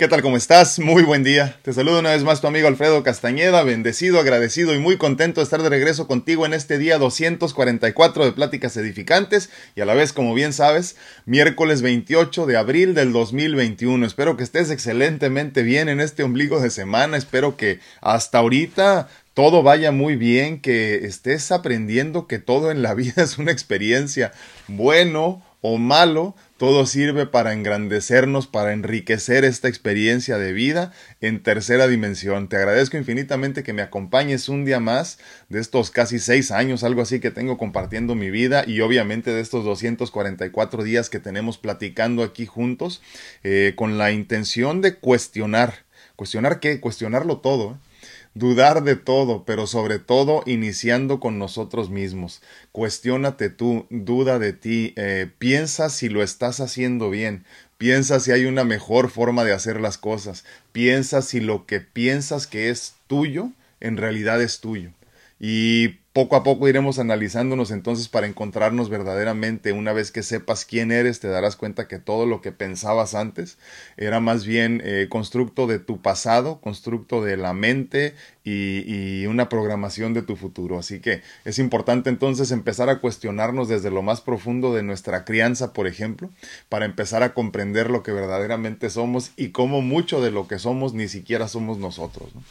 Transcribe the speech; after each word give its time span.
¿Qué 0.00 0.08
tal? 0.08 0.22
¿Cómo 0.22 0.38
estás? 0.38 0.78
Muy 0.78 1.02
buen 1.02 1.24
día. 1.24 1.58
Te 1.60 1.74
saludo 1.74 2.00
una 2.00 2.12
vez 2.12 2.24
más 2.24 2.40
tu 2.40 2.46
amigo 2.46 2.68
Alfredo 2.68 3.02
Castañeda, 3.02 3.62
bendecido, 3.64 4.18
agradecido 4.18 4.74
y 4.74 4.78
muy 4.78 4.96
contento 4.96 5.42
de 5.42 5.44
estar 5.44 5.62
de 5.62 5.68
regreso 5.68 6.06
contigo 6.06 6.46
en 6.46 6.54
este 6.54 6.78
día 6.78 6.96
244 6.96 8.24
de 8.24 8.32
Pláticas 8.32 8.78
Edificantes 8.78 9.50
y 9.76 9.82
a 9.82 9.84
la 9.84 9.92
vez, 9.92 10.14
como 10.14 10.32
bien 10.32 10.54
sabes, 10.54 10.96
miércoles 11.26 11.82
28 11.82 12.46
de 12.46 12.56
abril 12.56 12.94
del 12.94 13.12
2021. 13.12 14.06
Espero 14.06 14.38
que 14.38 14.42
estés 14.42 14.70
excelentemente 14.70 15.62
bien 15.62 15.90
en 15.90 16.00
este 16.00 16.22
ombligo 16.22 16.60
de 16.60 16.70
semana. 16.70 17.18
Espero 17.18 17.58
que 17.58 17.80
hasta 18.00 18.38
ahorita 18.38 19.06
todo 19.34 19.62
vaya 19.62 19.92
muy 19.92 20.16
bien, 20.16 20.62
que 20.62 21.04
estés 21.04 21.52
aprendiendo 21.52 22.26
que 22.26 22.38
todo 22.38 22.70
en 22.70 22.80
la 22.80 22.94
vida 22.94 23.22
es 23.22 23.36
una 23.36 23.52
experiencia 23.52 24.32
bueno 24.66 25.42
o 25.60 25.76
malo, 25.76 26.34
todo 26.60 26.84
sirve 26.84 27.24
para 27.24 27.54
engrandecernos, 27.54 28.46
para 28.46 28.74
enriquecer 28.74 29.46
esta 29.46 29.66
experiencia 29.66 30.36
de 30.36 30.52
vida 30.52 30.92
en 31.22 31.42
tercera 31.42 31.88
dimensión. 31.88 32.50
Te 32.50 32.58
agradezco 32.58 32.98
infinitamente 32.98 33.62
que 33.62 33.72
me 33.72 33.80
acompañes 33.80 34.50
un 34.50 34.66
día 34.66 34.78
más 34.78 35.18
de 35.48 35.58
estos 35.58 35.90
casi 35.90 36.18
seis 36.18 36.50
años, 36.50 36.84
algo 36.84 37.00
así 37.00 37.18
que 37.18 37.30
tengo 37.30 37.56
compartiendo 37.56 38.14
mi 38.14 38.30
vida 38.30 38.62
y 38.66 38.82
obviamente 38.82 39.30
de 39.30 39.40
estos 39.40 39.64
244 39.64 40.84
días 40.84 41.08
que 41.08 41.18
tenemos 41.18 41.56
platicando 41.56 42.22
aquí 42.22 42.44
juntos 42.44 43.00
eh, 43.42 43.72
con 43.74 43.96
la 43.96 44.12
intención 44.12 44.82
de 44.82 44.96
cuestionar. 44.96 45.86
¿Cuestionar 46.14 46.60
qué? 46.60 46.78
Cuestionarlo 46.78 47.38
todo. 47.38 47.70
¿eh? 47.70 47.89
Dudar 48.34 48.82
de 48.84 48.96
todo, 48.96 49.44
pero 49.44 49.66
sobre 49.66 49.98
todo 49.98 50.42
iniciando 50.46 51.20
con 51.20 51.38
nosotros 51.38 51.90
mismos. 51.90 52.42
Cuestiónate 52.72 53.50
tú, 53.50 53.86
duda 53.90 54.38
de 54.38 54.52
ti, 54.52 54.94
eh, 54.96 55.30
piensa 55.38 55.90
si 55.90 56.08
lo 56.08 56.22
estás 56.22 56.60
haciendo 56.60 57.10
bien, 57.10 57.44
piensa 57.78 58.20
si 58.20 58.32
hay 58.32 58.44
una 58.44 58.64
mejor 58.64 59.10
forma 59.10 59.44
de 59.44 59.52
hacer 59.52 59.80
las 59.80 59.98
cosas, 59.98 60.44
piensa 60.72 61.22
si 61.22 61.40
lo 61.40 61.66
que 61.66 61.80
piensas 61.80 62.46
que 62.46 62.70
es 62.70 62.94
tuyo, 63.06 63.50
en 63.80 63.96
realidad 63.96 64.40
es 64.40 64.60
tuyo. 64.60 64.90
Y 65.38 65.99
poco 66.12 66.34
a 66.34 66.42
poco 66.42 66.68
iremos 66.68 66.98
analizándonos 66.98 67.70
entonces 67.70 68.08
para 68.08 68.26
encontrarnos 68.26 68.88
verdaderamente. 68.88 69.72
Una 69.72 69.92
vez 69.92 70.10
que 70.10 70.24
sepas 70.24 70.64
quién 70.64 70.90
eres, 70.90 71.20
te 71.20 71.28
darás 71.28 71.54
cuenta 71.54 71.86
que 71.86 71.98
todo 72.00 72.26
lo 72.26 72.40
que 72.40 72.50
pensabas 72.50 73.14
antes 73.14 73.58
era 73.96 74.18
más 74.18 74.44
bien 74.44 74.82
eh, 74.84 75.06
constructo 75.08 75.68
de 75.68 75.78
tu 75.78 76.02
pasado, 76.02 76.60
constructo 76.60 77.22
de 77.22 77.36
la 77.36 77.52
mente 77.52 78.14
y, 78.44 79.26
una 79.26 79.48
programación 79.48 80.12
de 80.12 80.22
tu 80.22 80.34
futuro. 80.34 80.78
Así 80.78 80.98
que 80.98 81.22
es 81.44 81.60
importante 81.60 82.10
entonces 82.10 82.50
empezar 82.50 82.88
a 82.88 83.00
cuestionarnos 83.00 83.68
desde 83.68 83.92
lo 83.92 84.02
más 84.02 84.20
profundo 84.20 84.74
de 84.74 84.82
nuestra 84.82 85.24
crianza, 85.24 85.72
por 85.72 85.86
ejemplo, 85.86 86.30
para 86.68 86.84
empezar 86.84 87.22
a 87.22 87.32
comprender 87.32 87.90
lo 87.90 88.02
que 88.02 88.10
verdaderamente 88.10 88.90
somos 88.90 89.30
y 89.36 89.50
cómo 89.50 89.82
mucho 89.82 90.20
de 90.20 90.32
lo 90.32 90.48
que 90.48 90.58
somos 90.58 90.94
ni 90.94 91.06
siquiera 91.06 91.46
somos 91.46 91.78
nosotros. 91.78 92.34
¿no? 92.34 92.42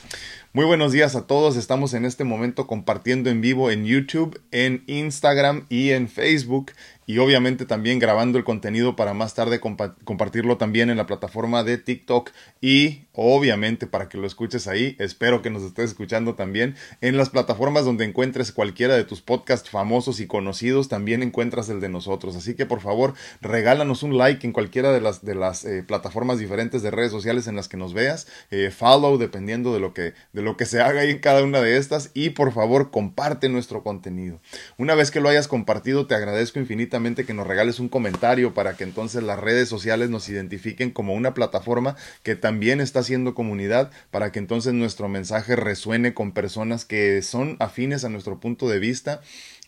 Muy 0.52 0.66
buenos 0.66 0.92
días 0.92 1.16
a 1.16 1.28
todos. 1.28 1.58
Estamos 1.58 1.94
en 1.94 2.06
este 2.06 2.24
momento 2.24 2.66
compartiendo 2.66 3.30
en 3.30 3.40
vivo 3.40 3.70
en 3.70 3.86
YouTube, 3.86 4.42
en 4.50 4.84
Instagram 4.88 5.68
y 5.70 5.92
en 5.92 6.10
Facebook 6.10 6.72
y 7.06 7.20
obviamente 7.20 7.68
también 7.68 8.00
grabando 8.00 8.40
el 8.40 8.44
contenido 8.44 8.96
para 8.96 9.14
más 9.14 9.36
tarde 9.36 9.60
compa 9.60 9.94
compartirlo 10.06 10.58
también 10.58 10.90
en 10.90 10.98
la 10.98 11.06
plataforma 11.06 11.64
de 11.64 11.78
TikTok 11.78 12.32
y 12.62 13.02
obviamente 13.22 13.86
para 13.86 14.08
que 14.08 14.18
lo 14.18 14.26
escuches 14.26 14.68
ahí, 14.68 14.96
espero 14.98 15.42
que 15.42 15.50
nos 15.50 15.64
estés 15.64 15.90
escuchando 15.90 16.36
también. 16.36 16.76
En 17.02 17.18
las 17.18 17.30
plataformas 17.30 17.84
donde 17.84 18.06
encuentres 18.06 18.54
cualquiera 18.54 18.96
de 18.96 19.04
tus 19.04 19.22
podcasts 19.22 19.70
famosos 19.70 20.22
y 20.22 20.28
conocidos, 20.28 20.88
también 20.88 21.22
encuentras 21.22 21.68
el 21.68 21.82
de 21.82 21.90
nosotros, 21.90 22.38
así 22.38 22.56
que 22.56 22.66
por 22.66 22.80
favor 22.80 23.14
regálanos 23.42 24.04
un 24.04 24.18
like 24.18 24.48
en 24.48 24.54
cualquiera 24.54 24.94
de 24.94 25.02
las 25.02 25.26
de 25.26 25.36
las 25.36 25.66
eh, 25.66 25.84
plataformas 25.84 26.40
diferentes 26.40 26.82
de 26.82 26.92
redes 26.92 27.12
sociales 27.12 27.48
en 27.48 27.58
las 27.58 27.68
que 27.68 27.76
nos 27.76 27.94
veas, 27.94 28.28
eh, 28.52 28.72
follow 28.72 29.18
dependiendo 29.18 29.74
de 29.74 29.82
lo 29.82 29.94
que 29.94 30.14
de 30.32 30.42
lo 30.42 30.56
que 30.56 30.66
se 30.66 30.80
haga 30.80 31.02
ahí 31.02 31.12
en 31.12 31.20
cada 31.20 31.44
una 31.44 31.60
de 31.60 31.76
estas. 31.76 32.12
Y 32.14 32.30
por 32.30 32.54
favor 32.54 32.90
comparte 32.90 33.50
nuestro 33.50 33.84
contenido. 33.84 34.40
Una 34.78 34.96
vez 34.96 35.12
que 35.12 35.20
lo 35.20 35.28
hayas 35.28 35.50
compartido, 35.50 36.08
te 36.08 36.16
agradezco 36.16 36.60
infinitamente 36.60 37.26
que 37.26 37.34
nos 37.34 37.48
regales 37.48 37.80
un 37.80 37.90
comentario 37.90 38.54
para 38.54 38.78
que 38.78 38.86
entonces 38.86 39.24
las 39.24 39.40
redes 39.40 39.68
sociales 39.68 40.10
nos 40.10 40.30
identifiquen 40.30 40.92
como 40.92 41.14
una 41.16 41.34
plataforma 41.34 41.98
que 42.24 42.36
también 42.36 42.80
está 42.80 43.04
haciendo 43.10 43.34
comunidad 43.34 43.90
para 44.12 44.32
que 44.32 44.38
entonces 44.38 44.74
nuestro 44.74 45.10
mensaje 45.10 45.56
resuene 45.56 46.14
con 46.14 46.32
personas 46.32 46.86
que 46.86 47.24
son 47.24 47.56
afines 47.60 48.04
a 48.04 48.10
nuestro 48.10 48.40
punto 48.40 48.70
de 48.70 48.78
vista 48.78 49.22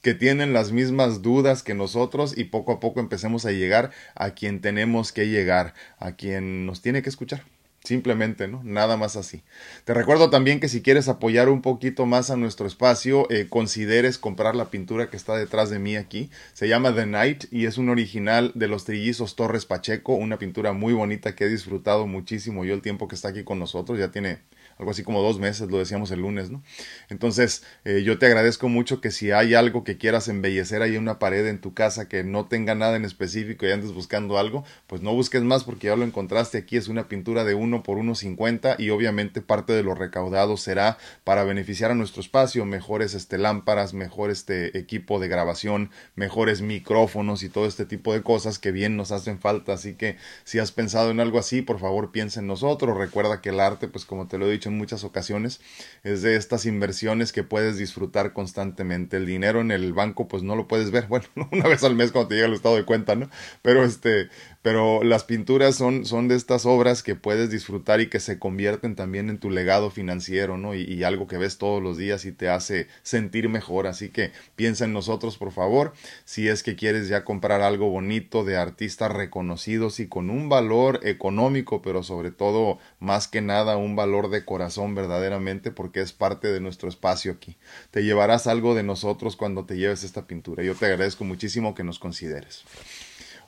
que 0.04 0.14
tienen 0.14 0.54
las 0.54 0.72
mismas 0.72 1.24
dudas 1.24 1.64
que 1.64 1.74
nosotros 1.74 2.38
y 2.38 2.44
poco 2.44 2.74
a 2.74 2.80
poco 2.80 3.00
empecemos 3.00 3.48
a 3.48 3.52
llegar 3.52 3.90
a 4.14 4.36
quien 4.36 4.62
tenemos 4.62 5.12
que 5.12 5.28
llegar, 5.28 5.74
a 5.98 6.12
quien 6.12 6.68
nos 6.68 6.84
tiene 6.84 7.02
que 7.02 7.10
escuchar. 7.10 7.44
Simplemente, 7.84 8.48
¿no? 8.48 8.62
Nada 8.64 8.96
más 8.96 9.16
así. 9.16 9.42
Te 9.86 9.96
recuerdo 9.96 10.30
también 10.30 10.60
que 10.60 10.70
si 10.70 10.84
quieres 10.84 11.08
apoyar 11.08 11.50
un 11.50 11.64
poquito 11.64 12.06
más 12.06 12.30
a 12.30 12.38
nuestro 12.38 12.68
espacio, 12.68 13.26
eh, 13.32 13.48
consideres 13.50 14.20
comprar 14.20 14.56
la 14.56 14.70
pintura 14.70 15.10
que 15.10 15.18
está 15.18 15.36
detrás 15.36 15.72
de 15.72 15.80
mí 15.80 15.96
aquí. 15.96 16.30
Se 16.54 16.68
llama 16.68 16.94
The 16.94 17.08
Night 17.08 17.46
y 17.50 17.66
es 17.66 17.80
un 17.80 17.90
original 17.90 18.52
de 18.54 18.68
los 18.68 18.86
trillizos 18.86 19.36
Torres 19.36 19.66
Pacheco, 19.66 20.14
una 20.14 20.38
pintura 20.38 20.74
muy 20.74 20.94
bonita 20.94 21.36
que 21.36 21.46
he 21.46 21.50
disfrutado 21.50 22.06
muchísimo 22.06 22.66
yo 22.66 22.76
el 22.76 22.84
tiempo 22.84 23.08
que 23.08 23.16
está 23.16 23.30
aquí 23.30 23.44
con 23.44 23.58
nosotros. 23.58 23.98
Ya 23.98 24.12
tiene 24.12 24.38
algo 24.78 24.92
así 24.92 25.04
como 25.04 25.22
dos 25.22 25.40
meses, 25.40 25.70
lo 25.70 25.78
decíamos 25.78 26.12
el 26.12 26.22
lunes, 26.22 26.50
¿no? 26.50 26.64
Entonces, 27.10 27.64
eh, 27.86 28.04
yo 28.04 28.18
te 28.20 28.26
agradezco 28.26 28.70
mucho 28.70 29.02
que 29.02 29.12
si 29.12 29.32
hay 29.32 29.54
algo 29.54 29.84
que 29.84 29.98
quieras 29.98 30.28
embellecer 30.28 30.82
ahí 30.82 30.96
en 30.96 31.02
una 31.02 31.20
pared 31.20 31.46
en 31.48 31.60
tu 31.60 31.74
casa 31.74 32.08
que 32.08 32.24
no 32.24 32.48
tenga 32.48 32.76
nada 32.76 32.96
en 32.96 33.06
específico 33.06 33.66
y 33.66 33.72
andes 33.72 33.92
buscando 33.92 34.38
algo, 34.38 34.64
pues 34.88 35.02
no 35.02 35.14
busques 35.14 35.42
más 35.44 35.64
porque 35.64 35.88
ya 35.88 35.96
lo 35.96 36.04
encontraste. 36.04 36.60
Aquí, 36.60 36.78
es 36.78 36.88
una 36.88 37.08
pintura 37.08 37.44
de 37.44 37.54
uno 37.54 37.84
por 37.84 37.98
uno 37.98 38.16
cincuenta 38.16 38.76
y 38.78 38.90
obviamente 38.90 39.42
parte 39.42 39.74
de 39.74 39.84
lo 39.84 39.96
recaudado 39.96 40.58
será 40.58 40.98
para 41.24 41.44
beneficiar 41.44 41.92
a 41.92 41.96
nuestro 41.96 42.22
espacio, 42.22 42.66
mejores 42.66 43.14
este, 43.14 43.38
lámparas, 43.38 43.94
mejor 43.94 44.30
este 44.30 44.78
equipo 44.78 45.20
de 45.20 45.28
grabación, 45.28 45.92
mejores 46.16 46.62
micrófonos 46.62 47.44
y 47.44 47.50
todo 47.50 47.66
este 47.66 47.86
tipo 47.86 48.14
de 48.14 48.22
cosas 48.22 48.60
que 48.60 48.72
bien 48.72 48.98
nos 48.98 49.12
hacen 49.12 49.40
falta, 49.40 49.74
así 49.74 49.94
que 49.94 50.18
si 50.44 50.60
has 50.60 50.72
pensado 50.72 51.12
en 51.12 51.20
algo 51.20 51.40
así, 51.40 51.62
por 51.62 51.80
favor 51.80 52.12
piensa 52.12 52.40
en 52.40 52.48
nosotros, 52.48 52.98
recuerda 52.98 53.42
que 53.42 53.50
el 53.50 53.60
arte, 53.60 53.88
pues 53.88 54.06
como 54.06 54.28
te 54.28 54.38
lo 54.38 54.48
he 54.48 54.52
dicho 54.52 54.61
en 54.70 54.78
muchas 54.78 55.04
ocasiones, 55.04 55.62
es 56.04 56.22
de 56.22 56.36
estas 56.36 56.66
inversiones 56.66 57.32
que 57.32 57.44
puedes 57.44 57.78
disfrutar 57.78 58.34
constantemente. 58.34 59.18
El 59.18 59.26
dinero 59.26 59.62
en 59.62 59.72
el 59.72 59.94
banco, 59.94 60.28
pues 60.28 60.44
no 60.44 60.56
lo 60.56 60.68
puedes 60.68 60.92
ver, 60.92 61.08
bueno, 61.10 61.26
una 61.52 61.68
vez 61.68 61.84
al 61.84 61.96
mes 61.96 62.12
cuando 62.12 62.30
te 62.30 62.36
llega 62.36 62.48
el 62.48 62.54
estado 62.54 62.76
de 62.76 62.86
cuenta, 62.86 63.16
¿no? 63.16 63.30
Pero 63.62 63.84
este, 63.84 64.30
pero 64.62 65.04
las 65.04 65.24
pinturas 65.24 65.76
son, 65.76 66.06
son 66.06 66.28
de 66.28 66.36
estas 66.36 66.66
obras 66.66 67.02
que 67.02 67.16
puedes 67.16 67.50
disfrutar 67.50 68.00
y 68.00 68.10
que 68.10 68.20
se 68.20 68.38
convierten 68.38 68.96
también 68.96 69.30
en 69.30 69.40
tu 69.40 69.50
legado 69.50 69.90
financiero, 69.90 70.58
¿no? 70.58 70.76
Y, 70.76 70.84
y, 70.84 71.04
algo 71.04 71.28
que 71.28 71.38
ves 71.38 71.58
todos 71.58 71.82
los 71.82 71.98
días 71.98 72.26
y 72.26 72.32
te 72.32 72.50
hace 72.50 72.88
sentir 73.02 73.50
mejor. 73.50 73.88
Así 73.88 74.10
que 74.10 74.32
piensa 74.56 74.86
en 74.86 74.94
nosotros, 74.94 75.38
por 75.38 75.52
favor, 75.52 75.94
si 76.26 76.48
es 76.48 76.62
que 76.62 76.76
quieres 76.76 77.08
ya 77.08 77.24
comprar 77.26 77.62
algo 77.62 77.90
bonito 77.90 78.44
de 78.44 78.58
artistas 78.58 79.12
reconocidos 79.12 80.00
y 80.00 80.08
con 80.08 80.30
un 80.30 80.48
valor 80.48 81.00
económico, 81.04 81.82
pero 81.82 82.04
sobre 82.04 82.32
todo, 82.32 82.78
más 83.00 83.28
que 83.28 83.42
nada, 83.42 83.78
un 83.78 83.96
valor 83.96 84.30
de 84.30 84.46
corazón 84.46 84.94
verdaderamente, 84.94 85.72
porque 85.72 86.02
es 86.02 86.14
parte 86.14 86.52
de 86.52 86.60
nuestro 86.60 86.88
espacio 86.88 87.32
aquí. 87.32 87.58
Te 87.90 88.04
llevarás 88.04 88.48
algo 88.48 88.76
de 88.76 88.84
nosotros 88.84 89.36
cuando 89.36 89.66
te 89.66 89.78
lleves 89.78 90.04
esta 90.04 90.28
pintura. 90.28 90.64
Yo 90.64 90.76
te 90.76 90.86
agradezco 90.86 91.24
muchísimo 91.24 91.74
que 91.74 91.84
nos 91.84 91.98
consideres. 91.98 92.64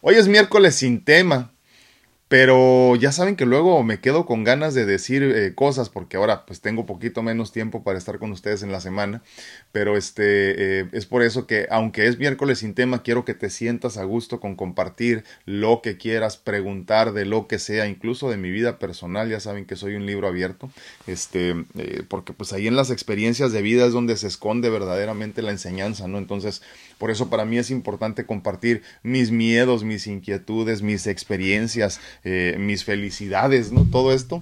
Hoy 0.05 0.15
es 0.15 0.27
miércoles 0.27 0.75
sin 0.75 1.05
tema. 1.05 1.53
Pero 2.33 2.95
ya 2.95 3.11
saben 3.11 3.35
que 3.35 3.45
luego 3.45 3.83
me 3.83 3.99
quedo 3.99 4.25
con 4.25 4.43
ganas 4.43 4.73
de 4.73 4.87
decir 4.87 5.21
eh, 5.21 5.53
cosas 5.53 5.89
porque 5.89 6.17
ahora 6.17 6.47
pues 6.47 6.61
tengo 6.61 6.87
poquito 6.87 7.21
menos 7.21 7.51
tiempo 7.51 7.83
para 7.83 7.99
estar 7.99 8.17
con 8.17 8.31
ustedes 8.31 8.63
en 8.63 8.71
la 8.71 8.81
semana. 8.81 9.21
Pero 9.71 9.97
este 9.97 10.79
eh, 10.79 10.89
es 10.93 11.05
por 11.05 11.21
eso 11.21 11.45
que 11.45 11.67
aunque 11.69 12.07
es 12.07 12.17
miércoles 12.17 12.57
sin 12.57 12.73
tema, 12.73 13.03
quiero 13.03 13.23
que 13.23 13.35
te 13.35 13.51
sientas 13.51 13.97
a 13.97 14.03
gusto 14.03 14.39
con 14.39 14.55
compartir 14.55 15.23
lo 15.45 15.81
que 15.83 15.97
quieras, 15.97 16.37
preguntar 16.37 17.13
de 17.13 17.25
lo 17.25 17.47
que 17.47 17.59
sea, 17.59 17.85
incluso 17.85 18.31
de 18.31 18.37
mi 18.37 18.49
vida 18.49 18.79
personal. 18.79 19.29
Ya 19.29 19.39
saben 19.39 19.65
que 19.65 19.75
soy 19.75 19.93
un 19.93 20.07
libro 20.07 20.27
abierto. 20.27 20.71
Este, 21.05 21.65
eh, 21.77 22.01
porque 22.07 22.33
pues 22.33 22.51
ahí 22.51 22.65
en 22.65 22.75
las 22.75 22.89
experiencias 22.89 23.51
de 23.51 23.61
vida 23.61 23.85
es 23.85 23.93
donde 23.93 24.17
se 24.17 24.25
esconde 24.25 24.71
verdaderamente 24.71 25.43
la 25.43 25.51
enseñanza, 25.51 26.07
¿no? 26.07 26.17
Entonces, 26.17 26.63
por 27.03 27.11
eso 27.11 27.29
para 27.29 27.43
mí 27.43 27.57
es 27.57 27.69
importante 27.69 28.25
compartir 28.25 28.81
mis 29.03 29.29
miedos, 29.29 29.83
mis 29.83 30.07
inquietudes, 30.07 30.81
mis 30.81 31.05
experiencias 31.05 31.99
eh, 32.23 32.55
mis 32.57 32.85
felicidades, 32.85 33.73
¿no? 33.73 33.83
Todo 33.83 34.13
esto 34.13 34.41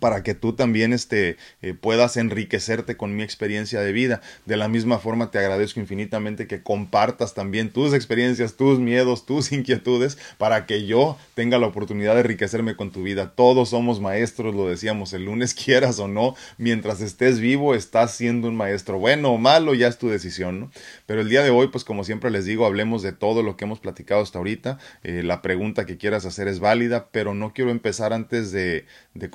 para 0.00 0.22
que 0.22 0.34
tú 0.34 0.52
también 0.54 0.92
este, 0.92 1.36
eh, 1.62 1.74
puedas 1.74 2.16
enriquecerte 2.16 2.96
con 2.96 3.16
mi 3.16 3.22
experiencia 3.22 3.80
de 3.80 3.92
vida. 3.92 4.20
De 4.44 4.56
la 4.56 4.68
misma 4.68 4.98
forma 4.98 5.30
te 5.30 5.38
agradezco 5.38 5.80
infinitamente 5.80 6.46
que 6.46 6.62
compartas 6.62 7.34
también 7.34 7.70
tus 7.70 7.94
experiencias, 7.94 8.54
tus 8.54 8.78
miedos, 8.78 9.26
tus 9.26 9.52
inquietudes, 9.52 10.18
para 10.38 10.66
que 10.66 10.86
yo 10.86 11.16
tenga 11.34 11.58
la 11.58 11.66
oportunidad 11.66 12.14
de 12.14 12.20
enriquecerme 12.20 12.76
con 12.76 12.90
tu 12.90 13.02
vida. 13.02 13.32
Todos 13.34 13.70
somos 13.70 14.00
maestros, 14.00 14.54
lo 14.54 14.68
decíamos 14.68 15.12
el 15.12 15.24
lunes, 15.24 15.54
quieras 15.66 15.98
o 15.98 16.08
no, 16.08 16.34
mientras 16.58 17.00
estés 17.00 17.40
vivo 17.40 17.74
estás 17.74 18.14
siendo 18.14 18.48
un 18.48 18.56
maestro. 18.56 18.98
Bueno 18.98 19.32
o 19.32 19.38
malo, 19.38 19.74
ya 19.74 19.88
es 19.88 19.98
tu 19.98 20.08
decisión, 20.08 20.60
¿no? 20.60 20.70
Pero 21.06 21.20
el 21.20 21.28
día 21.28 21.42
de 21.42 21.50
hoy, 21.50 21.68
pues 21.68 21.84
como 21.84 22.04
siempre 22.04 22.30
les 22.30 22.44
digo, 22.44 22.66
hablemos 22.66 23.02
de 23.02 23.12
todo 23.12 23.42
lo 23.42 23.56
que 23.56 23.64
hemos 23.64 23.80
platicado 23.80 24.22
hasta 24.22 24.38
ahorita. 24.38 24.78
Eh, 25.02 25.22
la 25.22 25.42
pregunta 25.42 25.86
que 25.86 25.96
quieras 25.96 26.26
hacer 26.26 26.48
es 26.48 26.60
válida, 26.60 27.08
pero 27.10 27.34
no 27.34 27.52
quiero 27.52 27.70
empezar 27.70 28.12
antes 28.12 28.52
de, 28.52 28.86
de 29.14 29.30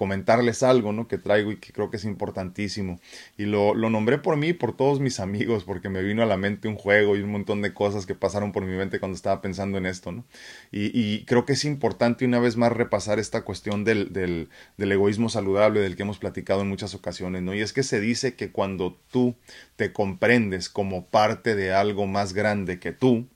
algo, 0.64 0.94
¿no? 0.94 1.08
Que 1.08 1.18
traigo 1.18 1.52
y 1.52 1.58
que 1.58 1.72
creo 1.74 1.90
que 1.90 1.98
es 1.98 2.06
importantísimo. 2.06 3.00
Y 3.38 3.46
lo, 3.46 3.74
lo 3.74 3.90
nombré 3.90 4.18
por 4.18 4.38
mí 4.38 4.50
y 4.50 4.54
por 4.54 4.76
todos 4.76 5.00
mis 5.00 5.20
amigos, 5.20 5.64
porque 5.64 5.90
me 5.90 6.02
vino 6.02 6.24
a 6.24 6.26
la 6.26 6.38
mente 6.38 6.68
un 6.68 6.76
juego 6.76 7.16
y 7.16 7.22
un 7.22 7.32
montón 7.32 7.62
de 7.62 7.74
cosas 7.74 8.06
que 8.06 8.16
pasaron 8.16 8.52
por 8.52 8.66
mi 8.66 8.76
mente 8.76 9.00
cuando 9.00 9.16
estaba 9.16 9.42
pensando 9.42 9.78
en 9.78 9.86
esto, 9.86 10.12
¿no? 10.12 10.26
Y, 10.72 10.92
y 11.00 11.26
creo 11.26 11.46
que 11.46 11.54
es 11.54 11.66
importante 11.66 12.26
una 12.26 12.40
vez 12.40 12.58
más 12.58 12.72
repasar 12.72 13.20
esta 13.20 13.44
cuestión 13.44 13.84
del, 13.84 14.14
del, 14.14 14.50
del 14.78 14.92
egoísmo 14.92 15.30
saludable 15.30 15.80
del 15.80 15.96
que 15.96 16.04
hemos 16.04 16.20
platicado 16.20 16.62
en 16.62 16.70
muchas 16.70 16.96
ocasiones, 16.96 17.42
¿no? 17.42 17.54
Y 17.54 17.62
es 17.62 17.74
que 17.74 17.84
se 17.84 18.00
dice 18.00 18.36
que 18.36 18.52
cuando 18.52 19.00
tú 19.12 19.36
te 19.76 19.94
comprendes 19.94 20.70
como 20.70 21.06
parte 21.08 21.56
de 21.56 21.74
algo 21.74 22.08
más 22.08 22.34
grande 22.34 22.80
que 22.80 22.92
tú, 22.92 23.28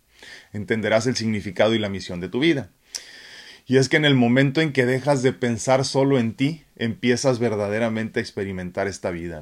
entenderás 0.54 1.08
el 1.08 1.16
significado 1.16 1.74
y 1.74 1.80
la 1.80 1.90
misión 1.90 2.20
de 2.20 2.30
tu 2.30 2.40
vida. 2.40 2.72
Y 3.68 3.78
es 3.78 3.90
que 3.90 3.98
en 3.98 4.06
el 4.06 4.16
momento 4.16 4.62
en 4.62 4.74
que 4.74 4.86
dejas 4.86 5.24
de 5.24 5.34
pensar 5.34 5.86
solo 5.86 6.20
en 6.20 6.34
ti, 6.36 6.64
empiezas 6.76 7.40
verdaderamente 7.40 8.20
a 8.20 8.24
experimentar 8.24 8.88
esta 8.88 9.10
vida. 9.10 9.42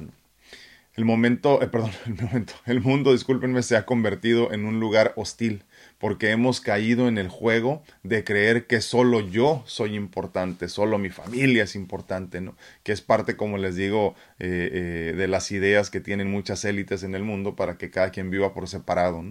El 0.94 1.04
momento, 1.04 1.60
eh, 1.60 1.66
perdón, 1.66 1.90
el 2.06 2.14
momento, 2.14 2.54
el 2.66 2.80
mundo, 2.80 3.12
discúlpenme, 3.12 3.62
se 3.62 3.76
ha 3.76 3.84
convertido 3.84 4.52
en 4.52 4.64
un 4.64 4.80
lugar 4.80 5.12
hostil, 5.16 5.64
porque 5.98 6.30
hemos 6.30 6.60
caído 6.60 7.08
en 7.08 7.18
el 7.18 7.28
juego 7.28 7.82
de 8.02 8.24
creer 8.24 8.66
que 8.66 8.80
solo 8.80 9.20
yo 9.20 9.62
soy 9.66 9.94
importante, 9.96 10.68
solo 10.68 10.98
mi 10.98 11.10
familia 11.10 11.64
es 11.64 11.74
importante. 11.74 12.42
Que 12.82 12.92
es 12.92 13.00
parte, 13.00 13.36
como 13.36 13.58
les 13.58 13.76
digo, 13.76 14.14
eh, 14.38 14.70
eh, 14.72 15.16
de 15.16 15.28
las 15.28 15.50
ideas 15.50 15.90
que 15.90 16.00
tienen 16.00 16.30
muchas 16.30 16.64
élites 16.64 17.02
en 17.02 17.14
el 17.14 17.22
mundo 17.22 17.56
para 17.56 17.78
que 17.78 17.90
cada 17.90 18.10
quien 18.10 18.30
viva 18.30 18.54
por 18.54 18.68
separado. 18.68 19.24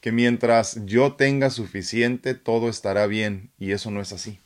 Que 0.00 0.12
mientras 0.12 0.84
yo 0.86 1.14
tenga 1.14 1.50
suficiente, 1.50 2.34
todo 2.34 2.68
estará 2.68 3.06
bien, 3.06 3.50
y 3.58 3.72
eso 3.72 3.90
no 3.90 4.00
es 4.00 4.12
así. 4.12 4.40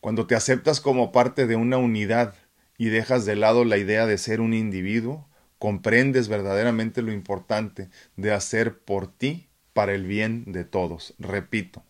Cuando 0.00 0.26
te 0.26 0.34
aceptas 0.34 0.80
como 0.80 1.12
parte 1.12 1.46
de 1.46 1.56
una 1.56 1.78
unidad 1.78 2.34
y 2.76 2.88
dejas 2.88 3.24
de 3.24 3.36
lado 3.36 3.64
la 3.64 3.78
idea 3.78 4.06
de 4.06 4.18
ser 4.18 4.40
un 4.40 4.52
individuo, 4.52 5.28
comprendes 5.58 6.26
verdaderamente 6.26 7.02
lo 7.02 7.12
importante 7.12 7.88
de 8.16 8.32
hacer 8.32 8.80
por 8.80 9.06
ti 9.06 9.48
para 9.72 9.94
el 9.94 10.06
bien 10.06 10.44
de 10.46 10.64
todos. 10.64 11.14
Repito, 11.18 11.82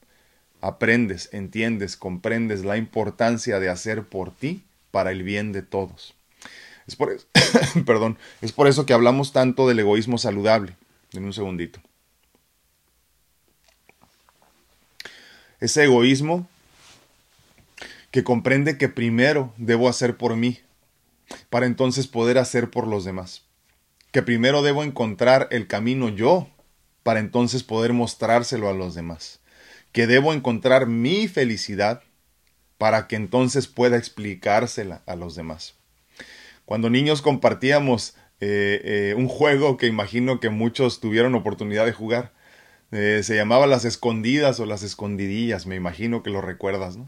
aprendes, 0.61 1.29
entiendes, 1.33 1.97
comprendes 1.97 2.65
la 2.65 2.77
importancia 2.77 3.59
de 3.61 3.69
hacer 3.69 4.05
por 4.05 4.31
ti 4.35 4.65
para 4.91 5.11
el 5.11 5.23
bien 5.23 5.53
de 5.53 5.63
todos. 5.63 6.15
Es 6.87 6.97
por 6.97 7.13
eso, 7.13 7.27
perdón, 7.87 8.19
es 8.41 8.53
por 8.53 8.67
eso 8.67 8.87
que 8.87 8.93
hablamos 8.93 9.33
tanto 9.33 9.69
del 9.69 9.81
egoísmo 9.81 10.19
saludable. 10.19 10.77
En 11.13 11.25
un 11.27 11.33
segundito. 11.35 11.79
Ese 15.61 15.85
egoísmo 15.85 16.49
que 18.11 18.25
comprende 18.25 18.79
que 18.79 18.89
primero 18.89 19.53
debo 19.57 19.89
hacer 19.89 20.17
por 20.17 20.37
mí, 20.37 20.61
para 21.51 21.67
entonces 21.67 22.07
poder 22.07 22.39
hacer 22.39 22.71
por 22.71 22.87
los 22.87 23.05
demás. 23.05 23.43
Que 24.11 24.23
primero 24.23 24.63
debo 24.63 24.85
encontrar 24.85 25.49
el 25.51 25.67
camino 25.67 26.09
yo, 26.11 26.49
para 27.03 27.21
entonces 27.21 27.63
poder 27.63 27.93
mostrárselo 27.93 28.69
a 28.69 28.75
los 28.75 28.95
demás. 28.95 29.41
Que 29.93 30.07
debo 30.07 30.33
encontrar 30.33 30.87
mi 30.87 31.29
felicidad, 31.29 32.03
para 32.83 33.07
que 33.07 33.15
entonces 33.15 33.69
pueda 33.69 33.97
explicársela 33.97 35.03
a 35.07 35.15
los 35.15 35.37
demás. 35.37 35.77
Cuando 36.65 36.91
niños 36.91 37.23
compartíamos 37.23 38.17
eh, 38.41 38.81
eh, 38.83 39.15
un 39.17 39.29
juego 39.29 39.77
que 39.77 39.87
imagino 39.87 40.41
que 40.41 40.49
muchos 40.49 40.99
tuvieron 40.99 41.37
oportunidad 41.37 41.87
de 41.87 41.93
jugar, 41.93 42.33
eh, 42.91 43.21
se 43.23 43.37
llamaba 43.37 43.69
las 43.69 43.85
escondidas 43.85 44.59
o 44.59 44.67
las 44.67 44.83
escondidillas, 44.83 45.65
me 45.65 45.77
imagino 45.77 46.25
que 46.25 46.31
lo 46.31 46.41
recuerdas. 46.41 46.99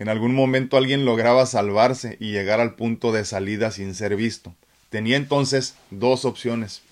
En 0.00 0.08
algún 0.08 0.34
momento 0.34 0.76
alguien 0.76 1.04
lograba 1.04 1.46
salvarse 1.46 2.16
y 2.18 2.32
llegar 2.32 2.58
al 2.58 2.74
punto 2.74 3.12
de 3.12 3.24
salida 3.24 3.70
sin 3.70 3.94
ser 3.94 4.16
visto. 4.16 4.56
Tenía 4.90 5.16
entonces 5.16 5.76
dos 5.92 6.24
opciones. 6.24 6.82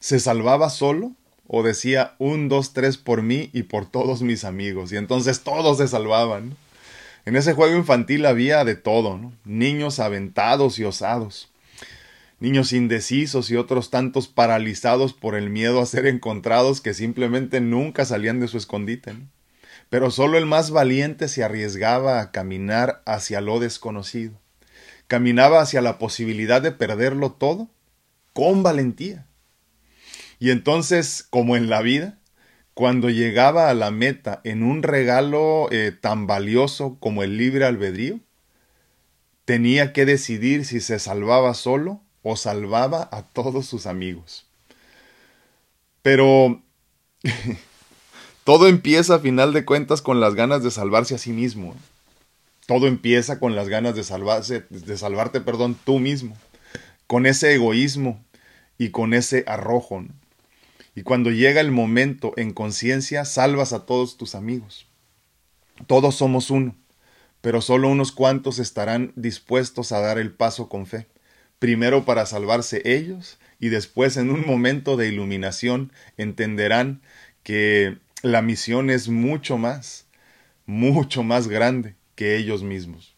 ¿Se 0.00 0.20
salvaba 0.20 0.70
solo? 0.70 1.12
O 1.46 1.62
decía 1.62 2.14
un, 2.18 2.48
dos, 2.48 2.72
tres 2.72 2.96
por 2.96 3.22
mí 3.22 3.50
y 3.52 3.64
por 3.64 3.86
todos 3.90 4.22
mis 4.22 4.44
amigos. 4.44 4.92
Y 4.92 4.96
entonces 4.96 5.42
todos 5.42 5.78
se 5.78 5.88
salvaban. 5.88 6.56
En 7.26 7.34
ese 7.34 7.54
juego 7.54 7.76
infantil 7.76 8.24
había 8.24 8.64
de 8.64 8.76
todo, 8.76 9.32
niños 9.44 9.98
aventados 9.98 10.78
y 10.78 10.84
osados, 10.84 11.50
niños 12.38 12.72
indecisos 12.72 13.50
y 13.50 13.56
otros 13.56 13.90
tantos 13.90 14.28
paralizados 14.28 15.12
por 15.12 15.34
el 15.34 15.50
miedo 15.50 15.80
a 15.80 15.86
ser 15.86 16.06
encontrados 16.06 16.80
que 16.80 16.94
simplemente 16.94 17.60
nunca 17.60 18.04
salían 18.04 18.38
de 18.38 18.46
su 18.46 18.58
escondite. 18.58 19.14
pero 19.90 20.12
solo 20.12 20.38
el 20.38 20.46
más 20.46 20.70
valiente 20.70 21.26
se 21.26 21.42
arriesgaba 21.42 22.20
a 22.20 22.30
caminar 22.30 23.02
hacia 23.06 23.40
lo 23.40 23.58
desconocido. 23.58 24.34
Caminaba 25.08 25.60
hacia 25.60 25.80
la 25.80 25.98
posibilidad 25.98 26.62
de 26.62 26.72
perderlo 26.72 27.32
todo 27.32 27.68
con 28.32 28.62
valentía. 28.62 29.25
Y 30.38 30.50
entonces, 30.50 31.26
como 31.28 31.56
en 31.56 31.70
la 31.70 31.82
vida, 31.82 32.18
cuando 32.74 33.10
llegaba 33.10 33.70
a 33.70 33.74
la 33.74 33.90
meta 33.90 34.40
en 34.44 34.62
un 34.62 34.82
regalo 34.82 35.68
eh, 35.70 35.92
tan 35.98 36.26
valioso 36.26 36.96
como 37.00 37.22
el 37.22 37.38
libre 37.38 37.64
albedrío, 37.64 38.20
tenía 39.44 39.92
que 39.92 40.04
decidir 40.04 40.64
si 40.64 40.80
se 40.80 40.98
salvaba 40.98 41.54
solo 41.54 42.02
o 42.22 42.36
salvaba 42.36 43.08
a 43.12 43.22
todos 43.22 43.66
sus 43.66 43.86
amigos. 43.86 44.46
Pero 46.02 46.62
Todo 48.46 48.68
empieza 48.68 49.16
a 49.16 49.18
final 49.18 49.52
de 49.52 49.64
cuentas 49.64 50.02
con 50.02 50.20
las 50.20 50.36
ganas 50.36 50.62
de 50.62 50.70
salvarse 50.70 51.16
a 51.16 51.18
sí 51.18 51.32
mismo. 51.32 51.74
Todo 52.66 52.86
empieza 52.86 53.40
con 53.40 53.56
las 53.56 53.68
ganas 53.68 53.96
de 53.96 54.04
salvarse, 54.04 54.64
de 54.70 54.96
salvarte, 54.96 55.40
perdón, 55.40 55.76
tú 55.82 55.98
mismo. 55.98 56.36
Con 57.08 57.26
ese 57.26 57.54
egoísmo 57.54 58.24
y 58.78 58.90
con 58.90 59.14
ese 59.14 59.42
arrojo. 59.48 60.04
Y 60.96 61.02
cuando 61.02 61.30
llega 61.30 61.60
el 61.60 61.70
momento 61.70 62.32
en 62.38 62.54
conciencia, 62.54 63.26
salvas 63.26 63.74
a 63.74 63.84
todos 63.84 64.16
tus 64.16 64.34
amigos. 64.34 64.88
Todos 65.86 66.14
somos 66.14 66.50
uno, 66.50 66.74
pero 67.42 67.60
solo 67.60 67.90
unos 67.90 68.12
cuantos 68.12 68.58
estarán 68.58 69.12
dispuestos 69.14 69.92
a 69.92 70.00
dar 70.00 70.18
el 70.18 70.32
paso 70.32 70.70
con 70.70 70.86
fe. 70.86 71.06
Primero 71.58 72.06
para 72.06 72.24
salvarse 72.24 72.80
ellos 72.86 73.38
y 73.60 73.68
después 73.68 74.16
en 74.16 74.30
un 74.30 74.46
momento 74.46 74.96
de 74.96 75.08
iluminación 75.08 75.92
entenderán 76.16 77.02
que 77.42 77.98
la 78.22 78.40
misión 78.40 78.88
es 78.88 79.10
mucho 79.10 79.58
más, 79.58 80.06
mucho 80.64 81.22
más 81.22 81.46
grande 81.46 81.94
que 82.14 82.38
ellos 82.38 82.62
mismos. 82.62 83.14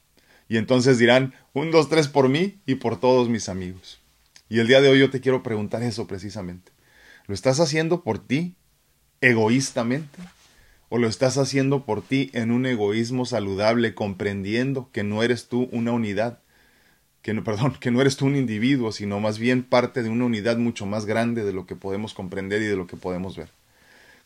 Y 0.49 0.57
entonces 0.57 0.99
dirán, 0.99 1.33
un, 1.53 1.71
dos, 1.71 1.89
tres 1.89 2.09
por 2.09 2.29
mí 2.29 2.59
y 2.67 2.75
por 2.75 2.99
todos 2.99 3.29
mis 3.29 3.49
amigos. 3.49 4.01
Y 4.49 4.59
el 4.59 4.67
día 4.67 4.81
de 4.81 4.89
hoy 4.89 4.99
yo 4.99 5.11
te 5.11 5.21
quiero 5.21 5.45
preguntar 5.45 5.85
eso 5.85 6.09
precisamente. 6.09 6.73
¿Lo 7.29 7.35
estás 7.35 7.61
haciendo 7.61 8.03
por 8.03 8.19
ti 8.19 8.57
egoístamente? 9.21 10.19
¿O 10.89 10.97
lo 10.97 11.09
estás 11.09 11.37
haciendo 11.37 11.85
por 11.85 12.01
ti 12.01 12.31
en 12.33 12.51
un 12.51 12.65
egoísmo 12.65 13.27
saludable, 13.27 13.95
comprendiendo 13.95 14.89
que 14.93 15.05
no 15.05 15.23
eres 15.23 15.47
tú 15.47 15.69
una 15.71 15.93
unidad? 15.93 16.41
Que 17.21 17.35
no, 17.35 17.45
perdón, 17.45 17.77
que 17.79 17.91
no 17.91 18.01
eres 18.01 18.17
tú 18.17 18.25
un 18.25 18.35
individuo, 18.35 18.93
sino 18.93 19.21
más 19.21 19.39
bien 19.39 19.63
parte 19.63 20.03
de 20.03 20.09
una 20.09 20.25
unidad 20.25 20.57
mucho 20.57 20.87
más 20.87 21.05
grande 21.05 21.45
de 21.45 21.53
lo 21.53 21.67
que 21.67 21.77
podemos 21.77 22.15
comprender 22.15 22.63
y 22.63 22.65
de 22.65 22.77
lo 22.77 22.87
que 22.87 22.97
podemos 22.97 23.37
ver. 23.37 23.51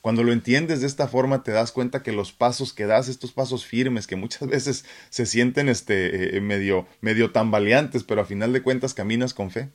Cuando 0.01 0.23
lo 0.23 0.33
entiendes 0.33 0.81
de 0.81 0.87
esta 0.87 1.09
forma 1.09 1.43
te 1.43 1.51
das 1.51 1.73
cuenta 1.73 2.05
que 2.05 2.13
los 2.13 2.31
pasos 2.31 2.73
que 2.73 2.87
das, 2.87 3.09
estos 3.09 3.33
pasos 3.33 3.67
firmes 3.67 4.07
que 4.07 4.15
muchas 4.15 4.49
veces 4.49 4.85
se 5.11 5.27
sienten 5.27 5.69
este, 5.69 6.37
eh, 6.37 6.41
medio, 6.41 6.87
medio 7.01 7.33
tambaleantes, 7.33 8.05
pero 8.05 8.21
a 8.21 8.27
final 8.27 8.53
de 8.53 8.63
cuentas 8.63 8.95
caminas 8.95 9.35
con 9.35 9.51
fe. 9.51 9.71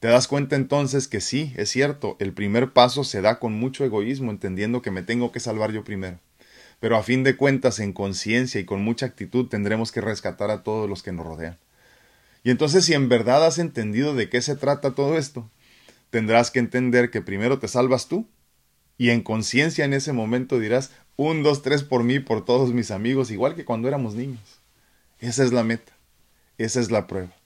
Te 0.00 0.08
das 0.08 0.28
cuenta 0.28 0.54
entonces 0.54 1.08
que 1.08 1.20
sí, 1.20 1.52
es 1.56 1.70
cierto, 1.70 2.16
el 2.20 2.32
primer 2.32 2.72
paso 2.72 3.02
se 3.02 3.20
da 3.20 3.40
con 3.40 3.54
mucho 3.54 3.84
egoísmo, 3.84 4.30
entendiendo 4.30 4.80
que 4.80 4.92
me 4.92 5.02
tengo 5.02 5.32
que 5.32 5.40
salvar 5.40 5.72
yo 5.72 5.82
primero. 5.82 6.18
Pero 6.78 6.96
a 6.96 7.02
fin 7.02 7.24
de 7.24 7.36
cuentas, 7.36 7.80
en 7.80 7.92
conciencia 7.92 8.60
y 8.60 8.64
con 8.64 8.82
mucha 8.82 9.06
actitud, 9.06 9.48
tendremos 9.48 9.90
que 9.90 10.00
rescatar 10.00 10.50
a 10.50 10.62
todos 10.62 10.88
los 10.88 11.02
que 11.02 11.10
nos 11.10 11.26
rodean. 11.26 11.58
Y 12.44 12.50
entonces, 12.50 12.84
si 12.84 12.94
en 12.94 13.08
verdad 13.08 13.44
has 13.44 13.58
entendido 13.58 14.14
de 14.14 14.28
qué 14.28 14.40
se 14.40 14.54
trata 14.54 14.94
todo 14.94 15.18
esto, 15.18 15.50
tendrás 16.10 16.52
que 16.52 16.60
entender 16.60 17.10
que 17.10 17.20
primero 17.20 17.58
te 17.58 17.66
salvas 17.66 18.06
tú 18.06 18.28
y 18.96 19.10
en 19.10 19.22
conciencia 19.22 19.84
en 19.84 19.94
ese 19.94 20.12
momento 20.12 20.60
dirás, 20.60 20.92
un, 21.16 21.42
dos, 21.42 21.62
tres 21.62 21.82
por 21.82 22.04
mí, 22.04 22.20
por 22.20 22.44
todos 22.44 22.72
mis 22.72 22.92
amigos, 22.92 23.32
igual 23.32 23.56
que 23.56 23.64
cuando 23.64 23.88
éramos 23.88 24.14
niños. 24.14 24.60
Esa 25.18 25.42
es 25.42 25.52
la 25.52 25.64
meta. 25.64 25.92
Esa 26.58 26.78
es 26.78 26.92
la 26.92 27.08
prueba. 27.08 27.37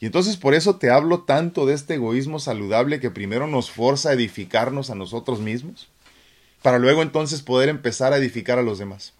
Y 0.00 0.06
entonces 0.06 0.36
por 0.36 0.54
eso 0.54 0.76
te 0.76 0.90
hablo 0.90 1.20
tanto 1.22 1.66
de 1.66 1.74
este 1.74 1.94
egoísmo 1.94 2.38
saludable 2.38 3.00
que 3.00 3.10
primero 3.10 3.46
nos 3.46 3.70
forza 3.70 4.10
a 4.10 4.12
edificarnos 4.12 4.90
a 4.90 4.94
nosotros 4.94 5.40
mismos, 5.40 5.88
para 6.62 6.78
luego 6.78 7.02
entonces 7.02 7.42
poder 7.42 7.68
empezar 7.68 8.12
a 8.12 8.18
edificar 8.18 8.58
a 8.58 8.62
los 8.62 8.78
demás. 8.78 9.12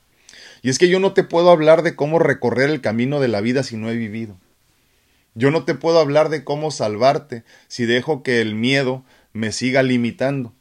Y 0.62 0.70
es 0.70 0.78
que 0.78 0.88
yo 0.88 0.98
no 0.98 1.12
te 1.12 1.24
puedo 1.24 1.50
hablar 1.50 1.82
de 1.82 1.94
cómo 1.94 2.18
recorrer 2.18 2.70
el 2.70 2.80
camino 2.80 3.20
de 3.20 3.28
la 3.28 3.40
vida 3.40 3.62
si 3.62 3.76
no 3.76 3.90
he 3.90 3.96
vivido. 3.96 4.36
Yo 5.34 5.50
no 5.50 5.64
te 5.64 5.74
puedo 5.74 5.98
hablar 5.98 6.28
de 6.28 6.44
cómo 6.44 6.70
salvarte 6.70 7.44
si 7.68 7.84
dejo 7.84 8.22
que 8.22 8.40
el 8.40 8.54
miedo 8.54 9.04
me 9.32 9.52
siga 9.52 9.82
limitando. 9.82 10.52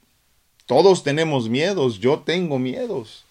Todos 0.66 1.04
tenemos 1.04 1.48
miedos, 1.50 2.00
yo 2.00 2.20
tengo 2.20 2.60
miedos. 2.60 3.26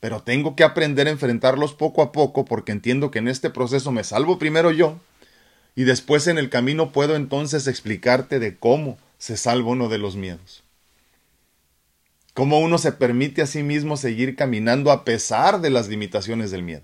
Pero 0.00 0.20
tengo 0.20 0.56
que 0.56 0.64
aprender 0.64 1.06
a 1.06 1.10
enfrentarlos 1.10 1.74
poco 1.74 2.02
a 2.02 2.12
poco 2.12 2.44
porque 2.44 2.72
entiendo 2.72 3.10
que 3.10 3.18
en 3.18 3.28
este 3.28 3.50
proceso 3.50 3.92
me 3.92 4.04
salvo 4.04 4.38
primero 4.38 4.70
yo 4.70 4.98
y 5.76 5.84
después 5.84 6.26
en 6.26 6.38
el 6.38 6.50
camino 6.50 6.92
puedo 6.92 7.16
entonces 7.16 7.66
explicarte 7.66 8.38
de 8.38 8.56
cómo 8.56 8.98
se 9.18 9.36
salva 9.36 9.70
uno 9.70 9.88
de 9.88 9.98
los 9.98 10.16
miedos. 10.16 10.62
Cómo 12.32 12.60
uno 12.60 12.78
se 12.78 12.92
permite 12.92 13.42
a 13.42 13.46
sí 13.46 13.62
mismo 13.62 13.96
seguir 13.96 14.36
caminando 14.36 14.90
a 14.90 15.04
pesar 15.04 15.60
de 15.60 15.70
las 15.70 15.88
limitaciones 15.88 16.50
del 16.50 16.62
miedo. 16.62 16.82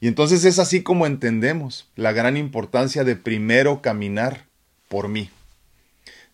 Y 0.00 0.06
entonces 0.06 0.44
es 0.44 0.58
así 0.58 0.82
como 0.82 1.06
entendemos 1.06 1.88
la 1.96 2.12
gran 2.12 2.36
importancia 2.36 3.02
de 3.02 3.16
primero 3.16 3.82
caminar 3.82 4.46
por 4.88 5.08
mí, 5.08 5.30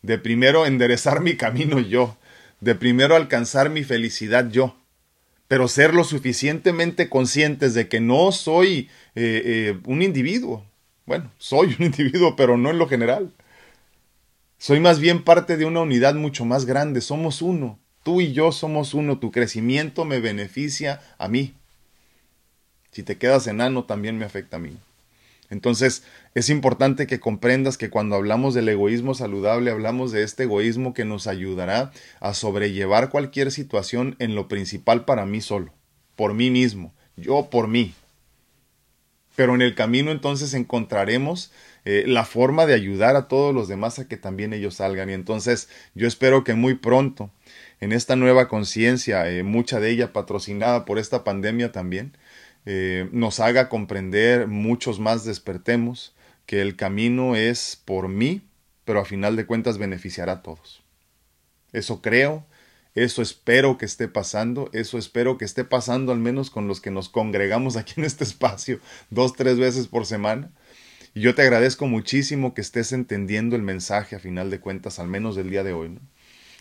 de 0.02 0.18
primero 0.18 0.66
enderezar 0.66 1.22
mi 1.22 1.36
camino 1.36 1.80
yo, 1.80 2.16
de 2.60 2.74
primero 2.74 3.16
alcanzar 3.16 3.70
mi 3.70 3.82
felicidad 3.84 4.50
yo, 4.50 4.76
pero 5.48 5.68
ser 5.68 5.94
lo 5.94 6.04
suficientemente 6.04 7.08
conscientes 7.08 7.74
de 7.74 7.88
que 7.88 8.00
no 8.00 8.32
soy 8.32 8.90
eh, 9.14 9.42
eh, 9.44 9.78
un 9.86 10.02
individuo. 10.02 10.64
Bueno, 11.06 11.30
soy 11.38 11.76
un 11.78 11.87
individuo, 11.87 12.37
pero 12.37 12.56
no 12.56 12.70
en 12.70 12.78
lo 12.78 12.88
general. 12.88 13.32
Soy 14.58 14.80
más 14.80 14.99
bien 14.99 15.25
parte 15.25 15.56
de 15.56 15.64
una 15.64 15.80
unidad 15.80 16.14
mucho 16.14 16.44
más 16.44 16.64
grande, 16.64 17.00
somos 17.00 17.42
uno. 17.42 17.78
Tú 18.02 18.20
y 18.20 18.32
yo 18.32 18.52
somos 18.52 18.94
uno, 18.94 19.18
tu 19.18 19.30
crecimiento 19.30 20.04
me 20.04 20.20
beneficia 20.20 21.00
a 21.18 21.28
mí. 21.28 21.54
Si 22.92 23.02
te 23.02 23.18
quedas 23.18 23.46
enano, 23.46 23.84
también 23.84 24.18
me 24.18 24.25
afecta 24.25 24.56
a 24.56 24.61
mí. 24.61 24.76
Entonces, 25.50 26.04
es 26.34 26.49
importante 26.49 27.06
que 27.06 27.20
comprendas 27.20 27.76
que 27.76 27.90
cuando 27.90 28.16
hablamos 28.16 28.54
del 28.54 28.68
egoísmo 28.68 29.14
saludable, 29.14 29.70
hablamos 29.70 30.12
de 30.12 30.23
este 30.23 30.44
egoísmo 30.44 30.94
que 30.94 31.04
nos 31.04 31.26
ayudará 31.26 31.92
a 32.20 32.34
sobrellevar 32.34 33.11
cualquier 33.11 33.52
situación 33.52 34.16
en 34.18 34.34
lo 34.34 34.49
principal 34.49 35.04
para 35.04 35.26
mí 35.26 35.40
solo, 35.40 35.73
por 36.16 36.34
mí 36.34 36.50
mismo, 36.50 36.94
yo 37.16 37.50
por 37.50 37.68
mí. 37.68 37.94
Pero 39.37 39.55
en 39.55 39.62
el 39.62 39.75
camino 39.75 40.11
entonces 40.11 40.55
encontraremos 40.55 41.53
eh, 41.85 42.05
la 42.07 42.25
forma 42.25 42.67
de 42.67 42.75
ayudar 42.75 43.17
a 43.17 43.29
todos 43.29 43.55
los 43.55 43.69
demás 43.69 43.99
a 43.99 44.09
que 44.09 44.17
también 44.17 44.53
ellos 44.53 44.76
salgan. 44.76 45.11
Y 45.11 45.12
entonces 45.12 45.69
yo 45.95 46.07
espero 46.07 46.45
que 46.45 46.55
muy 46.55 46.75
pronto, 46.75 47.31
en 47.81 47.93
esta 47.93 48.17
nueva 48.17 48.49
conciencia, 48.49 49.29
eh, 49.31 49.43
mucha 49.43 49.81
de 49.81 49.91
ella 49.91 50.12
patrocinada 50.12 50.85
por 50.85 50.99
esta 50.99 51.25
pandemia 51.25 51.73
también, 51.73 52.17
eh, 52.67 53.09
nos 53.12 53.41
haga 53.41 53.69
comprender, 53.69 54.47
muchos 54.47 54.99
más 54.99 55.25
despertemos, 55.25 56.14
que 56.47 56.61
el 56.62 56.76
camino 56.76 57.37
es 57.37 57.81
por 57.85 58.09
mí, 58.09 58.43
pero 58.85 59.00
a 59.00 59.05
final 59.05 59.37
de 59.37 59.47
cuentas 59.47 59.79
beneficiará 59.79 60.33
a 60.33 60.43
todos. 60.43 60.83
Eso 61.73 62.00
creo, 62.00 62.47
eso 62.94 63.22
espero 63.22 63.76
que 63.76 63.86
esté 63.86 64.08
pasando, 64.08 64.70
eso 64.72 64.98
espero 64.98 65.36
que 65.36 65.44
esté 65.44 65.64
pasando 65.64 66.12
al 66.12 66.18
menos 66.18 66.50
con 66.50 66.68
los 66.68 66.80
que 66.80 66.90
nos 66.90 67.08
congregamos 67.08 67.76
aquí 67.76 67.94
en 67.96 68.04
este 68.04 68.24
espacio 68.24 68.80
dos, 69.10 69.34
tres 69.34 69.58
veces 69.58 69.88
por 69.88 70.06
semana. 70.06 70.50
Y 71.14 71.20
yo 71.20 71.34
te 71.34 71.42
agradezco 71.42 71.86
muchísimo 71.86 72.54
que 72.54 72.60
estés 72.60 72.92
entendiendo 72.92 73.56
el 73.56 73.62
mensaje 73.62 74.16
a 74.16 74.20
final 74.20 74.50
de 74.50 74.60
cuentas, 74.60 74.98
al 74.98 75.08
menos 75.08 75.36
del 75.36 75.50
día 75.50 75.62
de 75.62 75.72
hoy. 75.72 75.90
¿no? 75.90 76.00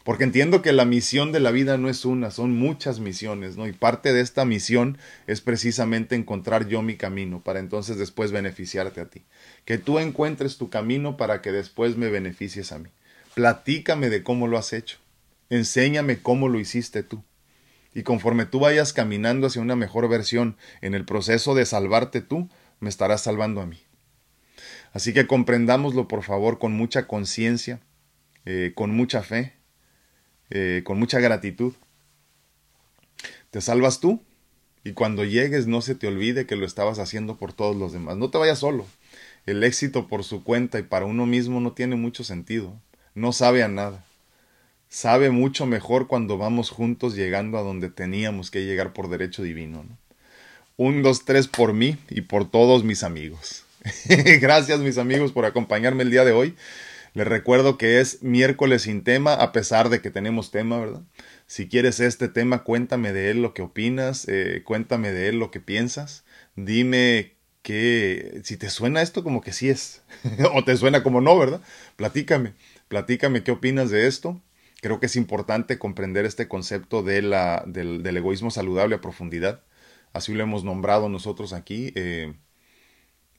Porque 0.04 0.26
entiendo 0.26 0.62
que 0.62 0.74
la 0.74 0.86
misión 0.86 1.32
de 1.32 1.40
la 1.40 1.52
vida 1.52 1.78
no 1.78 1.90
es 1.90 2.04
una, 2.04 2.30
son 2.30 2.52
muchas 2.58 3.00
misiones, 3.00 3.56
¿no? 3.56 3.68
Y 3.68 3.72
parte 3.72 4.12
de 4.12 4.20
esta 4.20 4.44
misión 4.44 4.98
es 5.28 5.40
precisamente 5.40 6.16
encontrar 6.16 6.68
yo 6.68 6.82
mi 6.82 6.98
camino 6.98 7.42
para 7.42 7.60
entonces 7.60 7.98
después 7.98 8.34
beneficiarte 8.34 9.00
a 9.00 9.06
ti. 9.06 9.24
Que 9.64 9.78
tú 9.78 10.00
encuentres 10.00 10.58
tu 10.58 10.70
camino 10.70 11.16
para 11.16 11.42
que 11.42 11.54
después 11.54 11.96
me 11.96 12.10
beneficies 12.10 12.74
a 12.74 12.80
mí. 12.80 12.90
Platícame 13.34 14.10
de 14.10 14.24
cómo 14.24 14.48
lo 14.48 14.58
has 14.58 14.74
hecho. 14.74 14.98
Enséñame 15.54 16.18
cómo 16.18 16.50
lo 16.50 16.60
hiciste 16.60 17.04
tú. 17.04 17.24
Y 17.94 18.02
conforme 18.02 18.48
tú 18.48 18.60
vayas 18.60 18.92
caminando 18.92 19.46
hacia 19.46 19.62
una 19.62 19.76
mejor 19.76 20.10
versión 20.10 20.58
en 20.82 20.96
el 20.96 21.06
proceso 21.06 21.54
de 21.54 21.68
salvarte 21.68 22.22
tú, 22.22 22.50
me 22.80 22.90
estarás 22.90 23.22
salvando 23.22 23.62
a 23.62 23.68
mí. 23.68 23.80
Así 24.94 25.14
que 25.14 25.28
comprendámoslo 25.28 26.08
por 26.08 26.24
favor 26.24 26.58
con 26.58 26.74
mucha 26.74 27.06
conciencia, 27.06 27.82
eh, 28.46 28.72
con 28.74 28.96
mucha 28.96 29.22
fe, 29.22 29.54
eh, 30.50 30.82
con 30.84 30.98
mucha 30.98 31.20
gratitud. 31.20 31.74
Te 33.52 33.62
salvas 33.62 34.00
tú 34.00 34.24
y 34.84 34.94
cuando 34.94 35.24
llegues 35.24 35.68
no 35.68 35.82
se 35.82 35.94
te 35.94 36.08
olvide 36.08 36.48
que 36.48 36.56
lo 36.56 36.66
estabas 36.66 36.98
haciendo 36.98 37.38
por 37.38 37.54
todos 37.54 37.76
los 37.76 37.94
demás. 37.94 38.18
No 38.18 38.32
te 38.32 38.40
vayas 38.40 38.58
solo. 38.58 38.88
El 39.46 39.64
éxito 39.64 40.08
por 40.08 40.24
su 40.24 40.44
cuenta 40.44 40.80
y 40.80 40.82
para 40.82 41.06
uno 41.06 41.28
mismo 41.28 41.62
no 41.62 41.74
tiene 41.74 41.96
mucho 41.96 42.24
sentido. 42.24 42.82
No 43.14 43.34
sabe 43.34 43.62
a 43.62 43.68
nada. 43.68 44.04
Sabe 44.94 45.32
mucho 45.32 45.66
mejor 45.66 46.06
cuando 46.06 46.38
vamos 46.38 46.70
juntos 46.70 47.16
llegando 47.16 47.58
a 47.58 47.64
donde 47.64 47.90
teníamos 47.90 48.52
que 48.52 48.64
llegar 48.64 48.94
por 48.94 49.10
derecho 49.10 49.42
divino. 49.42 49.84
Un, 50.78 51.02
dos, 51.02 51.26
tres 51.26 51.48
por 51.48 51.74
mí 51.74 51.98
y 52.12 52.22
por 52.22 52.48
todos 52.48 52.84
mis 52.84 53.02
amigos. 53.02 53.66
Gracias 54.40 54.82
mis 54.82 55.00
amigos 55.00 55.32
por 55.32 55.46
acompañarme 55.46 56.04
el 56.04 56.12
día 56.12 56.24
de 56.24 56.32
hoy. 56.32 56.54
Les 57.16 57.28
recuerdo 57.28 57.80
que 57.80 58.02
es 58.02 58.22
miércoles 58.22 58.84
sin 58.84 59.04
tema, 59.04 59.34
a 59.34 59.52
pesar 59.52 59.90
de 59.90 60.00
que 60.00 60.12
tenemos 60.12 60.52
tema, 60.52 60.78
¿verdad? 60.80 61.02
Si 61.48 61.68
quieres 61.68 62.00
este 62.00 62.28
tema, 62.28 62.64
cuéntame 62.64 63.14
de 63.14 63.32
él 63.32 63.42
lo 63.42 63.56
que 63.56 63.64
opinas, 63.64 64.28
eh, 64.28 64.62
cuéntame 64.64 65.12
de 65.12 65.28
él 65.28 65.40
lo 65.40 65.50
que 65.50 65.60
piensas, 65.60 66.24
dime 66.56 67.34
que 67.64 68.42
si 68.44 68.58
te 68.58 68.70
suena 68.70 69.02
esto 69.02 69.24
como 69.24 69.42
que 69.42 69.54
sí 69.54 69.70
es, 69.70 70.04
o 70.54 70.64
te 70.64 70.78
suena 70.78 71.02
como 71.02 71.20
no, 71.20 71.36
¿verdad? 71.36 71.62
Platícame, 71.96 72.54
platícame 72.90 73.42
qué 73.42 73.50
opinas 73.50 73.90
de 73.90 74.06
esto. 74.06 74.40
Creo 74.84 75.00
que 75.00 75.06
es 75.06 75.16
importante 75.16 75.80
comprender 75.80 76.26
este 76.26 76.50
concepto 76.50 77.04
del 77.04 77.32
egoísmo 78.18 78.52
saludable 78.52 78.96
a 78.96 79.02
profundidad. 79.02 79.64
Así 80.12 80.34
lo 80.34 80.44
hemos 80.44 80.66
nombrado 80.66 81.08
nosotros 81.08 81.54
aquí. 81.54 81.94
Eh, 81.96 82.34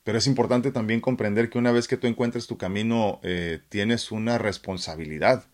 pero 0.04 0.16
es 0.16 0.26
importante 0.26 0.72
también 0.72 1.02
comprender 1.02 1.50
que 1.50 1.58
una 1.58 1.70
vez 1.70 1.86
que 1.86 1.98
tú 1.98 2.06
encuentres 2.06 2.46
tu 2.46 2.56
camino, 2.56 3.20
eh, 3.22 3.60
tienes 3.68 4.10
una 4.10 4.38
responsabilidad 4.38 5.44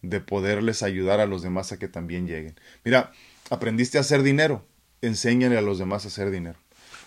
de 0.00 0.20
poderles 0.20 0.82
ayudar 0.82 1.20
a 1.20 1.26
los 1.26 1.42
demás 1.42 1.72
a 1.72 1.78
que 1.78 1.88
también 1.88 2.26
lleguen. 2.26 2.58
Mira, 2.82 3.12
aprendiste 3.50 3.98
a 3.98 4.00
hacer 4.00 4.22
dinero, 4.22 4.64
enséñale 5.02 5.58
a 5.58 5.62
los 5.62 5.78
demás 5.78 6.06
a 6.06 6.08
hacer 6.08 6.30
dinero. 6.30 6.58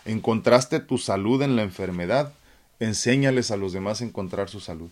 Encontraste 0.06 0.80
tu 0.80 1.00
salud 1.00 1.42
en 1.42 1.56
la 1.56 1.64
enfermedad, 1.64 2.32
enséñales 2.80 3.50
a 3.50 3.58
los 3.58 3.74
demás 3.74 4.02
a 4.02 4.06
encontrar 4.06 4.48
su 4.48 4.60
salud. 4.60 4.92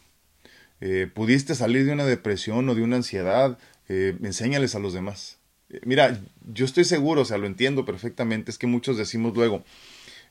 Eh, 0.81 1.07
pudiste 1.13 1.55
salir 1.55 1.85
de 1.85 1.93
una 1.93 2.05
depresión 2.05 2.67
o 2.69 2.75
de 2.75 2.81
una 2.81 2.97
ansiedad, 2.97 3.57
eh, 3.89 4.17
enséñales 4.23 4.75
a 4.75 4.79
los 4.79 4.93
demás. 4.93 5.39
mira, 5.83 6.19
yo 6.53 6.65
estoy 6.65 6.83
seguro, 6.83 7.21
o 7.21 7.25
sea, 7.25 7.37
lo 7.37 7.47
entiendo 7.47 7.85
perfectamente, 7.85 8.51
es 8.51 8.57
que 8.57 8.67
muchos 8.67 8.97
decimos 8.97 9.35
luego, 9.35 9.63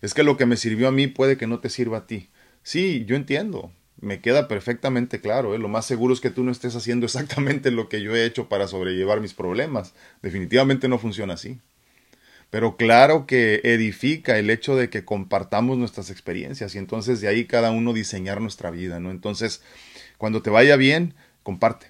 es 0.00 0.14
que 0.14 0.22
lo 0.22 0.36
que 0.36 0.46
me 0.46 0.56
sirvió 0.56 0.88
a 0.88 0.92
mí 0.92 1.06
puede 1.06 1.36
que 1.36 1.46
no 1.46 1.60
te 1.60 1.70
sirva 1.70 1.98
a 1.98 2.06
ti. 2.06 2.28
Sí, 2.62 3.04
yo 3.06 3.16
entiendo, 3.16 3.72
me 4.00 4.20
queda 4.20 4.48
perfectamente 4.48 5.20
claro. 5.20 5.54
¿eh? 5.54 5.58
Lo 5.58 5.68
más 5.68 5.86
seguro 5.86 6.14
es 6.14 6.20
que 6.20 6.30
tú 6.30 6.44
no 6.44 6.52
estés 6.52 6.76
haciendo 6.76 7.06
exactamente 7.06 7.70
lo 7.70 7.88
que 7.88 8.02
yo 8.02 8.14
he 8.14 8.24
hecho 8.24 8.48
para 8.48 8.68
sobrellevar 8.68 9.20
mis 9.20 9.34
problemas. 9.34 9.94
Definitivamente 10.22 10.88
no 10.88 10.98
funciona 10.98 11.34
así. 11.34 11.58
Pero 12.50 12.76
claro 12.76 13.26
que 13.26 13.60
edifica 13.64 14.38
el 14.38 14.48
hecho 14.48 14.76
de 14.76 14.88
que 14.88 15.04
compartamos 15.04 15.76
nuestras 15.76 16.10
experiencias 16.10 16.74
y 16.74 16.78
entonces 16.78 17.20
de 17.20 17.26
ahí 17.26 17.46
cada 17.46 17.72
uno 17.72 17.92
diseñar 17.92 18.40
nuestra 18.40 18.70
vida, 18.70 19.00
¿no? 19.00 19.10
Entonces, 19.10 19.60
cuando 20.18 20.42
te 20.42 20.50
vaya 20.50 20.76
bien, 20.76 21.14
comparte. 21.42 21.86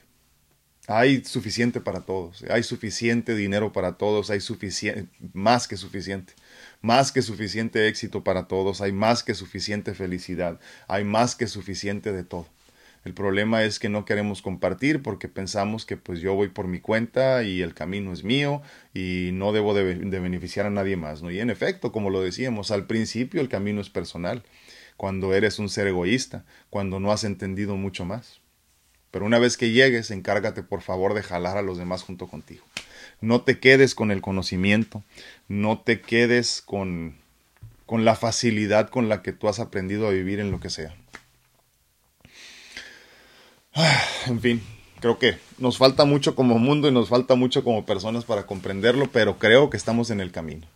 Hay 0.87 1.25
suficiente 1.25 1.81
para 1.81 2.01
todos, 2.01 2.45
hay 2.51 2.63
suficiente 2.63 3.35
dinero 3.35 3.73
para 3.73 3.97
todos, 3.97 4.29
hay 4.29 4.41
suficiente, 4.41 5.07
más 5.33 5.67
que 5.67 5.79
suficiente 5.79 6.35
más 6.85 7.13
que 7.13 7.23
suficiente 7.23 7.89
éxito 7.89 8.23
para 8.23 8.47
todos, 8.47 8.83
hay 8.83 8.93
más 8.93 9.23
que 9.23 9.35
suficiente 9.35 9.95
felicidad, 9.95 10.61
hay 10.87 11.03
más 11.03 11.35
que 11.35 11.47
suficiente 11.47 12.13
de 12.13 12.25
todo. 12.25 12.47
El 13.07 13.15
problema 13.15 13.65
es 13.65 13.79
que 13.79 13.89
no 13.89 14.05
queremos 14.05 14.43
compartir 14.43 15.03
porque 15.03 15.29
pensamos 15.29 15.87
que 15.87 15.97
pues 15.97 16.21
yo 16.21 16.35
voy 16.35 16.49
por 16.49 16.69
mi 16.69 16.81
cuenta 16.81 17.43
y 17.43 17.63
el 17.63 17.73
camino 17.73 18.13
es 18.13 18.23
mío 18.23 18.61
y 18.93 19.31
no 19.33 19.53
debo 19.53 19.73
de, 19.73 19.95
beneficiar 19.95 20.67
a 20.67 20.71
nadie 20.71 20.97
más. 20.97 21.23
Y 21.23 21.41
en 21.41 21.49
efecto, 21.49 21.91
como 21.91 22.11
lo 22.11 22.21
decíamos, 22.21 22.71
al 22.71 22.87
principio 22.87 23.41
el 23.41 23.49
camino 23.49 23.81
es 23.81 23.89
personal, 23.89 24.43
cuando 24.97 25.35
eres 25.35 25.59
un 25.59 25.69
ser 25.69 25.87
egoísta, 25.87 26.45
cuando 26.71 27.01
no 27.01 27.13
has 27.13 27.25
entendido 27.25 27.77
mucho 27.77 28.05
más. 28.05 28.41
Pero 29.11 29.27
una 29.27 29.39
vez 29.39 29.57
que 29.57 29.71
llegues, 29.71 30.11
encárgate 30.11 30.63
por 30.63 30.83
favor 30.83 31.15
de 31.15 31.23
jalar 31.23 31.57
a 31.57 31.63
los 31.63 31.79
demás 31.79 32.03
junto 32.03 32.27
contigo. 32.27 32.65
No 33.21 33.43
te 33.43 33.61
quedes 33.61 33.95
con 33.95 34.11
el 34.11 34.21
conocimiento, 34.21 35.03
no 35.49 35.79
te 35.79 36.01
quedes 36.01 36.63
con, 36.63 37.17
con 37.87 38.05
la 38.05 38.17
facilidad 38.17 38.89
con 38.91 39.09
la 39.09 39.23
que 39.23 39.33
tú 39.33 39.49
has 39.49 39.61
aprendido 39.61 40.09
a 40.09 40.11
vivir 40.11 40.41
en 40.41 40.51
lo 40.51 40.61
que 40.61 40.71
sea. 40.71 40.95
En 44.27 44.41
fin, 44.41 44.63
creo 45.01 45.19
que 45.19 45.37
nos 45.59 45.77
falta 45.77 46.07
mucho 46.07 46.35
como 46.35 46.59
mundo 46.59 46.89
y 46.89 46.93
nos 46.93 47.11
falta 47.11 47.35
mucho 47.35 47.63
como 47.63 47.85
personas 47.85 48.25
para 48.25 48.47
comprenderlo, 48.47 49.11
pero 49.13 49.39
creo 49.39 49.69
que 49.69 49.77
estamos 49.77 50.11
en 50.11 50.21
el 50.21 50.33
camino. 50.33 50.67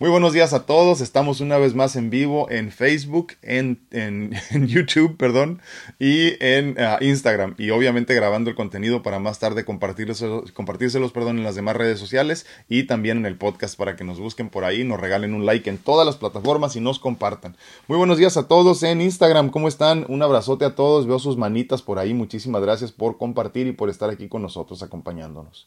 Muy 0.00 0.10
buenos 0.10 0.32
días 0.32 0.52
a 0.52 0.64
todos. 0.64 1.00
Estamos 1.00 1.40
una 1.40 1.58
vez 1.58 1.74
más 1.74 1.96
en 1.96 2.08
vivo 2.08 2.48
en 2.50 2.70
Facebook, 2.70 3.32
en, 3.42 3.80
en, 3.90 4.30
YouTube, 4.68 5.16
perdón, 5.16 5.60
y 5.98 6.34
en 6.38 6.76
ah, 6.78 6.98
Instagram. 7.00 7.56
Y 7.58 7.70
obviamente 7.70 8.14
grabando 8.14 8.48
el 8.48 8.54
contenido 8.54 9.02
para 9.02 9.18
más 9.18 9.40
tarde 9.40 9.64
compartírselos, 9.64 11.12
perdón, 11.12 11.38
en 11.38 11.42
las 11.42 11.56
demás 11.56 11.74
redes 11.74 11.98
sociales 11.98 12.46
y 12.68 12.84
también 12.84 13.18
en 13.18 13.26
el 13.26 13.36
podcast 13.36 13.76
para 13.76 13.96
que 13.96 14.04
nos 14.04 14.20
busquen 14.20 14.50
por 14.50 14.62
ahí, 14.62 14.84
nos 14.84 15.00
regalen 15.00 15.34
un 15.34 15.44
like 15.44 15.68
en 15.68 15.78
todas 15.78 16.06
las 16.06 16.14
plataformas 16.14 16.76
y 16.76 16.80
nos 16.80 17.00
compartan. 17.00 17.56
Muy 17.88 17.98
buenos 17.98 18.18
días 18.18 18.36
a 18.36 18.46
todos 18.46 18.84
en 18.84 19.00
Instagram. 19.00 19.50
¿Cómo 19.50 19.66
están? 19.66 20.06
Un 20.08 20.22
abrazote 20.22 20.64
a 20.64 20.76
todos. 20.76 21.08
Veo 21.08 21.18
sus 21.18 21.36
manitas 21.36 21.82
por 21.82 21.98
ahí. 21.98 22.14
Muchísimas 22.14 22.62
gracias 22.62 22.92
por 22.92 23.18
compartir 23.18 23.66
y 23.66 23.72
por 23.72 23.90
estar 23.90 24.10
aquí 24.10 24.28
con 24.28 24.42
nosotros 24.42 24.80
acompañándonos. 24.84 25.66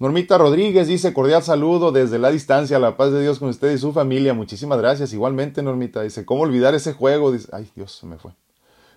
Normita 0.00 0.38
Rodríguez 0.38 0.86
dice 0.86 1.12
cordial 1.12 1.42
saludo 1.42 1.90
desde 1.90 2.20
la 2.20 2.30
distancia, 2.30 2.78
la 2.78 2.96
paz 2.96 3.10
de 3.10 3.20
Dios 3.20 3.40
con 3.40 3.48
usted 3.48 3.72
y 3.72 3.78
su 3.78 3.92
familia. 3.92 4.32
Muchísimas 4.32 4.78
gracias. 4.78 5.12
Igualmente, 5.12 5.60
Normita 5.60 6.02
dice, 6.02 6.24
¿cómo 6.24 6.42
olvidar 6.42 6.76
ese 6.76 6.92
juego? 6.92 7.32
Dice, 7.32 7.48
ay 7.52 7.68
Dios, 7.74 7.98
se 7.98 8.06
me 8.06 8.16
fue. 8.16 8.30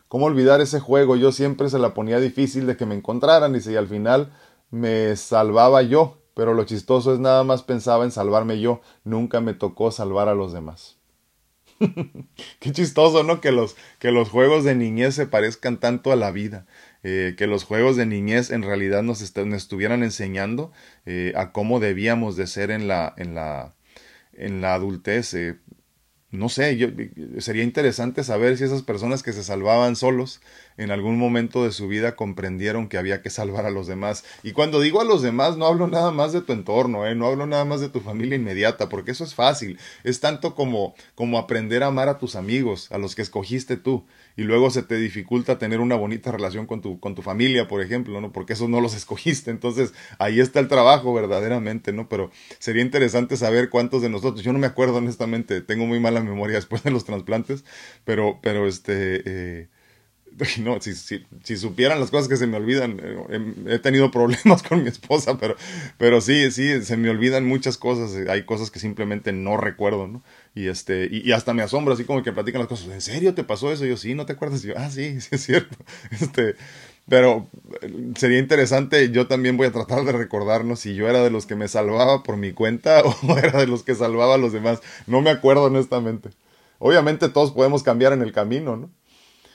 ¿Cómo 0.08 0.28
olvidar 0.28 0.62
ese 0.62 0.80
juego? 0.80 1.16
Yo 1.16 1.32
siempre 1.32 1.70
se 1.70 1.80
la 1.80 1.96
ponía 1.96 2.20
difícil 2.20 2.68
de 2.68 2.78
que 2.78 2.86
me 2.86 2.94
encontraran, 2.94 3.52
dice, 3.54 3.72
y 3.72 3.78
al 3.78 3.88
final 3.88 4.32
me 4.70 5.16
salvaba 5.16 5.82
yo. 5.82 6.18
Pero 6.36 6.54
lo 6.54 6.66
chistoso 6.66 7.14
es 7.14 7.20
nada 7.20 7.44
más 7.44 7.64
pensaba 7.64 8.04
en 8.04 8.12
salvarme 8.12 8.60
yo, 8.60 8.82
nunca 9.04 9.42
me 9.42 9.56
tocó 9.56 9.90
salvar 9.90 10.30
a 10.30 10.36
los 10.36 10.54
demás. 10.54 10.98
Qué 12.60 12.72
chistoso, 12.72 13.24
¿no? 13.24 13.42
Que 13.42 13.52
los, 13.52 13.76
que 13.98 14.12
los 14.12 14.30
juegos 14.30 14.64
de 14.64 14.76
niñez 14.76 15.16
se 15.16 15.26
parezcan 15.26 15.80
tanto 15.80 16.12
a 16.12 16.16
la 16.16 16.32
vida. 16.32 16.68
Eh, 17.04 17.34
que 17.36 17.48
los 17.48 17.64
juegos 17.64 17.96
de 17.98 18.06
niñez 18.06 18.52
en 18.52 18.62
realidad 18.62 19.02
nos, 19.02 19.22
estuvieran 19.22 20.04
enseñando 20.04 20.72
eh, 21.08 21.34
a 21.36 21.52
cómo 21.52 21.80
debíamos 21.80 22.36
de 22.36 22.46
ser 22.46 22.70
en 22.70 22.88
la, 22.88 23.14
en 23.18 23.34
la, 23.34 23.74
en 24.34 24.62
la 24.62 24.76
adultez. 24.76 25.34
Eh, 25.34 25.58
no 26.32 26.48
sé, 26.48 26.78
yo, 26.78 26.88
sería 27.40 27.64
interesante 27.64 28.24
saber 28.24 28.58
si 28.58 28.64
esas 28.64 28.84
personas 28.84 29.22
que 29.22 29.34
se 29.34 29.44
salvaban 29.44 29.98
solos 29.98 30.40
en 30.78 30.90
algún 30.90 31.18
momento 31.18 31.66
de 31.66 31.74
su 31.74 31.90
vida 31.90 32.16
comprendieron 32.16 32.88
que 32.88 32.98
había 32.98 33.22
que 33.22 33.30
salvar 33.30 33.66
a 33.66 33.70
los 33.72 33.86
demás. 33.86 34.24
Y 34.42 34.54
cuando 34.54 34.80
digo 34.80 35.02
a 35.02 35.04
los 35.04 35.22
demás, 35.22 35.58
no 35.58 35.66
hablo 35.66 35.88
nada 35.88 36.12
más 36.12 36.32
de 36.32 36.42
tu 36.42 36.54
entorno, 36.54 37.14
no 37.16 37.28
hablo 37.28 37.48
nada 37.48 37.66
más 37.66 37.82
de 37.82 37.90
tu 37.90 38.00
familia 38.00 38.38
inmediata, 38.38 38.88
porque 38.88 39.12
eso 39.12 39.26
es 39.26 39.36
fácil. 39.36 39.78
Es 40.06 40.22
tanto 40.22 40.56
como, 40.56 40.96
como 41.16 41.38
aprender 41.38 41.84
a 41.84 41.88
amar 41.88 42.08
a 42.08 42.18
tus 42.18 42.38
amigos, 42.38 42.90
a 42.94 42.98
los 42.98 43.14
que 43.14 43.24
escogiste 43.24 43.76
tú, 43.76 44.06
y 44.36 44.44
luego 44.44 44.70
se 44.70 44.84
te 44.84 44.96
dificulta 44.96 45.58
tener 45.58 45.80
una 45.80 45.96
bonita 45.96 46.32
relación 46.32 46.66
con 46.66 46.82
tu, 46.82 47.00
con 47.00 47.16
tu 47.16 47.22
familia, 47.22 47.68
por 47.68 47.82
ejemplo, 47.82 48.20
¿no? 48.22 48.32
Porque 48.32 48.54
esos 48.54 48.70
no 48.70 48.82
los 48.82 48.96
escogiste. 49.02 49.52
Entonces, 49.52 49.94
ahí 50.20 50.40
está 50.40 50.60
el 50.60 50.68
trabajo 50.68 51.14
verdaderamente, 51.14 51.94
¿no? 51.94 52.10
Pero 52.10 52.32
sería 52.60 52.82
interesante 52.82 53.38
saber 53.38 53.70
cuántos 53.70 54.02
de 54.02 54.10
nosotros, 54.10 54.44
yo 54.44 54.54
no 54.54 54.60
me 54.60 54.68
acuerdo 54.68 54.98
honestamente, 54.98 55.62
tengo 55.62 55.86
muy 55.86 56.00
mala 56.00 56.22
memoria 56.22 56.56
después 56.56 56.84
de 56.84 56.92
los 56.92 57.06
trasplantes, 57.06 57.64
pero, 58.06 58.40
pero 58.42 58.68
este... 58.68 59.22
Eh, 59.26 59.70
no, 60.60 60.80
si, 60.82 60.96
si, 60.96 61.26
si, 61.44 61.58
supieran 61.58 62.00
las 62.00 62.10
cosas 62.10 62.28
que 62.28 62.38
se 62.38 62.48
me 62.48 62.58
olvidan, 62.58 63.00
eh, 63.04 63.54
he, 63.68 63.80
tenido 63.80 64.12
problemas 64.12 64.64
con 64.68 64.84
mi 64.84 64.90
esposa, 64.90 65.38
pero, 65.38 65.56
pero 65.98 66.22
sí, 66.22 66.52
sí, 66.52 66.84
se 66.84 66.98
me 66.98 67.10
olvidan 67.10 67.46
muchas 67.46 67.78
cosas, 67.78 68.16
eh, 68.16 68.26
hay 68.30 68.44
cosas 68.44 68.72
que 68.72 68.80
simplemente 68.80 69.34
no 69.34 69.58
recuerdo, 69.58 70.08
¿no? 70.08 70.22
Y 70.56 70.68
este, 70.68 71.08
y, 71.12 71.32
hasta 71.32 71.54
me 71.54 71.64
asombra, 71.64 71.94
así 71.94 72.04
como 72.04 72.24
que 72.24 72.32
platican 72.32 72.60
las 72.60 72.68
cosas, 72.68 72.88
¿en 72.90 73.02
serio 73.02 73.34
te 73.34 73.44
pasó 73.44 73.72
eso? 73.72 73.86
yo, 73.86 73.98
sí, 73.98 74.16
¿no 74.16 74.26
te 74.26 74.34
acuerdas? 74.34 74.64
Y 74.64 74.70
yo, 74.70 74.74
ah, 74.78 74.90
sí, 74.90 75.20
sí 75.22 75.30
es 75.32 75.44
cierto. 75.44 75.78
Este, 76.12 76.56
pero 77.08 77.48
eh, 77.82 78.14
sería 78.16 78.40
interesante, 78.40 79.12
yo 79.12 79.28
también 79.28 79.58
voy 79.58 79.68
a 79.68 79.72
tratar 79.72 80.04
de 80.06 80.12
recordarnos 80.14 80.80
si 80.80 80.96
yo 80.96 81.10
era 81.10 81.24
de 81.24 81.30
los 81.30 81.46
que 81.46 81.56
me 81.56 81.68
salvaba 81.68 82.24
por 82.24 82.38
mi 82.38 82.54
cuenta 82.54 83.04
o 83.04 83.38
era 83.38 83.60
de 83.60 83.68
los 83.68 83.84
que 83.84 83.96
salvaba 83.96 84.36
a 84.36 84.38
los 84.38 84.54
demás. 84.54 84.80
No 85.08 85.22
me 85.22 85.30
acuerdo 85.30 85.64
honestamente. 85.66 86.30
Obviamente 86.80 87.30
todos 87.30 87.52
podemos 87.52 87.84
cambiar 87.84 88.14
en 88.14 88.24
el 88.24 88.32
camino, 88.32 88.76
¿no? 88.76 88.90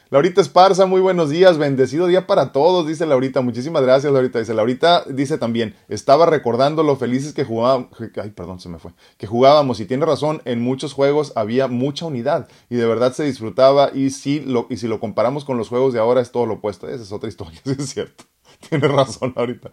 Laurita 0.09 0.41
Esparza, 0.41 0.87
muy 0.87 1.01
buenos 1.01 1.31
días, 1.31 1.59
bendecido 1.59 2.07
día 2.07 2.29
para 2.29 2.53
todos, 2.53 2.87
dice 2.87 3.07
Laurita. 3.07 3.41
Muchísimas 3.41 3.83
gracias, 3.83 4.13
Laurita. 4.13 4.39
Dice 4.39 4.55
Laurita, 4.55 5.03
dice 5.09 5.37
también, 5.37 5.75
estaba 5.89 6.27
recordando 6.27 6.85
lo 6.85 6.95
felices 6.95 7.35
que 7.35 7.43
jugábamos, 7.43 7.89
ay, 8.23 8.31
perdón, 8.31 8.61
se 8.61 8.69
me 8.69 8.79
fue, 8.79 8.93
que 9.19 9.27
jugábamos, 9.27 9.81
y 9.81 9.85
tiene 9.85 10.07
razón, 10.07 10.43
en 10.45 10.61
muchos 10.61 10.93
juegos 10.93 11.33
había 11.35 11.67
mucha 11.67 12.07
unidad 12.07 12.47
y 12.71 12.77
de 12.77 12.87
verdad 12.87 13.15
se 13.15 13.25
disfrutaba 13.25 13.91
y 13.93 14.11
si 14.11 14.39
lo, 14.39 14.69
y 14.71 14.77
si 14.77 14.87
lo 14.87 15.01
comparamos 15.01 15.45
con 15.45 15.57
los 15.59 15.69
juegos 15.69 15.93
de 15.93 15.99
ahora 15.99 16.21
es 16.21 16.31
todo 16.31 16.47
lo 16.47 16.55
opuesto. 16.55 16.89
Esa 16.89 17.03
es 17.03 17.11
otra 17.11 17.29
historia, 17.29 17.61
es 17.65 17.89
cierto. 17.89 18.27
Tiene 18.69 18.87
razón, 18.87 19.33
Laurita. 19.35 19.73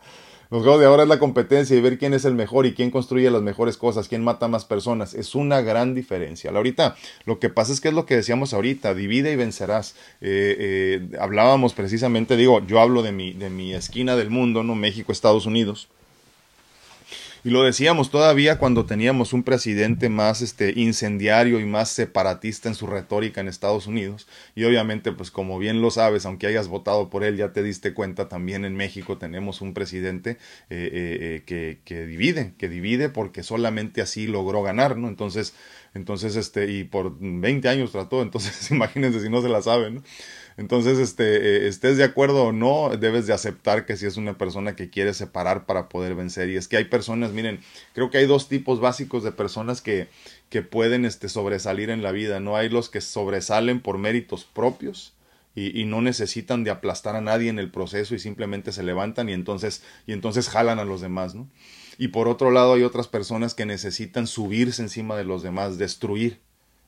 Los 0.53 0.61
juegos 0.61 0.81
de 0.81 0.85
ahora 0.85 1.01
es 1.01 1.09
la 1.09 1.17
competencia 1.17 1.75
y 1.75 1.81
ver 1.81 1.97
quién 1.97 2.13
es 2.13 2.25
el 2.25 2.35
mejor 2.35 2.67
y 2.67 2.75
quién 2.75 2.91
construye 2.91 3.31
las 3.31 3.41
mejores 3.41 3.75
cosas, 3.75 4.07
quién 4.07 4.23
mata 4.23 4.47
más 4.47 4.65
personas. 4.65 5.15
Es 5.15 5.33
una 5.33 5.61
gran 5.61 5.95
diferencia. 5.95 6.51
Ahorita, 6.51 6.95
lo 7.25 7.39
que 7.39 7.49
pasa 7.49 7.73
es 7.73 7.81
que 7.81 7.87
es 7.87 7.93
lo 7.95 8.05
que 8.05 8.17
decíamos 8.17 8.53
ahorita, 8.53 8.93
divide 8.93 9.31
y 9.31 9.35
vencerás. 9.35 9.95
Eh, 10.21 10.55
eh, 10.59 11.17
hablábamos 11.19 11.73
precisamente, 11.73 12.37
digo, 12.37 12.63
yo 12.67 12.81
hablo 12.81 13.01
de 13.01 13.11
mi, 13.11 13.33
de 13.33 13.49
mi 13.49 13.73
esquina 13.73 14.15
del 14.15 14.29
mundo, 14.29 14.61
¿no? 14.61 14.75
México, 14.75 15.11
Estados 15.11 15.47
Unidos. 15.47 15.87
Y 17.45 17.49
lo 17.49 17.63
decíamos 17.63 18.09
todavía 18.09 18.57
cuando 18.57 18.85
teníamos 18.85 19.33
un 19.33 19.43
presidente 19.43 20.07
más 20.07 20.41
este, 20.41 20.73
incendiario 20.79 21.59
y 21.59 21.65
más 21.65 21.89
separatista 21.89 22.69
en 22.69 22.75
su 22.75 22.87
retórica 22.87 23.41
en 23.41 23.49
Estados 23.49 23.85
Unidos. 23.85 24.27
Y 24.55 24.63
obviamente, 24.63 25.11
pues 25.11 25.29
como 25.29 25.59
bien 25.59 25.81
lo 25.81 25.91
sabes, 25.91 26.25
aunque 26.25 26.47
hayas 26.47 26.69
votado 26.69 27.09
por 27.09 27.25
él, 27.25 27.35
ya 27.35 27.51
te 27.51 27.61
diste 27.61 27.93
cuenta, 27.93 28.29
también 28.29 28.63
en 28.63 28.75
México 28.75 29.17
tenemos 29.17 29.59
un 29.59 29.73
presidente 29.73 30.31
eh, 30.31 30.37
eh, 30.69 30.89
eh, 30.93 31.43
que, 31.45 31.79
que 31.83 32.05
divide, 32.05 32.53
que 32.57 32.69
divide 32.69 33.09
porque 33.09 33.43
solamente 33.43 34.01
así 34.01 34.25
logró 34.25 34.63
ganar, 34.63 34.95
¿no? 34.95 35.09
Entonces, 35.09 35.53
entonces, 35.93 36.35
este, 36.37 36.71
y 36.71 36.85
por 36.85 37.17
20 37.19 37.67
años 37.67 37.91
trató, 37.91 38.21
entonces 38.21 38.71
imagínense 38.71 39.21
si 39.21 39.29
no 39.29 39.41
se 39.41 39.49
la 39.49 39.61
saben, 39.61 39.95
¿no? 39.95 40.03
Entonces, 40.57 40.99
este, 40.99 41.65
eh, 41.65 41.67
estés 41.67 41.97
de 41.97 42.03
acuerdo 42.03 42.45
o 42.45 42.51
no, 42.51 42.89
debes 42.97 43.27
de 43.27 43.33
aceptar 43.33 43.85
que 43.85 43.97
si 43.97 44.05
es 44.05 44.17
una 44.17 44.37
persona 44.37 44.75
que 44.75 44.89
quiere 44.89 45.13
separar 45.13 45.65
para 45.65 45.89
poder 45.89 46.15
vencer. 46.15 46.49
Y 46.49 46.57
es 46.57 46.67
que 46.67 46.77
hay 46.77 46.85
personas, 46.85 47.31
miren, 47.31 47.59
creo 47.93 48.09
que 48.09 48.19
hay 48.19 48.25
dos 48.25 48.47
tipos 48.47 48.79
básicos 48.79 49.23
de 49.23 49.31
personas 49.31 49.81
que, 49.81 50.07
que 50.49 50.61
pueden 50.61 51.05
este, 51.05 51.29
sobresalir 51.29 51.89
en 51.89 52.03
la 52.03 52.11
vida. 52.11 52.39
No 52.39 52.55
hay 52.55 52.69
los 52.69 52.89
que 52.89 53.01
sobresalen 53.01 53.81
por 53.81 53.97
méritos 53.97 54.45
propios. 54.45 55.13
Y, 55.55 55.79
y, 55.79 55.85
no 55.85 56.01
necesitan 56.01 56.63
de 56.63 56.71
aplastar 56.71 57.15
a 57.15 57.21
nadie 57.21 57.47
en 57.47 57.59
el 57.59 57.69
proceso 57.69 58.15
y 58.15 58.19
simplemente 58.19 58.71
se 58.71 58.81
levantan 58.81 59.29
y 59.29 59.33
entonces, 59.33 59.83
y 60.07 60.13
entonces 60.13 60.49
jalan 60.49 60.79
a 60.79 60.83
los 60.83 60.99
demás, 60.99 61.35
¿no? 61.35 61.47
Y 61.99 62.07
por 62.07 62.27
otro 62.27 62.49
lado 62.49 62.73
hay 62.73 62.81
otras 62.81 63.07
personas 63.07 63.53
que 63.53 63.67
necesitan 63.67 64.25
subirse 64.25 64.81
encima 64.81 65.15
de 65.15 65.25
los 65.25 65.43
demás, 65.43 65.77
destruir 65.77 66.39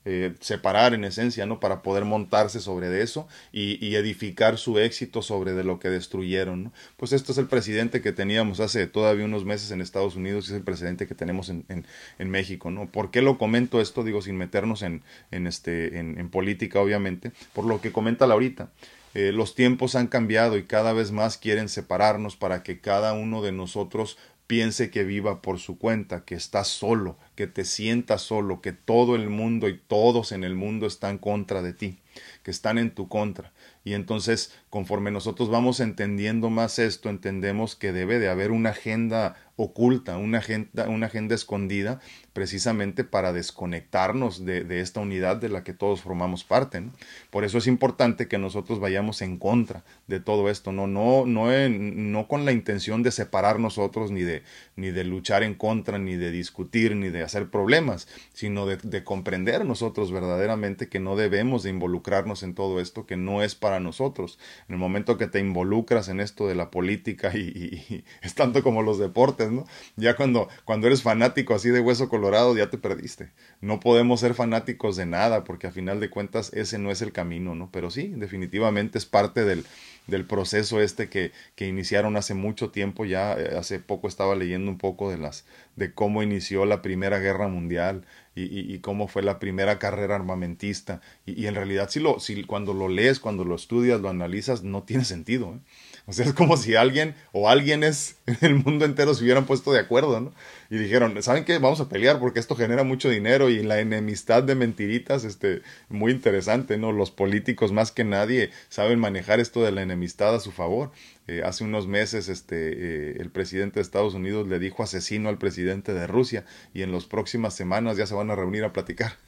eh, 0.07 0.35
separar 0.39 0.93
en 0.93 1.03
esencia, 1.03 1.47
¿no? 1.47 1.59
Para 1.59 1.81
poder 1.81 2.05
montarse 2.05 2.59
sobre 2.59 3.01
eso 3.01 3.27
y, 3.51 3.95
edificar 3.95 4.59
su 4.59 4.77
éxito 4.77 5.23
sobre 5.23 5.53
de 5.53 5.63
lo 5.63 5.79
que 5.79 5.89
destruyeron, 5.89 6.65
¿no? 6.65 6.73
Pues 6.95 7.11
esto 7.11 7.31
es 7.31 7.39
el 7.39 7.47
presidente 7.47 8.03
que 8.03 8.11
teníamos 8.11 8.59
hace 8.59 8.85
todavía 8.85 9.25
unos 9.25 9.45
meses 9.45 9.71
en 9.71 9.81
Estados 9.81 10.15
Unidos 10.15 10.45
y 10.45 10.51
es 10.51 10.57
el 10.57 10.63
presidente 10.63 11.07
que 11.07 11.15
tenemos 11.15 11.49
en, 11.49 11.65
en, 11.69 12.29
México, 12.29 12.69
¿no? 12.69 12.85
¿Por 12.85 13.09
qué 13.09 13.23
lo 13.23 13.39
comento 13.39 13.81
esto? 13.81 14.03
Digo, 14.03 14.21
sin 14.21 14.37
meternos 14.37 14.83
en, 14.83 15.01
en, 15.31 15.47
este, 15.47 15.97
en, 15.97 16.29
política, 16.29 16.79
obviamente, 16.81 17.31
por 17.53 17.65
lo 17.65 17.81
que 17.81 17.91
comenta 17.91 18.27
Laurita. 18.27 18.69
Eh, 19.15 19.31
los 19.31 19.55
tiempos 19.55 19.95
han 19.95 20.07
cambiado 20.07 20.57
y 20.57 20.65
cada 20.65 20.93
vez 20.93 21.11
más 21.11 21.37
quieren 21.37 21.67
separarnos 21.67 22.35
para 22.35 22.61
que 22.61 22.79
cada 22.79 23.13
uno 23.13 23.41
de 23.41 23.53
nosotros 23.53 24.17
piense 24.47 24.91
que 24.91 25.03
viva 25.03 25.41
por 25.41 25.60
su 25.60 25.77
cuenta, 25.77 26.23
que 26.25 26.36
está 26.36 26.63
solo, 26.63 27.17
que 27.36 27.47
te 27.47 27.65
sientas 27.65 28.21
solo, 28.21 28.62
que 28.62 28.73
todo 28.73 29.15
el 29.15 29.29
mundo 29.29 29.67
y 29.67 29.77
todos 29.77 30.31
en 30.31 30.43
el 30.43 30.55
mundo 30.55 30.86
están 30.86 31.17
contra 31.17 31.62
de 31.62 31.73
ti, 31.73 31.99
que 32.43 32.51
están 32.51 32.77
en 32.77 32.91
tu 32.91 33.08
contra. 33.08 33.53
Y 33.84 33.93
entonces, 33.93 34.53
conforme 34.75 35.09
nosotros 35.09 35.49
vamos 35.49 35.79
entendiendo 35.79 36.49
más 36.49 36.79
esto, 36.79 37.07
entendemos 37.09 37.77
que 37.77 37.93
debe 37.93 38.19
de 38.19 38.27
haber 38.27 38.51
una 38.51 38.71
agenda 38.71 39.38
oculta, 39.57 40.17
una 40.17 40.39
agenda, 40.39 40.89
una 40.89 41.05
agenda 41.05 41.33
escondida, 41.33 42.01
precisamente 42.33 43.05
para 43.05 43.31
desconectarnos 43.31 44.43
de, 44.43 44.65
de, 44.65 44.81
esta 44.81 44.99
unidad 44.99 45.38
de 45.38 45.47
la 45.47 45.63
que 45.63 45.73
todos 45.73 46.01
formamos 46.01 46.43
parte. 46.43 46.83
Por 47.29 47.45
eso 47.45 47.57
es 47.57 47.67
importante 47.67 48.27
que 48.27 48.38
nosotros 48.38 48.81
vayamos 48.81 49.21
en 49.21 49.38
contra 49.38 49.85
de 50.07 50.19
todo 50.19 50.49
esto, 50.49 50.73
no, 50.73 50.88
no, 50.88 51.25
no, 51.25 51.47
no 51.69 52.27
con 52.27 52.43
la 52.43 52.51
intención 52.51 53.01
de 53.01 53.11
separar 53.11 53.59
nosotros, 53.59 54.11
ni 54.11 54.23
de, 54.23 54.43
ni 54.75 54.91
de 54.91 55.05
luchar 55.05 55.43
en 55.43 55.53
contra, 55.53 55.99
ni 55.99 56.17
de 56.17 56.31
discutir, 56.31 56.97
ni 56.97 57.07
de 57.07 57.23
hacer 57.23 57.49
problemas, 57.49 58.09
sino 58.33 58.65
de, 58.65 58.75
de 58.75 59.05
comprender 59.05 59.63
nosotros 59.63 60.11
verdaderamente 60.11 60.89
que 60.89 60.99
no 60.99 61.15
debemos 61.15 61.63
de 61.63 61.69
involucrarnos 61.69 62.43
en 62.43 62.55
todo 62.55 62.81
esto 62.81 63.05
que 63.05 63.15
no 63.15 63.41
es 63.41 63.55
para 63.55 63.79
nosotros. 63.79 64.38
En 64.67 64.73
el 64.73 64.80
momento 64.80 65.17
que 65.17 65.28
te 65.28 65.39
involucras 65.39 66.08
en 66.08 66.19
esto 66.19 66.47
de 66.47 66.56
la 66.56 66.71
política 66.71 67.32
y, 67.36 68.04
es 68.21 68.34
tanto 68.34 68.63
como 68.63 68.82
los 68.82 68.97
deportes, 68.97 69.51
¿no? 69.51 69.65
Ya 69.95 70.15
cuando, 70.15 70.47
cuando 70.63 70.88
eres 70.88 71.04
fanático 71.04 71.54
así 71.54 71.69
de 71.69 71.82
hueso 71.82 72.10
colorado, 72.10 72.58
ya 72.58 72.69
te 72.69 72.80
perdiste. 72.80 73.32
No 73.62 73.80
podemos 73.80 74.21
ser 74.21 74.34
fanáticos 74.34 74.95
de 74.95 75.06
nada 75.06 75.43
porque 75.43 75.67
a 75.67 75.71
final 75.71 75.99
de 75.99 76.10
cuentas 76.10 76.51
ese 76.54 76.80
no 76.80 76.89
es 76.89 77.01
el 77.01 77.12
camino, 77.12 77.54
¿no? 77.54 77.69
Pero 77.71 77.91
sí, 77.91 78.13
definitivamente 78.15 78.97
es 78.97 79.06
parte 79.06 79.45
del, 79.45 79.65
del 80.07 80.25
proceso 80.25 80.81
este 80.81 81.09
que, 81.09 81.31
que, 81.55 81.67
iniciaron 81.67 82.17
hace 82.17 82.33
mucho 82.33 82.69
tiempo 82.69 83.05
ya 83.05 83.33
eh, 83.33 83.57
hace 83.57 83.79
poco 83.79 84.07
estaba 84.07 84.35
leyendo 84.35 84.71
un 84.71 84.77
poco 84.77 85.09
de 85.09 85.17
las 85.17 85.45
de 85.75 85.93
cómo 85.93 86.23
inició 86.23 86.65
la 86.65 86.81
primera 86.81 87.19
guerra 87.19 87.47
mundial 87.47 88.05
y, 88.37 88.79
cómo 88.79 89.07
fue 89.07 89.23
la 89.23 89.39
primera 89.39 89.79
carrera 89.79 90.15
armamentista 90.15 90.99
y, 91.25 91.41
y, 91.41 91.47
en 91.47 91.55
realidad 91.55 91.89
si 91.89 92.01
lo 92.01 92.19
si 92.19 92.43
cuando 92.43 92.73
lo 92.73 92.89
lees 92.89 93.19
cuando 93.19 93.45
lo 93.45 93.55
estudias 93.55 94.01
lo 94.01 94.09
analizas 94.09 94.63
no 94.63 94.83
tiene 94.83 95.05
sentido 95.05 95.55
¿eh? 95.55 95.59
O 96.07 96.13
sea, 96.13 96.25
es 96.25 96.33
como 96.33 96.55
si 96.55 96.75
alguien 96.75 97.15
o 97.31 97.49
alguienes 97.49 98.17
en 98.27 98.37
el 98.41 98.55
mundo 98.55 98.85
entero 98.85 99.13
se 99.13 99.23
hubieran 99.23 99.45
puesto 99.45 99.73
de 99.73 99.79
acuerdo, 99.79 100.19
¿no? 100.19 100.33
Y 100.69 100.77
dijeron, 100.77 101.21
¿saben 101.23 101.45
qué? 101.45 101.57
Vamos 101.57 101.79
a 101.79 101.89
pelear 101.89 102.19
porque 102.19 102.39
esto 102.39 102.55
genera 102.55 102.83
mucho 102.83 103.09
dinero 103.09 103.49
y 103.49 103.63
la 103.63 103.79
enemistad 103.79 104.43
de 104.43 104.55
mentiritas, 104.55 105.23
este, 105.23 105.61
muy 105.89 106.11
interesante, 106.11 106.77
¿no? 106.77 106.91
Los 106.91 107.11
políticos 107.11 107.71
más 107.71 107.91
que 107.91 108.03
nadie 108.03 108.51
saben 108.69 108.99
manejar 108.99 109.39
esto 109.39 109.63
de 109.63 109.71
la 109.71 109.81
enemistad 109.81 110.35
a 110.35 110.39
su 110.39 110.51
favor. 110.51 110.91
Eh, 111.27 111.41
hace 111.43 111.63
unos 111.63 111.87
meses, 111.87 112.29
este, 112.29 112.55
eh, 112.55 113.17
el 113.19 113.31
presidente 113.31 113.75
de 113.75 113.81
Estados 113.81 114.13
Unidos 114.13 114.47
le 114.47 114.59
dijo 114.59 114.83
asesino 114.83 115.29
al 115.29 115.39
presidente 115.39 115.93
de 115.93 116.05
Rusia 116.05 116.45
y 116.73 116.83
en 116.83 116.91
las 116.91 117.05
próximas 117.05 117.55
semanas 117.55 117.97
ya 117.97 118.05
se 118.05 118.13
van 118.13 118.29
a 118.29 118.35
reunir 118.35 118.63
a 118.63 118.73
platicar. 118.73 119.24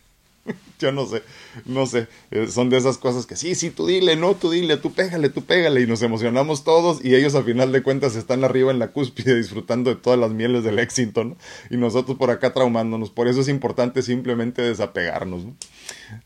Yo 0.79 0.91
no 0.91 1.05
sé, 1.05 1.23
no 1.65 1.85
sé. 1.85 2.07
Eh, 2.31 2.47
son 2.47 2.69
de 2.69 2.77
esas 2.77 2.97
cosas 2.97 3.25
que 3.25 3.35
sí, 3.35 3.55
sí, 3.55 3.71
tú 3.71 3.87
dile, 3.87 4.15
no, 4.15 4.35
tú 4.35 4.51
dile, 4.51 4.77
tú 4.77 4.93
pégale, 4.93 5.29
tú 5.29 5.43
pégale. 5.43 5.81
Y 5.81 5.87
nos 5.87 6.01
emocionamos 6.01 6.63
todos 6.63 7.03
y 7.03 7.15
ellos 7.15 7.35
a 7.35 7.43
final 7.43 7.71
de 7.71 7.81
cuentas 7.83 8.15
están 8.15 8.43
arriba 8.43 8.71
en 8.71 8.79
la 8.79 8.91
cúspide 8.91 9.35
disfrutando 9.37 9.89
de 9.89 9.95
todas 9.95 10.19
las 10.19 10.31
mieles 10.31 10.63
del 10.63 10.79
éxito, 10.79 11.23
¿no? 11.23 11.37
Y 11.69 11.77
nosotros 11.77 12.17
por 12.17 12.29
acá 12.29 12.53
traumándonos. 12.53 13.09
Por 13.09 13.27
eso 13.27 13.41
es 13.41 13.49
importante 13.49 14.01
simplemente 14.01 14.61
desapegarnos, 14.61 15.45
¿no? 15.45 15.55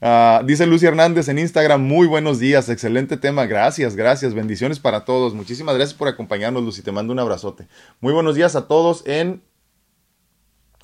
Ah, 0.02 0.42
dice 0.46 0.66
Lucy 0.66 0.86
Hernández 0.86 1.28
en 1.28 1.40
Instagram, 1.40 1.82
muy 1.82 2.08
buenos 2.08 2.40
días, 2.40 2.70
excelente 2.70 3.18
tema, 3.18 3.46
gracias, 3.46 3.96
gracias, 3.96 4.34
bendiciones 4.34 4.80
para 4.80 5.06
todos. 5.06 5.34
Muchísimas 5.34 5.76
gracias 5.76 5.98
por 5.98 6.08
acompañarnos, 6.08 6.64
Lucy, 6.64 6.82
te 6.82 6.92
mando 6.92 7.14
un 7.14 7.20
abrazote. 7.20 7.68
Muy 8.00 8.14
buenos 8.14 8.36
días 8.36 8.56
a 8.56 8.68
todos 8.68 9.04
en 9.06 9.42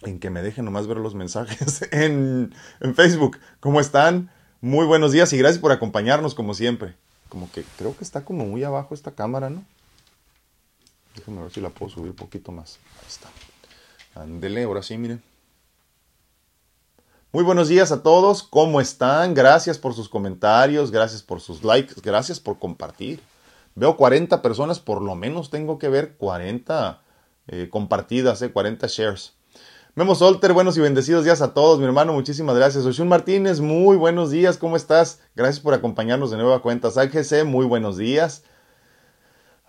en 0.08 0.20
que 0.20 0.30
me 0.30 0.41
dejen 0.41 0.65
nomás 0.65 0.88
ver 0.88 0.98
los 0.98 1.15
mensajes 1.15 1.82
en, 1.91 2.54
Facebook. 2.96 3.38
¿Cómo 3.60 3.80
están? 3.80 4.32
Muy 4.62 4.86
buenos 4.86 5.12
días 5.12 5.32
y 5.34 5.38
gracias 5.38 5.60
por 5.60 5.72
acompañarnos 5.72 6.34
como 6.34 6.54
siempre. 6.54 6.96
Como 7.30 7.52
que 7.52 7.63
creo 7.78 7.96
que 7.96 8.04
está 8.04 8.24
como 8.24 8.46
muy 8.46 8.63
abajo 8.63 8.93
esta 8.93 9.12
cámara, 9.12 9.50
¿no? 9.50 9.63
Déjenme 11.15 11.41
ver 11.41 11.52
si 11.52 11.62
la 11.62 11.70
puedo 11.70 11.91
subir 11.91 12.12
un 12.12 12.15
poquito 12.15 12.52
más. 12.52 12.80
Ahí 13.02 13.08
está. 13.08 13.30
Ándele, 14.15 14.63
ahora 14.63 14.82
sí, 14.82 14.98
miren. 14.98 15.22
Muy 17.34 17.43
buenos 17.43 17.67
días 17.67 17.91
a 17.91 18.02
todos, 18.02 18.41
¿cómo 18.41 18.80
están? 18.80 19.34
Gracias 19.34 19.78
por 19.78 19.93
sus 19.93 20.08
comentarios, 20.08 20.91
gracias 20.91 21.22
por 21.22 21.41
sus 21.41 21.63
likes, 21.63 21.96
gracias 22.02 22.39
por 22.39 22.58
compartir. 22.58 23.20
Veo 23.76 23.98
40 23.98 24.41
personas, 24.41 24.80
por 24.80 25.02
lo 25.02 25.13
menos 25.13 25.50
tengo 25.50 25.78
que 25.78 25.89
ver 25.89 26.15
40 26.15 27.02
eh, 27.48 27.67
compartidas, 27.70 28.41
eh, 28.41 28.52
40 28.52 28.88
shares. 28.89 29.37
Memo 29.97 30.13
Solter, 30.13 30.53
buenos 30.53 30.77
y 30.77 30.79
bendecidos 30.79 31.25
días 31.25 31.41
a 31.41 31.55
todos, 31.55 31.79
mi 31.79 31.86
hermano, 31.86 32.13
muchísimas 32.13 32.55
gracias. 32.55 32.86
Oshun 32.86 33.07
Martínez, 33.07 33.62
muy 33.62 33.97
buenos 33.97 34.29
días, 34.29 34.60
¿cómo 34.60 34.75
estás? 34.75 35.21
Gracias 35.36 35.60
por 35.60 35.73
acompañarnos 35.73 36.29
de 36.29 36.38
nueva 36.38 36.62
cuenta. 36.62 36.89
GC, 36.89 37.45
muy 37.45 37.65
buenos 37.65 37.97
días. 37.97 38.43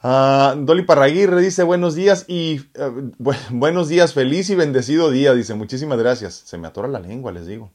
Uh, 0.02 0.54
Dolly 0.66 0.82
Parraguirre 0.82 1.40
dice 1.40 1.62
buenos 1.62 1.94
días 1.94 2.26
y 2.28 2.60
uh, 2.78 3.10
buenos 3.48 3.88
días, 3.88 4.12
feliz 4.12 4.50
y 4.50 4.54
bendecido 4.54 5.10
día, 5.10 5.32
dice 5.32 5.54
muchísimas 5.54 5.98
gracias. 5.98 6.34
Se 6.34 6.58
me 6.58 6.68
atora 6.68 6.88
la 6.88 7.00
lengua, 7.00 7.32
les 7.32 7.46
digo. 7.46 7.72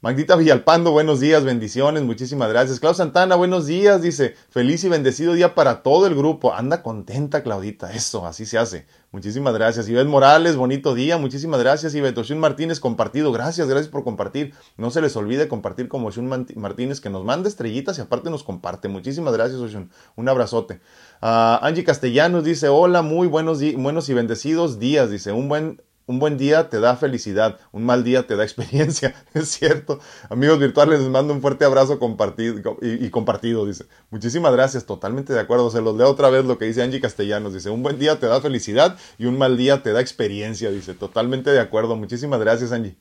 Magdita 0.00 0.36
Villalpando, 0.36 0.92
buenos 0.92 1.18
días, 1.18 1.42
bendiciones, 1.42 2.04
muchísimas 2.04 2.48
gracias. 2.50 2.78
Claudia 2.78 2.98
Santana, 2.98 3.34
buenos 3.34 3.66
días, 3.66 4.00
dice, 4.00 4.36
feliz 4.48 4.84
y 4.84 4.88
bendecido 4.88 5.32
día 5.32 5.56
para 5.56 5.82
todo 5.82 6.06
el 6.06 6.14
grupo. 6.14 6.54
Anda 6.54 6.84
contenta, 6.84 7.42
Claudita, 7.42 7.92
eso, 7.92 8.24
así 8.24 8.46
se 8.46 8.58
hace. 8.58 8.86
Muchísimas 9.10 9.54
gracias. 9.54 9.88
Ivette 9.88 10.06
Morales, 10.06 10.54
bonito 10.54 10.94
día, 10.94 11.18
muchísimas 11.18 11.58
gracias. 11.58 11.96
Ivette 11.96 12.18
Oshun 12.18 12.38
Martínez, 12.38 12.78
compartido, 12.78 13.32
gracias, 13.32 13.66
gracias 13.66 13.90
por 13.90 14.04
compartir. 14.04 14.54
No 14.76 14.92
se 14.92 15.00
les 15.00 15.16
olvide 15.16 15.48
compartir 15.48 15.88
como 15.88 16.06
Oshun 16.06 16.46
Martínez, 16.54 17.00
que 17.00 17.10
nos 17.10 17.24
manda 17.24 17.48
estrellitas 17.48 17.98
y 17.98 18.00
aparte 18.00 18.30
nos 18.30 18.44
comparte. 18.44 18.86
Muchísimas 18.86 19.32
gracias, 19.32 19.58
Oshun. 19.58 19.90
Un 20.14 20.28
abrazote. 20.28 20.74
Uh, 21.20 21.58
Angie 21.60 21.82
Castellanos 21.82 22.44
dice, 22.44 22.68
hola, 22.68 23.02
muy 23.02 23.26
buenos, 23.26 23.60
buenos 23.76 24.08
y 24.08 24.14
bendecidos 24.14 24.78
días, 24.78 25.10
dice, 25.10 25.32
un 25.32 25.48
buen 25.48 25.82
un 26.08 26.18
buen 26.18 26.38
día 26.38 26.70
te 26.70 26.80
da 26.80 26.96
felicidad, 26.96 27.60
un 27.70 27.84
mal 27.84 28.02
día 28.02 28.26
te 28.26 28.34
da 28.34 28.42
experiencia, 28.42 29.14
es 29.34 29.50
cierto. 29.50 30.00
Amigos 30.30 30.58
virtuales, 30.58 31.00
les 31.00 31.08
mando 31.08 31.34
un 31.34 31.42
fuerte 31.42 31.66
abrazo 31.66 31.98
compartido 31.98 32.76
y, 32.80 33.10
compartido, 33.10 33.66
dice. 33.66 33.84
Muchísimas 34.10 34.52
gracias, 34.52 34.86
totalmente 34.86 35.34
de 35.34 35.40
acuerdo. 35.40 35.70
Se 35.70 35.82
los 35.82 35.96
leo 35.96 36.08
otra 36.08 36.30
vez 36.30 36.46
lo 36.46 36.58
que 36.58 36.64
dice 36.64 36.82
Angie 36.82 37.00
Castellanos, 37.00 37.52
dice, 37.52 37.68
un 37.70 37.82
buen 37.82 37.98
día 37.98 38.18
te 38.18 38.26
da 38.26 38.40
felicidad 38.40 38.98
y 39.18 39.26
un 39.26 39.36
mal 39.36 39.58
día 39.58 39.82
te 39.82 39.92
da 39.92 40.00
experiencia, 40.00 40.70
dice. 40.70 40.94
Totalmente 40.94 41.50
de 41.50 41.60
acuerdo. 41.60 41.94
Muchísimas 41.94 42.40
gracias, 42.40 42.72
Angie. 42.72 42.96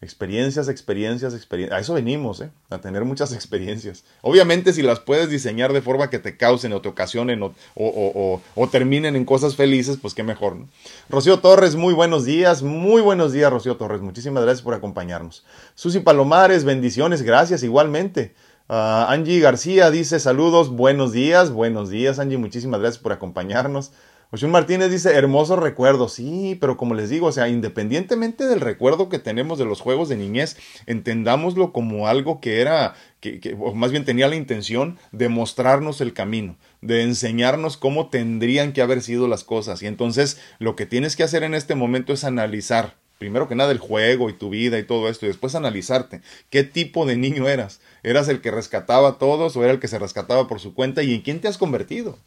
Experiencias, 0.00 0.68
experiencias, 0.68 1.34
experiencias. 1.34 1.76
A 1.76 1.80
eso 1.80 1.94
venimos, 1.94 2.40
¿eh? 2.40 2.50
A 2.70 2.78
tener 2.78 3.04
muchas 3.04 3.32
experiencias. 3.34 4.04
Obviamente, 4.22 4.72
si 4.72 4.82
las 4.82 5.00
puedes 5.00 5.28
diseñar 5.28 5.72
de 5.72 5.82
forma 5.82 6.08
que 6.08 6.20
te 6.20 6.36
causen 6.36 6.72
o 6.72 6.80
te 6.80 6.88
ocasionen 6.88 7.42
o, 7.42 7.52
o, 7.74 8.40
o, 8.54 8.68
terminen 8.68 9.16
en 9.16 9.24
cosas 9.24 9.56
felices, 9.56 9.98
pues 10.00 10.14
qué 10.14 10.22
mejor, 10.22 10.54
¿no? 10.54 10.68
Rocío 11.08 11.40
Torres, 11.40 11.74
muy 11.74 11.94
buenos 11.94 12.24
días. 12.24 12.62
Muy 12.62 13.02
buenos 13.02 13.32
días, 13.32 13.50
Rocío 13.50 13.76
Torres. 13.76 14.00
Muchísimas 14.00 14.44
gracias 14.44 14.62
por 14.62 14.74
acompañarnos. 14.74 15.44
Susi 15.74 15.98
Palomares, 15.98 16.64
bendiciones, 16.64 17.22
gracias 17.22 17.64
igualmente. 17.64 18.34
Uh, 18.68 19.08
Angie 19.08 19.40
García 19.40 19.90
dice 19.90 20.20
saludos, 20.20 20.68
buenos 20.68 21.10
días, 21.10 21.50
buenos 21.50 21.88
días, 21.88 22.18
Angie. 22.18 22.36
Muchísimas 22.36 22.80
gracias 22.80 23.02
por 23.02 23.12
acompañarnos. 23.12 23.92
Oshun 24.30 24.50
Martínez 24.50 24.90
dice, 24.90 25.14
hermosos 25.14 25.58
recuerdos. 25.58 26.12
Sí, 26.12 26.54
pero 26.60 26.76
como 26.76 26.94
les 26.94 27.08
digo, 27.08 27.28
o 27.28 27.32
sea, 27.32 27.48
independientemente 27.48 28.44
del 28.46 28.60
recuerdo 28.60 29.08
que 29.08 29.18
tenemos 29.18 29.58
de 29.58 29.64
los 29.64 29.80
juegos 29.80 30.10
de 30.10 30.18
niñez, 30.18 30.58
entendámoslo 30.84 31.72
como 31.72 32.08
algo 32.08 32.38
que 32.38 32.60
era, 32.60 32.94
que, 33.20 33.40
que 33.40 33.56
o 33.58 33.72
más 33.72 33.90
bien 33.90 34.04
tenía 34.04 34.28
la 34.28 34.36
intención 34.36 34.98
de 35.12 35.30
mostrarnos 35.30 36.02
el 36.02 36.12
camino, 36.12 36.56
de 36.82 37.04
enseñarnos 37.04 37.78
cómo 37.78 38.10
tendrían 38.10 38.74
que 38.74 38.82
haber 38.82 39.00
sido 39.00 39.28
las 39.28 39.44
cosas. 39.44 39.82
Y 39.82 39.86
entonces 39.86 40.38
lo 40.58 40.76
que 40.76 40.84
tienes 40.84 41.16
que 41.16 41.22
hacer 41.22 41.42
en 41.42 41.54
este 41.54 41.74
momento 41.74 42.12
es 42.12 42.24
analizar, 42.24 42.96
primero 43.18 43.48
que 43.48 43.54
nada, 43.54 43.72
el 43.72 43.78
juego 43.78 44.28
y 44.28 44.34
tu 44.34 44.50
vida 44.50 44.78
y 44.78 44.84
todo 44.84 45.08
esto, 45.08 45.24
y 45.24 45.28
después 45.28 45.54
analizarte 45.54 46.20
qué 46.50 46.64
tipo 46.64 47.06
de 47.06 47.16
niño 47.16 47.48
eras. 47.48 47.80
¿Eras 48.02 48.28
el 48.28 48.42
que 48.42 48.50
rescataba 48.50 49.08
a 49.08 49.18
todos 49.18 49.56
o 49.56 49.64
era 49.64 49.72
el 49.72 49.80
que 49.80 49.88
se 49.88 49.98
rescataba 49.98 50.46
por 50.48 50.60
su 50.60 50.74
cuenta? 50.74 51.02
¿Y 51.02 51.14
en 51.14 51.22
quién 51.22 51.40
te 51.40 51.48
has 51.48 51.56
convertido? 51.56 52.18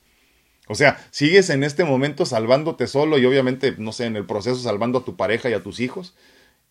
O 0.68 0.76
sea, 0.76 1.06
sigues 1.12 1.50
en 1.50 1.64
este 1.64 1.84
momento 1.84 2.26
salvándote 2.26 2.88
solo 2.88 3.18
y 3.18 3.26
obviamente, 3.26 3.76
no 3.78 3.92
sé, 3.92 4.06
en 4.06 4.16
el 4.16 4.26
proceso 4.26 4.58
salvando 4.58 5.00
a 5.00 5.06
tu 5.06 5.16
pareja 5.16 5.50
y 5.50 5.54
a 5.54 5.64
tus 5.64 5.80
hijos 5.80 6.14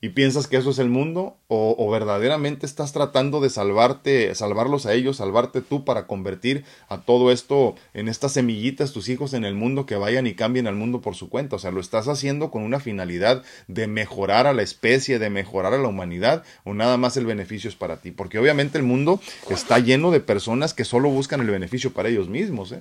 y 0.03 0.11
piensas 0.11 0.47
que 0.47 0.57
eso 0.57 0.71
es 0.71 0.79
el 0.79 0.89
mundo 0.89 1.37
o, 1.49 1.91
verdaderamente 1.91 2.65
estás 2.65 2.93
tratando 2.93 3.41
de 3.41 3.51
salvarte, 3.51 4.35
salvarlos 4.35 4.87
a 4.87 4.95
ellos, 4.95 5.19
salvarte 5.19 5.61
tú 5.61 5.85
para 5.85 6.07
convertir 6.07 6.65
a 6.89 7.03
todo 7.03 7.31
esto 7.31 7.75
en 7.93 8.09
estas 8.09 8.33
semillitas, 8.33 8.93
tus 8.93 9.11
hijos 9.11 9.35
en 9.35 9.45
el 9.45 9.55
mundo 9.55 9.85
que 9.85 9.97
vayan 9.97 10.27
y 10.27 10.35
cambien 10.35 10.67
al 10.67 10.77
mundo 10.77 11.03
por 11.03 11.17
su 11.17 11.29
cuenta. 11.29 11.57
O 11.57 11.59
sea, 11.59 11.71
lo 11.71 11.81
estás 11.81 12.09
haciendo 12.09 12.51
con 12.51 12.63
una 12.63 12.81
finalidad 12.81 13.43
de 13.69 13.89
mejorar 13.89 14.47
a 14.47 14.55
la 14.55 14.63
especie, 14.63 15.19
de 15.19 15.29
mejorar 15.29 15.75
a 15.75 15.79
la 15.79 15.89
humanidad 15.89 16.45
o 16.65 16.73
nada 16.73 16.97
más 16.97 17.19
el 17.19 17.27
beneficio 17.27 17.69
es 17.69 17.77
para 17.77 17.99
ti. 17.99 18.11
Porque 18.11 18.39
obviamente 18.39 18.79
el 18.79 18.85
mundo 18.85 19.21
está 19.51 19.79
lleno 19.81 20.11
de 20.11 20.21
personas 20.21 20.73
que 20.73 20.87
solo 20.87 21.11
buscan 21.11 21.43
el 21.43 21.51
beneficio 21.51 21.93
para 21.93 22.09
ellos 22.09 22.29
mismos. 22.29 22.73
¿eh? 22.73 22.81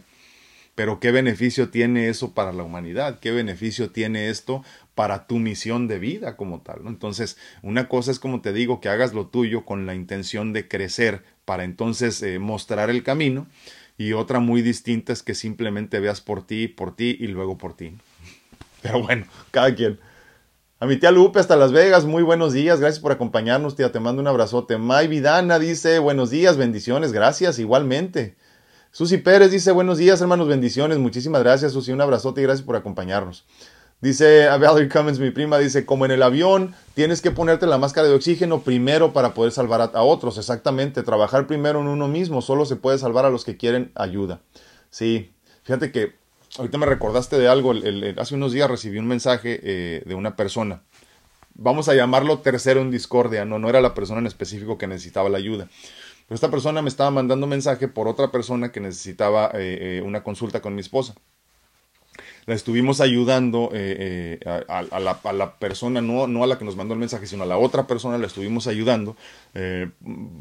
Pero 0.80 1.02
¿qué 1.02 1.12
beneficio 1.12 1.72
tiene 1.72 2.08
eso 2.08 2.34
para 2.34 2.54
la 2.54 2.64
humanidad? 2.64 3.20
¿Qué 3.20 3.34
beneficio 3.34 3.90
tiene 3.90 4.30
esto 4.30 4.64
para 4.96 5.28
tu 5.28 5.38
misión 5.38 5.90
de 5.90 6.00
vida 6.00 6.38
como 6.38 6.62
tal? 6.62 6.84
Entonces, 6.86 7.36
una 7.62 7.90
cosa 7.90 8.12
es 8.12 8.20
como 8.20 8.40
te 8.40 8.54
digo, 8.54 8.80
que 8.80 8.88
hagas 8.88 9.14
lo 9.14 9.28
tuyo 9.28 9.66
con 9.66 9.86
la 9.86 9.94
intención 9.94 10.54
de 10.54 10.70
crecer 10.70 11.22
para 11.44 11.66
entonces 11.66 12.24
eh, 12.24 12.40
mostrar 12.40 12.90
el 12.90 13.04
camino. 13.04 13.46
Y 13.98 14.14
otra 14.14 14.40
muy 14.40 14.62
distinta 14.62 15.12
es 15.12 15.22
que 15.22 15.36
simplemente 15.36 16.00
veas 16.00 16.22
por 16.22 16.48
ti, 16.48 16.70
por 16.70 16.96
ti 16.96 17.18
y 17.20 17.28
luego 17.28 17.58
por 17.58 17.76
ti. 17.76 17.98
Pero 18.82 19.04
bueno, 19.04 19.26
cada 19.52 19.76
quien. 19.76 20.00
A 20.80 20.86
mi 20.86 20.96
tía 20.96 21.12
Lupe 21.12 21.42
hasta 21.42 21.58
Las 21.58 21.74
Vegas, 21.74 22.06
muy 22.06 22.24
buenos 22.24 22.54
días, 22.54 22.80
gracias 22.80 23.02
por 23.02 23.12
acompañarnos, 23.12 23.76
tía, 23.76 23.92
te 23.92 24.00
mando 24.00 24.22
un 24.22 24.30
abrazote. 24.30 24.78
May 24.78 25.10
Vidana 25.10 25.60
dice, 25.60 26.00
buenos 26.00 26.30
días, 26.30 26.56
bendiciones, 26.56 27.12
gracias, 27.12 27.60
igualmente. 27.60 28.38
Susi 28.92 29.18
Pérez 29.18 29.52
dice 29.52 29.72
buenos 29.72 30.00
días, 30.00 30.20
hermanos, 30.20 30.48
bendiciones. 30.48 30.98
Muchísimas 30.98 31.44
gracias, 31.44 31.74
Susi. 31.74 31.92
Un 31.92 32.02
abrazote 32.02 32.42
y 32.42 32.44
gracias 32.44 32.66
por 32.66 32.76
acompañarnos. 32.76 33.46
Dice 34.02 34.48
a 34.48 34.58
Valerie 34.58 34.90
Cummins, 34.90 35.20
mi 35.20 35.30
prima, 35.30 35.60
dice, 35.60 35.86
como 35.86 36.06
en 36.06 36.12
el 36.12 36.24
avión, 36.24 36.74
tienes 36.96 37.22
que 37.22 37.32
ponerte 37.32 37.68
la 37.68 37.78
máscara 37.78 38.08
de 38.08 38.16
oxígeno 38.16 38.62
primero 38.62 39.14
para 39.14 39.34
poder 39.34 39.52
salvar 39.52 39.92
a, 39.94 40.02
otros. 40.02 40.38
Exactamente, 40.38 41.04
trabajar 41.04 41.46
primero 41.46 41.82
en 41.82 41.88
uno 41.88 42.08
mismo, 42.08 42.42
solo 42.42 42.66
se 42.66 42.78
puede 42.78 42.98
salvar 42.98 43.26
a 43.26 43.30
los 43.30 43.46
que 43.46 43.58
quieren 43.58 43.92
ayuda. 43.94 44.42
Sí, 44.90 45.34
fíjate 45.64 45.92
que 45.92 46.14
ahorita 46.58 46.78
me 46.80 46.86
recordaste 46.88 47.38
de 47.38 47.48
algo, 47.48 47.74
hace 48.18 48.36
unos 48.36 48.54
días 48.54 48.72
recibí 48.72 48.98
un 48.98 49.08
mensaje 49.08 49.60
eh, 49.62 50.04
de 50.06 50.16
una 50.16 50.36
persona. 50.36 50.82
Vamos 51.54 51.90
a 51.90 51.94
llamarlo 51.94 52.40
tercero 52.40 52.82
en 52.82 52.90
discordia, 52.90 53.44
no, 53.46 53.60
no 53.60 53.70
era 53.70 53.82
la 53.82 53.94
persona 53.94 54.22
en 54.22 54.28
específico 54.28 54.78
que 54.78 54.88
necesitaba 54.88 55.30
la 55.30 55.38
ayuda. 55.38 55.68
Pero 56.30 56.36
esta 56.36 56.52
persona 56.52 56.84
me 56.84 56.90
estaba 56.90 57.10
mandando 57.10 57.48
mensaje 57.48 57.88
por 57.88 58.08
otra 58.08 58.32
persona 58.32 58.72
que 58.72 58.80
necesitaba 58.80 59.50
eh, 59.56 59.98
eh, 59.98 60.04
una 60.06 60.22
consulta 60.22 60.62
con 60.62 60.76
mi 60.76 60.82
esposa 60.82 61.16
la 62.46 62.56
estuvimos 62.56 63.00
ayudando 63.02 63.70
eh, 63.74 64.40
a, 64.68 65.00
la, 65.00 65.56
persona, 65.60 66.02
no, 66.02 66.44
a 66.44 66.48
la 66.48 66.58
que 66.58 66.66
nos 66.66 66.76
mandó 66.76 66.96
el 66.96 67.00
mensaje, 67.00 67.28
sino 67.28 67.44
a 67.44 67.46
la 67.46 67.58
otra 67.58 67.86
persona, 67.86 68.18
la 68.18 68.26
estuvimos 68.26 68.66
ayudando 68.66 69.16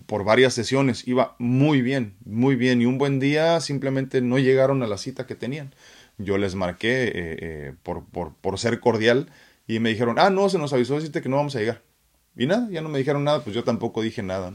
por 0.07 0.25
varias 0.25 0.55
sesiones. 0.55 1.07
Iba 1.07 1.37
muy 1.39 1.83
bien, 1.83 2.15
muy 2.25 2.57
bien. 2.57 2.81
Y 2.81 2.87
un 2.87 2.97
buen 2.97 3.21
día 3.21 3.61
simplemente 3.61 4.23
no 4.23 4.39
llegaron 4.39 4.83
a 4.83 4.87
la 4.87 4.97
cita 4.97 5.27
que 5.27 5.35
tenían. 5.35 5.75
Yo 6.17 6.39
les 6.39 6.55
marqué 6.55 7.75
por, 7.83 8.59
ser 8.59 8.81
cordial 8.81 9.29
y 9.67 9.79
me 9.79 9.91
dijeron, 9.91 10.19
ah, 10.19 10.31
no, 10.31 10.49
se 10.49 10.57
nos 10.57 10.73
avisó 10.73 10.95
decirte 10.95 11.21
que 11.21 11.29
no 11.29 11.37
vamos 11.37 11.57
a 11.57 11.59
llegar. 11.59 11.83
Y 12.39 12.47
nada, 12.47 12.69
ya 12.71 12.81
no 12.81 12.89
me 12.89 12.99
dijeron 12.99 13.23
nada, 13.23 13.45
pues 13.45 13.55
yo 13.55 13.65
tampoco 13.65 14.01
dije 14.01 14.23
nada. 14.23 14.55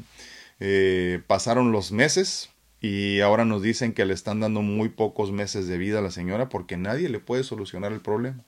Pasaron 1.28 1.72
los 1.72 1.92
meses, 1.92 2.50
y 2.84 3.22
ahora 3.22 3.46
nos 3.46 3.62
dicen 3.62 3.94
que 3.94 4.06
le 4.06 4.14
están 4.14 4.42
dando 4.42 4.62
muy 4.62 4.90
pocos 4.90 5.32
meses 5.32 5.68
de 5.68 5.78
vida 5.78 6.00
a 6.00 6.02
la 6.02 6.12
señora 6.12 6.50
porque 6.50 6.76
nadie 6.76 7.08
le 7.08 7.20
puede 7.20 7.46
solucionar 7.46 7.94
el 7.94 8.02
problema. 8.02 8.44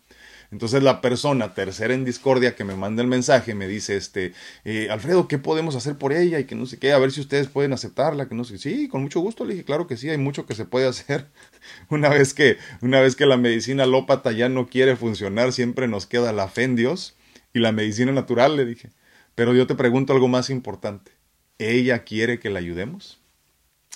Entonces 0.51 0.83
la 0.83 0.99
persona 0.99 1.53
tercera 1.53 1.93
en 1.93 2.03
discordia 2.03 2.53
que 2.53 2.65
me 2.65 2.75
manda 2.75 3.01
el 3.01 3.07
mensaje 3.07 3.55
me 3.55 3.65
dice, 3.65 3.95
este, 3.95 4.33
eh, 4.65 4.89
Alfredo, 4.91 5.29
¿qué 5.29 5.37
podemos 5.37 5.73
hacer 5.75 5.97
por 5.97 6.11
ella? 6.11 6.37
Y 6.37 6.43
que 6.43 6.53
no 6.53 6.65
sé 6.65 6.77
qué, 6.77 6.91
a 6.91 6.99
ver 6.99 7.13
si 7.13 7.21
ustedes 7.21 7.47
pueden 7.47 7.71
aceptarla, 7.71 8.27
que 8.27 8.35
no 8.35 8.43
sé, 8.43 8.57
sí, 8.57 8.89
con 8.89 9.01
mucho 9.03 9.21
gusto 9.21 9.45
le 9.45 9.53
dije, 9.53 9.65
claro 9.65 9.87
que 9.87 9.95
sí, 9.95 10.09
hay 10.09 10.17
mucho 10.17 10.45
que 10.45 10.53
se 10.53 10.65
puede 10.65 10.85
hacer. 10.85 11.27
una 11.89 12.09
vez 12.09 12.33
que, 12.33 12.57
una 12.81 12.99
vez 12.99 13.15
que 13.15 13.25
la 13.25 13.37
medicina 13.37 13.83
alópata 13.83 14.33
ya 14.33 14.49
no 14.49 14.67
quiere 14.67 14.97
funcionar, 14.97 15.53
siempre 15.53 15.87
nos 15.87 16.07
queda 16.07 16.33
la 16.33 16.49
fe 16.49 16.63
en 16.63 16.75
Dios 16.75 17.15
y 17.53 17.59
la 17.59 17.71
medicina 17.71 18.11
natural, 18.11 18.57
le 18.57 18.65
dije. 18.65 18.89
Pero 19.33 19.53
yo 19.53 19.65
te 19.65 19.75
pregunto 19.75 20.11
algo 20.11 20.27
más 20.27 20.49
importante. 20.49 21.14
¿Ella 21.57 22.03
quiere 22.03 22.39
que 22.39 22.49
la 22.49 22.59
ayudemos? 22.59 23.19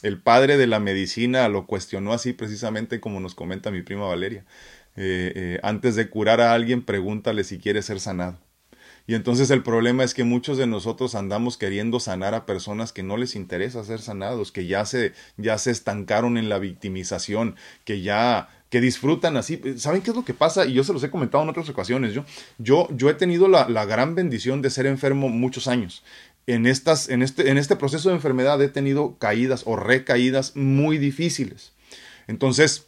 El 0.01 0.21
padre 0.21 0.57
de 0.57 0.67
la 0.67 0.79
medicina 0.79 1.47
lo 1.49 1.67
cuestionó 1.67 2.13
así 2.13 2.31
precisamente 2.31 3.01
como 3.01 3.19
nos 3.19 3.35
comenta 3.35 3.69
mi 3.69 3.81
prima 3.81 4.07
Valeria. 4.07 4.45
Eh, 4.95 5.33
eh, 5.35 5.59
antes 5.61 5.95
de 5.95 6.09
curar 6.09 6.39
a 6.39 6.53
alguien, 6.53 6.83
pregúntale 6.83 7.43
si 7.43 7.59
quiere 7.59 7.81
ser 7.81 7.99
sanado. 7.99 8.39
Y 9.07 9.15
entonces 9.15 9.49
el 9.49 9.63
problema 9.63 10.03
es 10.03 10.13
que 10.13 10.23
muchos 10.23 10.57
de 10.57 10.67
nosotros 10.67 11.15
andamos 11.15 11.57
queriendo 11.57 11.99
sanar 11.99 12.35
a 12.35 12.45
personas 12.45 12.93
que 12.93 13.03
no 13.03 13.17
les 13.17 13.35
interesa 13.35 13.83
ser 13.83 13.99
sanados, 13.99 14.51
que 14.51 14.67
ya 14.67 14.85
se, 14.85 15.13
ya 15.35 15.57
se 15.57 15.71
estancaron 15.71 16.37
en 16.37 16.47
la 16.47 16.59
victimización, 16.59 17.55
que 17.85 18.01
ya 18.01 18.49
que 18.69 18.81
disfrutan 18.81 19.35
así. 19.35 19.59
¿Saben 19.77 20.03
qué 20.03 20.11
es 20.11 20.15
lo 20.15 20.23
que 20.23 20.35
pasa? 20.35 20.67
Y 20.67 20.73
yo 20.73 20.83
se 20.83 20.93
los 20.93 21.03
he 21.03 21.09
comentado 21.09 21.43
en 21.43 21.49
otras 21.49 21.69
ocasiones. 21.69 22.13
Yo, 22.13 22.23
yo, 22.59 22.87
yo 22.91 23.09
he 23.09 23.15
tenido 23.15 23.47
la, 23.47 23.67
la 23.67 23.85
gran 23.85 24.13
bendición 24.13 24.61
de 24.61 24.69
ser 24.69 24.85
enfermo 24.85 25.27
muchos 25.27 25.67
años 25.67 26.03
en, 26.53 26.65
estas, 26.65 27.09
en, 27.09 27.21
este, 27.21 27.49
en 27.49 27.57
este 27.57 27.75
proceso 27.75 28.09
de 28.09 28.15
enfermedad 28.15 28.61
he 28.61 28.69
tenido 28.69 29.17
caídas 29.17 29.63
o 29.65 29.75
recaídas 29.75 30.55
muy 30.55 30.97
difíciles. 30.97 31.73
Entonces, 32.27 32.87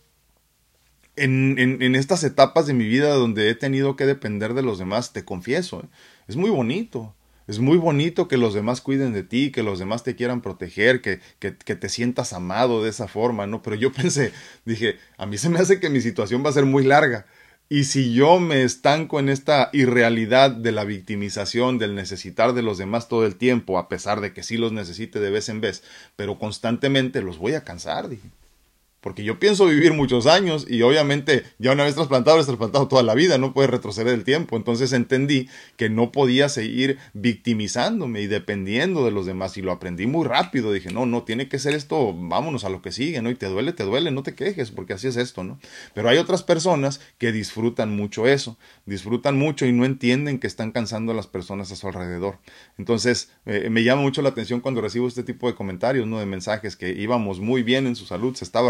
en, 1.16 1.58
en, 1.60 1.96
estas 1.96 2.24
etapas 2.24 2.66
de 2.66 2.74
mi 2.74 2.86
vida 2.86 3.14
donde 3.14 3.50
he 3.50 3.56
tenido 3.56 3.96
que 3.96 4.06
depender 4.06 4.54
de 4.54 4.64
los 4.64 4.80
demás, 4.80 5.14
te 5.14 5.26
confieso, 5.26 5.82
¿eh? 5.82 5.88
es 6.28 6.36
muy 6.36 6.50
bonito. 6.50 7.16
Es 7.48 7.60
muy 7.60 7.78
bonito 7.78 8.28
que 8.28 8.38
los 8.38 8.54
demás 8.54 8.82
cuiden 8.82 9.14
de 9.14 9.24
ti, 9.24 9.52
que 9.52 9.64
los 9.64 9.78
demás 9.78 10.04
te 10.04 10.16
quieran 10.16 10.42
proteger, 10.42 11.02
que, 11.02 11.20
que, 11.40 11.58
que, 11.58 11.76
te 11.76 11.90
sientas 11.90 12.34
amado 12.34 12.84
de 12.84 12.90
esa 12.90 13.08
forma, 13.08 13.46
¿no? 13.46 13.62
Pero 13.62 13.76
yo 13.76 13.92
pensé, 13.94 14.32
dije, 14.64 14.98
a 15.18 15.26
mí 15.26 15.38
se 15.38 15.50
me 15.50 15.60
hace 15.60 15.80
que 15.80 15.90
mi 15.90 16.02
situación 16.02 16.46
va 16.46 16.50
a 16.50 16.54
ser 16.54 16.66
muy 16.66 16.84
larga. 16.84 17.26
Y 17.74 17.86
si 17.86 18.14
yo 18.14 18.42
me 18.42 18.64
estanco 18.64 19.18
en 19.18 19.30
esta 19.30 19.70
irrealidad 19.72 20.52
de 20.52 20.74
la 20.74 20.84
victimización, 20.84 21.78
del 21.78 21.96
necesitar 21.96 22.52
de 22.52 22.64
los 22.64 22.78
demás 22.78 23.08
todo 23.08 23.26
el 23.26 23.38
tiempo, 23.38 23.80
a 23.80 23.88
pesar 23.88 24.20
de 24.20 24.34
que 24.34 24.44
sí 24.44 24.58
los 24.58 24.74
necesite 24.74 25.22
de 25.22 25.30
vez 25.30 25.48
en 25.48 25.62
vez, 25.62 25.82
pero 26.18 26.38
constantemente 26.38 27.22
los 27.22 27.38
voy 27.38 27.54
a 27.54 27.64
cansar, 27.64 28.10
dije 28.10 28.28
porque 29.02 29.24
yo 29.24 29.40
pienso 29.40 29.66
vivir 29.66 29.94
muchos 29.94 30.28
años 30.28 30.66
y 30.70 30.84
obviamente 30.84 31.44
ya 31.58 31.72
una 31.72 31.84
vez 31.84 31.96
trasplantado 31.96 32.40
es 32.40 32.46
trasplantado 32.46 32.88
toda 32.88 33.02
la 33.02 33.16
vida, 33.16 33.40
no 33.40 33.52
puede 33.54 33.68
retroceder 33.68 34.14
el 34.14 34.24
tiempo. 34.24 34.58
Entonces 34.58 34.94
entendí 34.94 35.50
que 35.76 35.90
no 35.90 36.12
podía 36.12 36.50
seguir 36.50 37.00
victimizándome 37.14 38.22
y 38.22 38.28
dependiendo 38.28 39.04
de 39.04 39.12
los 39.12 39.26
demás 39.26 39.58
y 39.58 39.64
lo 39.64 39.72
aprendí 39.72 40.06
muy 40.06 40.28
rápido. 40.28 40.72
Dije, 40.72 40.92
no, 40.92 41.08
no, 41.08 41.24
tiene 41.24 41.50
que 41.50 41.58
ser 41.58 41.74
esto, 41.74 42.14
vámonos 42.16 42.64
a 42.64 42.70
lo 42.70 42.84
que 42.84 42.92
sigue, 42.92 43.22
¿no? 43.24 43.32
Y 43.32 43.36
te 43.36 43.48
duele, 43.48 43.74
te 43.74 43.84
duele, 43.84 44.12
no 44.12 44.22
te 44.22 44.36
quejes 44.36 44.70
porque 44.70 44.94
así 44.94 45.08
es 45.08 45.18
esto, 45.18 45.44
¿no? 45.44 45.60
Pero 45.96 46.08
hay 46.08 46.20
otras 46.20 46.44
personas 46.44 47.02
que 47.18 47.32
disfrutan 47.32 47.96
mucho 47.96 48.28
eso, 48.28 48.58
disfrutan 48.86 49.38
mucho 49.38 49.66
y 49.66 49.72
no 49.72 49.84
entienden 49.84 50.40
que 50.40 50.48
están 50.48 50.72
cansando 50.72 51.12
a 51.12 51.16
las 51.16 51.26
personas 51.26 51.72
a 51.72 51.76
su 51.76 51.88
alrededor. 51.88 52.38
Entonces 52.78 53.32
eh, 53.48 53.70
me 53.72 53.84
llama 53.84 54.04
mucho 54.04 54.22
la 54.22 54.30
atención 54.30 54.60
cuando 54.60 54.80
recibo 54.80 55.08
este 55.08 55.24
tipo 55.24 55.48
de 55.48 55.56
comentarios, 55.56 56.06
¿no? 56.06 56.20
De 56.20 56.28
mensajes 56.28 56.76
que 56.76 56.92
íbamos 56.92 57.40
muy 57.40 57.64
bien 57.64 57.88
en 57.88 57.96
su 57.96 58.06
salud, 58.06 58.36
se 58.36 58.46
estaba 58.46 58.70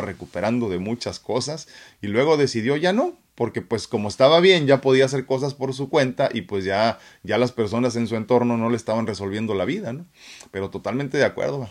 de 0.69 0.79
muchas 0.79 1.19
cosas 1.19 1.67
y 2.01 2.07
luego 2.07 2.37
decidió 2.37 2.75
ya 2.75 2.93
no, 2.93 3.17
porque 3.35 3.61
pues 3.61 3.87
como 3.87 4.07
estaba 4.07 4.39
bien 4.39 4.67
ya 4.67 4.81
podía 4.81 5.05
hacer 5.05 5.25
cosas 5.25 5.53
por 5.53 5.73
su 5.73 5.89
cuenta 5.89 6.29
y 6.31 6.41
pues 6.41 6.65
ya 6.65 6.99
ya 7.23 7.37
las 7.37 7.51
personas 7.51 7.95
en 7.95 8.07
su 8.07 8.15
entorno 8.15 8.57
no 8.57 8.69
le 8.69 8.77
estaban 8.77 9.07
resolviendo 9.07 9.53
la 9.53 9.65
vida, 9.65 9.93
¿no? 9.93 10.05
Pero 10.51 10.69
totalmente 10.69 11.17
de 11.17 11.25
acuerdo. 11.25 11.69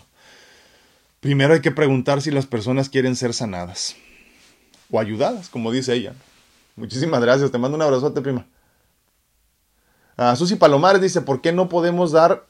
Primero 1.19 1.53
hay 1.53 1.61
que 1.61 1.71
preguntar 1.71 2.21
si 2.21 2.31
las 2.31 2.45
personas 2.45 2.89
quieren 2.89 3.15
ser 3.15 3.33
sanadas 3.33 3.95
o 4.89 4.99
ayudadas, 4.99 5.49
como 5.49 5.71
dice 5.71 5.93
ella. 5.93 6.13
Muchísimas 6.75 7.21
gracias, 7.21 7.51
te 7.51 7.57
mando 7.57 7.75
un 7.75 7.83
abrazote, 7.83 8.21
prima. 8.21 8.45
Ah, 10.17 10.35
Susi 10.35 10.55
Palomares 10.55 11.01
dice, 11.01 11.21
¿por 11.21 11.41
qué 11.41 11.51
no 11.51 11.69
podemos 11.69 12.11
dar 12.11 12.45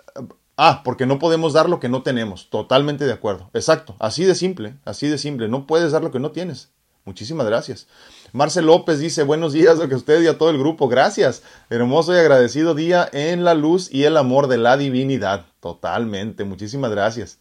Ah, 0.57 0.81
porque 0.83 1.05
no 1.05 1.19
podemos 1.19 1.53
dar 1.53 1.69
lo 1.69 1.79
que 1.79 1.89
no 1.89 2.03
tenemos. 2.03 2.49
Totalmente 2.49 3.05
de 3.05 3.13
acuerdo. 3.13 3.49
Exacto. 3.53 3.95
Así 3.99 4.25
de 4.25 4.35
simple. 4.35 4.75
Así 4.85 5.07
de 5.07 5.17
simple. 5.17 5.47
No 5.47 5.65
puedes 5.65 5.91
dar 5.91 6.03
lo 6.03 6.11
que 6.11 6.19
no 6.19 6.31
tienes. 6.31 6.71
Muchísimas 7.03 7.47
gracias. 7.47 7.87
Marcel 8.31 8.67
López 8.67 8.99
dice, 8.99 9.23
buenos 9.23 9.53
días 9.53 9.79
a 9.79 9.95
usted 9.95 10.21
y 10.21 10.27
a 10.27 10.37
todo 10.37 10.51
el 10.51 10.59
grupo. 10.59 10.87
Gracias. 10.87 11.41
Hermoso 11.69 12.13
y 12.13 12.19
agradecido 12.19 12.75
día 12.75 13.09
en 13.11 13.43
la 13.43 13.55
luz 13.55 13.91
y 13.91 14.03
el 14.03 14.17
amor 14.17 14.47
de 14.47 14.57
la 14.57 14.77
divinidad. 14.77 15.45
Totalmente. 15.61 16.43
Muchísimas 16.43 16.91
gracias. 16.91 17.39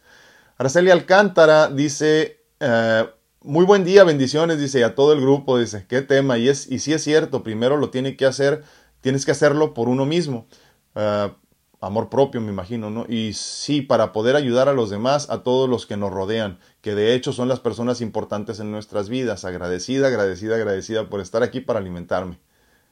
Araceli 0.57 0.89
Alcántara 0.89 1.67
dice, 1.67 2.43
eh, 2.59 3.05
muy 3.43 3.65
buen 3.65 3.83
día, 3.83 4.03
bendiciones, 4.03 4.59
dice, 4.59 4.83
a 4.83 4.93
todo 4.93 5.13
el 5.13 5.21
grupo, 5.21 5.57
dice, 5.57 5.85
qué 5.87 6.01
tema. 6.01 6.37
Y, 6.37 6.49
es, 6.49 6.69
y 6.71 6.79
sí 6.79 6.93
es 6.93 7.03
cierto, 7.03 7.43
primero 7.43 7.77
lo 7.77 7.89
tiene 7.89 8.15
que 8.15 8.25
hacer, 8.25 8.63
tienes 9.01 9.25
que 9.25 9.31
hacerlo 9.31 9.73
por 9.73 9.89
uno 9.89 10.05
mismo. 10.05 10.47
Uh, 10.95 11.31
amor 11.81 12.09
propio, 12.09 12.39
me 12.41 12.51
imagino, 12.51 12.89
¿no? 12.91 13.05
Y 13.09 13.33
sí, 13.33 13.81
para 13.81 14.13
poder 14.13 14.35
ayudar 14.35 14.69
a 14.69 14.73
los 14.73 14.89
demás, 14.89 15.29
a 15.29 15.43
todos 15.43 15.67
los 15.67 15.85
que 15.87 15.97
nos 15.97 16.11
rodean, 16.11 16.59
que 16.81 16.95
de 16.95 17.15
hecho 17.15 17.33
son 17.33 17.47
las 17.47 17.59
personas 17.59 18.01
importantes 18.01 18.59
en 18.59 18.71
nuestras 18.71 19.09
vidas. 19.09 19.43
Agradecida, 19.45 20.07
agradecida, 20.07 20.55
agradecida 20.55 21.09
por 21.09 21.19
estar 21.19 21.43
aquí 21.43 21.59
para 21.59 21.79
alimentarme. 21.79 22.39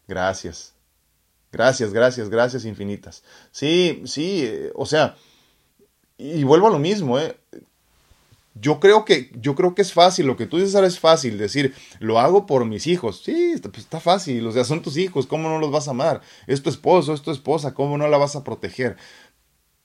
Gracias. 0.07 0.73
Gracias, 1.51 1.93
gracias, 1.93 2.29
gracias 2.29 2.65
infinitas. 2.65 3.23
Sí, 3.51 4.03
sí, 4.05 4.43
eh, 4.45 4.71
o 4.75 4.85
sea, 4.85 5.15
y 6.17 6.43
vuelvo 6.43 6.67
a 6.67 6.71
lo 6.71 6.79
mismo, 6.79 7.17
¿eh? 7.19 7.38
Yo 8.61 8.79
creo 8.79 9.05
que 9.05 9.31
yo 9.39 9.55
creo 9.55 9.75
que 9.75 9.81
es 9.81 9.93
fácil 9.93 10.27
lo 10.27 10.37
que 10.37 10.45
tú 10.45 10.57
dices 10.57 10.75
ahora 10.75 10.87
es 10.87 10.99
fácil 10.99 11.37
decir 11.37 11.73
lo 11.99 12.19
hago 12.19 12.45
por 12.45 12.65
mis 12.65 12.87
hijos 12.87 13.21
sí 13.23 13.51
está, 13.53 13.69
pues 13.69 13.83
está 13.83 13.99
fácil 13.99 14.45
o 14.45 14.51
sea 14.51 14.63
son 14.63 14.81
tus 14.81 14.97
hijos 14.97 15.27
cómo 15.27 15.49
no 15.49 15.59
los 15.59 15.71
vas 15.71 15.87
a 15.87 15.91
amar 15.91 16.21
es 16.47 16.61
tu 16.61 16.69
esposo 16.69 17.13
es 17.13 17.21
tu 17.21 17.31
esposa 17.31 17.73
cómo 17.73 17.97
no 17.97 18.07
la 18.07 18.17
vas 18.17 18.35
a 18.35 18.43
proteger 18.43 18.97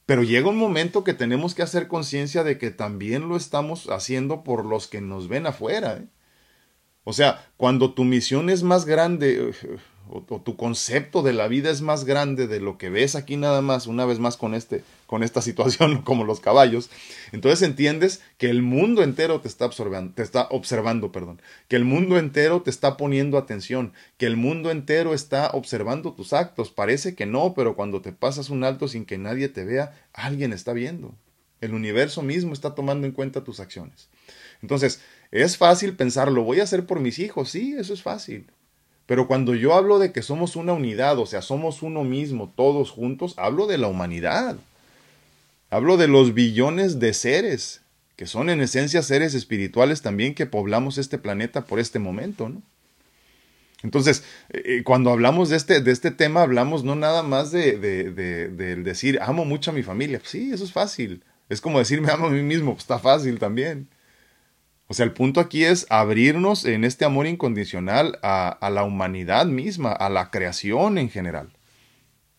pero 0.07 0.23
llega 0.23 0.49
un 0.49 0.59
momento 0.59 1.05
que 1.05 1.15
tenemos 1.15 1.55
que 1.55 1.63
hacer 1.63 1.89
conciencia 1.89 2.45
de 2.45 2.59
que 2.59 2.71
también 2.71 3.29
lo 3.29 3.37
estamos 3.37 3.89
haciendo 3.89 4.45
por 4.45 4.65
los 4.65 4.87
que 4.87 5.01
nos 5.01 5.29
ven 5.29 5.47
afuera 5.47 5.99
¿eh? 5.99 6.07
o 7.05 7.13
sea 7.13 7.47
cuando 7.57 7.95
tu 7.95 8.05
misión 8.05 8.51
es 8.51 8.63
más 8.63 8.85
grande 8.85 9.53
o, 10.09 10.21
tu 10.21 10.57
concepto 10.57 11.23
de 11.23 11.33
la 11.33 11.49
vida 11.49 11.71
es 11.71 11.81
más 11.81 12.05
grande 12.05 12.47
de 12.47 12.61
lo 12.61 12.79
que 12.79 12.91
ves 12.91 13.15
aquí 13.15 13.37
nada 13.37 13.63
más, 13.63 13.87
una 13.87 14.05
vez 14.05 14.19
más 14.19 14.37
con, 14.37 14.55
este, 14.55 14.85
con 15.07 15.23
esta 15.23 15.41
situación 15.43 16.03
como 16.05 16.25
los 16.25 16.41
caballos, 16.41 16.91
entonces 17.33 17.63
entiendes 17.63 18.21
que 18.39 18.51
el 18.51 18.63
mundo 18.63 19.03
entero 19.03 19.41
te 19.41 19.49
está, 19.49 19.65
absorbiendo, 19.65 20.13
te 20.15 20.23
está 20.23 20.49
observando, 20.51 21.13
perdón, 21.13 21.41
que 21.69 21.77
el 21.77 21.85
mundo 21.85 22.19
entero 22.19 22.63
te 22.63 22.71
está 22.71 22.97
poniendo 22.97 23.39
atención, 23.39 23.93
que 24.19 24.27
el 24.27 24.37
mundo 24.37 24.71
entero 24.71 25.15
está 25.15 25.51
observando 25.51 26.13
tus 26.13 26.33
actos. 26.33 26.71
Parece 26.71 27.15
que 27.15 27.27
no, 27.27 27.55
pero 27.55 27.75
cuando 27.75 28.01
te 28.01 28.13
pasas 28.13 28.51
un 28.51 28.65
alto 28.65 28.89
sin 28.89 29.05
que 29.05 29.19
nadie 29.19 29.49
te 29.49 29.65
vea, 29.65 29.95
alguien 30.13 30.53
está 30.53 30.73
viendo. 30.73 31.15
El 31.61 31.73
universo 31.73 32.23
mismo 32.23 32.53
está 32.53 32.75
tomando 32.75 33.07
en 33.07 33.13
cuenta 33.13 33.45
tus 33.45 33.61
acciones. 33.61 34.09
Entonces, 34.61 35.01
es 35.31 35.57
fácil 35.57 35.97
pensar, 35.97 36.31
lo 36.31 36.43
voy 36.43 36.61
a 36.61 36.65
hacer 36.65 36.87
por 36.87 37.01
mis 37.01 37.19
hijos, 37.19 37.51
sí, 37.51 37.75
eso 37.79 37.95
es 37.95 38.03
fácil 38.03 38.47
Pero 39.07 39.27
cuando 39.27 39.55
yo 39.55 39.75
hablo 39.75 39.99
de 39.99 40.13
que 40.13 40.23
somos 40.23 40.57
una 40.57 40.73
unidad, 40.73 41.19
o 41.19 41.27
sea, 41.27 41.43
somos 41.43 41.83
uno 41.83 42.05
mismo, 42.05 42.53
todos 42.57 42.91
juntos, 42.91 43.35
hablo 43.37 43.67
de 43.67 43.79
la 43.79 43.89
humanidad. 43.89 44.57
Hablo 45.71 45.97
de 45.97 46.09
los 46.09 46.35
billones 46.35 47.01
de 47.01 47.13
seres, 47.13 47.83
que 48.17 48.27
son 48.27 48.49
en 48.49 48.61
esencia 48.61 49.03
seres 49.03 49.35
espirituales 49.35 50.03
también 50.03 50.35
que 50.35 50.47
poblamos 50.47 50.99
este 50.99 51.19
planeta 51.19 51.65
por 51.67 51.81
este 51.81 51.99
momento, 51.99 52.49
¿no? 52.49 52.63
Entonces, 53.83 54.25
eh, 54.49 54.83
cuando 54.83 55.11
hablamos 55.11 55.51
de 55.51 55.57
este, 55.57 55.81
de 55.83 55.93
este 55.93 56.11
tema, 56.11 56.41
hablamos 56.41 56.85
no 56.85 56.95
nada 56.95 57.23
más 57.23 57.53
de, 57.53 57.79
de, 57.79 58.11
de, 58.11 58.77
decir, 58.77 59.19
amo 59.21 59.45
mucho 59.45 59.73
a 59.73 59.75
mi 59.75 59.83
familia. 59.83 60.23
sí, 60.25 60.51
eso 60.53 60.65
es 60.65 60.73
fácil. 60.73 61.23
Es 61.51 61.61
como 61.61 61.79
decir, 61.79 62.01
me 62.01 62.11
amo 62.11 62.29
a 62.29 62.31
mí 62.31 62.41
mismo. 62.43 62.73
Pues 62.73 62.85
está 62.85 62.99
fácil 62.99 63.39
también. 63.39 63.89
El 65.01 65.13
punto 65.13 65.41
aquí 65.41 65.65
es 65.65 65.87
abrirnos 65.89 66.65
en 66.65 66.85
este 66.85 67.05
amor 67.05 67.27
incondicional 67.27 68.19
a, 68.23 68.71
la 68.71 68.85
humanidad 68.85 69.47
misma, 69.47 69.93
a 69.93 70.09
la 70.09 70.31
creación 70.31 70.99
en 70.99 71.11
general. 71.11 71.49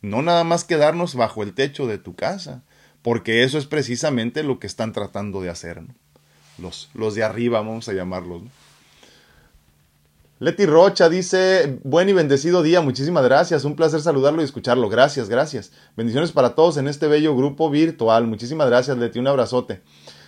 No 0.01 0.21
nada 0.21 0.43
más 0.43 0.63
quedarnos 0.63 1.15
bajo 1.15 1.43
el 1.43 1.53
techo 1.53 1.87
de 1.87 1.97
tu 1.97 2.15
casa, 2.15 2.63
porque 3.01 3.43
eso 3.43 3.57
es 3.57 3.65
precisamente 3.65 4.43
lo 4.43 4.59
que 4.59 4.67
están 4.67 4.93
tratando 4.93 5.41
de 5.41 5.49
hacer. 5.49 5.81
Los, 6.57 7.15
de 7.15 7.23
arriba, 7.23 7.59
vamos 7.59 7.89
a 7.89 7.93
llamarlos. 7.93 8.43
Leti 10.39 10.65
Rocha 10.65 11.09
dice, 11.09 11.79
buen 11.83 12.09
y 12.09 12.13
bendecido 12.13 12.61
día, 12.61 12.81
muchísimas 12.81 13.23
gracias, 13.23 13.63
un 13.63 13.75
placer 13.75 14.01
saludarlo 14.01 14.41
y 14.41 14.45
escucharlo, 14.45 14.89
gracias, 14.89 15.29
gracias. 15.29 15.71
Bendiciones 15.95 16.33
para 16.33 16.55
todos 16.55 16.77
en 16.77 16.89
este 16.89 17.07
bello 17.07 17.35
grupo 17.35 17.69
virtual, 17.69 18.27
muchísimas 18.27 18.67
gracias 18.67 18.97
Leti, 18.97 19.17
un 19.17 19.27
abrazote. 19.27 19.81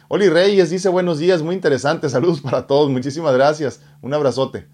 Oli 0.10 0.30
Reyes 0.30 0.70
dice, 0.70 0.90
buenos 0.90 1.20
días, 1.20 1.42
muy 1.42 1.56
interesante, 1.56 2.10
saludos 2.10 2.40
para 2.40 2.66
todos, 2.66 2.90
muchísimas 2.90 3.34
gracias, 3.34 3.82
un 4.02 4.14
abrazote. 4.14 4.68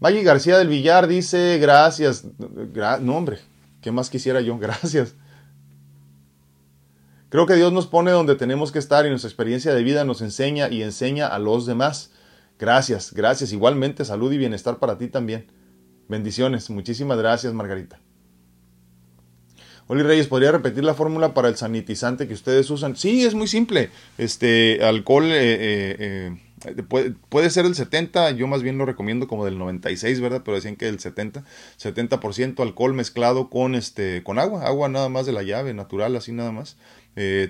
Maggie 0.00 0.22
García 0.22 0.58
del 0.58 0.68
Villar 0.68 1.06
dice, 1.06 1.58
gracias, 1.58 2.24
no 3.00 3.16
hombre, 3.16 3.38
¿qué 3.80 3.92
más 3.92 4.10
quisiera 4.10 4.40
yo? 4.40 4.58
Gracias. 4.60 5.14
Creo 7.28 7.46
que 7.46 7.54
Dios 7.54 7.72
nos 7.72 7.86
pone 7.86 8.10
donde 8.10 8.34
tenemos 8.34 8.72
que 8.72 8.80
estar 8.80 9.06
y 9.06 9.08
nuestra 9.08 9.28
experiencia 9.28 9.72
de 9.72 9.84
vida 9.84 10.04
nos 10.04 10.20
enseña 10.20 10.68
y 10.68 10.82
enseña 10.82 11.28
a 11.28 11.38
los 11.38 11.64
demás. 11.64 12.10
Gracias, 12.58 13.12
gracias. 13.12 13.52
Igualmente, 13.52 14.04
salud 14.04 14.32
y 14.32 14.38
bienestar 14.38 14.78
para 14.80 14.98
ti 14.98 15.06
también. 15.06 15.46
Bendiciones. 16.08 16.70
Muchísimas 16.70 17.18
gracias, 17.18 17.54
Margarita. 17.54 18.00
Oli 19.90 20.04
Reyes, 20.04 20.28
¿podría 20.28 20.52
repetir 20.52 20.84
la 20.84 20.94
fórmula 20.94 21.34
para 21.34 21.48
el 21.48 21.56
sanitizante 21.56 22.28
que 22.28 22.34
ustedes 22.34 22.70
usan? 22.70 22.94
Sí, 22.94 23.24
es 23.24 23.34
muy 23.34 23.48
simple. 23.48 23.90
Este, 24.18 24.84
alcohol 24.84 25.24
eh, 25.24 25.32
eh, 25.34 26.36
eh, 26.64 26.82
puede, 26.84 27.14
puede, 27.28 27.50
ser 27.50 27.66
el 27.66 27.74
70, 27.74 28.30
yo 28.30 28.46
más 28.46 28.62
bien 28.62 28.78
lo 28.78 28.86
recomiendo 28.86 29.26
como 29.26 29.44
del 29.44 29.58
96, 29.58 30.20
¿verdad? 30.20 30.42
Pero 30.44 30.54
decían 30.54 30.76
que 30.76 30.86
el 30.86 31.00
70, 31.00 31.42
70% 31.76 32.62
alcohol 32.62 32.94
mezclado 32.94 33.50
con, 33.50 33.74
este, 33.74 34.22
con 34.22 34.38
agua, 34.38 34.64
agua 34.64 34.88
nada 34.88 35.08
más 35.08 35.26
de 35.26 35.32
la 35.32 35.42
llave, 35.42 35.74
natural, 35.74 36.14
así 36.14 36.30
nada 36.30 36.52
más. 36.52 36.76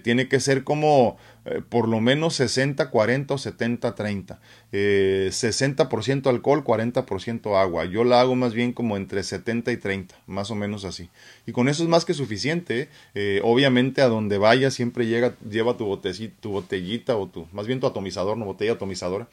Tiene 0.02 0.26
que 0.26 0.40
ser 0.40 0.64
como 0.64 1.18
eh, 1.50 1.62
por 1.68 1.88
lo 1.88 2.00
menos 2.00 2.34
60, 2.36 2.90
40 2.90 3.34
o 3.34 3.38
70, 3.38 3.94
30. 3.94 4.40
Eh, 4.72 5.28
60% 5.30 6.28
alcohol, 6.28 6.64
40% 6.64 7.60
agua. 7.60 7.84
Yo 7.86 8.04
la 8.04 8.20
hago 8.20 8.36
más 8.36 8.54
bien 8.54 8.72
como 8.72 8.96
entre 8.96 9.22
70 9.22 9.72
y 9.72 9.76
30, 9.76 10.14
más 10.26 10.50
o 10.50 10.54
menos 10.54 10.84
así. 10.84 11.08
Y 11.46 11.52
con 11.52 11.68
eso 11.68 11.82
es 11.82 11.88
más 11.88 12.04
que 12.04 12.14
suficiente. 12.14 12.88
Eh, 13.14 13.40
obviamente 13.42 14.00
a 14.02 14.06
donde 14.06 14.38
vaya 14.38 14.70
siempre 14.70 15.06
llega, 15.06 15.34
lleva 15.48 15.76
tu, 15.76 15.86
botecita, 15.86 16.34
tu 16.40 16.50
botellita 16.50 17.16
o 17.16 17.26
tu, 17.26 17.46
más 17.52 17.66
bien 17.66 17.80
tu 17.80 17.86
atomizador, 17.86 18.36
no 18.36 18.44
botella 18.44 18.72
atomizadora, 18.72 19.28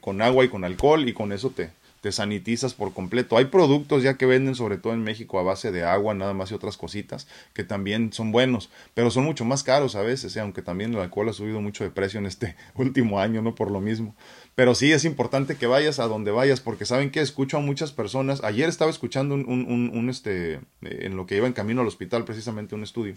con 0.00 0.22
agua 0.22 0.44
y 0.44 0.48
con 0.48 0.64
alcohol 0.64 1.08
y 1.08 1.12
con 1.12 1.32
eso 1.32 1.50
te, 1.50 1.70
te 2.00 2.12
sanitizas 2.12 2.74
por 2.74 2.92
completo. 2.92 3.36
Hay 3.36 3.46
productos 3.46 4.02
ya 4.02 4.16
que 4.16 4.26
venden 4.26 4.54
sobre 4.54 4.78
todo 4.78 4.92
en 4.92 5.02
México 5.02 5.38
a 5.38 5.42
base 5.42 5.70
de 5.70 5.84
agua 5.84 6.14
nada 6.14 6.34
más 6.34 6.50
y 6.50 6.54
otras 6.54 6.76
cositas 6.76 7.26
que 7.52 7.64
también 7.64 8.12
son 8.12 8.32
buenos, 8.32 8.70
pero 8.94 9.10
son 9.10 9.24
mucho 9.24 9.44
más 9.44 9.62
caros 9.62 9.94
a 9.96 10.02
veces, 10.02 10.36
¿eh? 10.36 10.40
aunque 10.40 10.62
también 10.62 10.94
el 10.94 11.00
alcohol 11.00 11.28
ha 11.28 11.32
subido 11.32 11.60
mucho 11.60 11.84
de 11.84 11.90
precio 11.90 12.18
en 12.18 12.26
este 12.26 12.56
último 12.74 13.20
año, 13.20 13.42
no 13.42 13.54
por 13.54 13.70
lo 13.70 13.80
mismo. 13.80 14.14
Pero 14.54 14.74
sí 14.74 14.92
es 14.92 15.04
importante 15.04 15.56
que 15.56 15.66
vayas 15.66 15.98
a 16.00 16.06
donde 16.06 16.30
vayas 16.30 16.60
porque 16.60 16.84
saben 16.84 17.10
que 17.10 17.20
escucho 17.20 17.56
a 17.56 17.60
muchas 17.60 17.92
personas. 17.92 18.42
Ayer 18.44 18.68
estaba 18.68 18.90
escuchando 18.90 19.34
un, 19.34 20.06
este, 20.10 20.54
eh, 20.54 20.60
en 20.82 21.16
lo 21.16 21.26
que 21.26 21.36
iba 21.36 21.46
en 21.46 21.52
camino 21.52 21.80
al 21.80 21.86
hospital 21.86 22.24
precisamente 22.24 22.74
un 22.74 22.82
estudio 22.82 23.14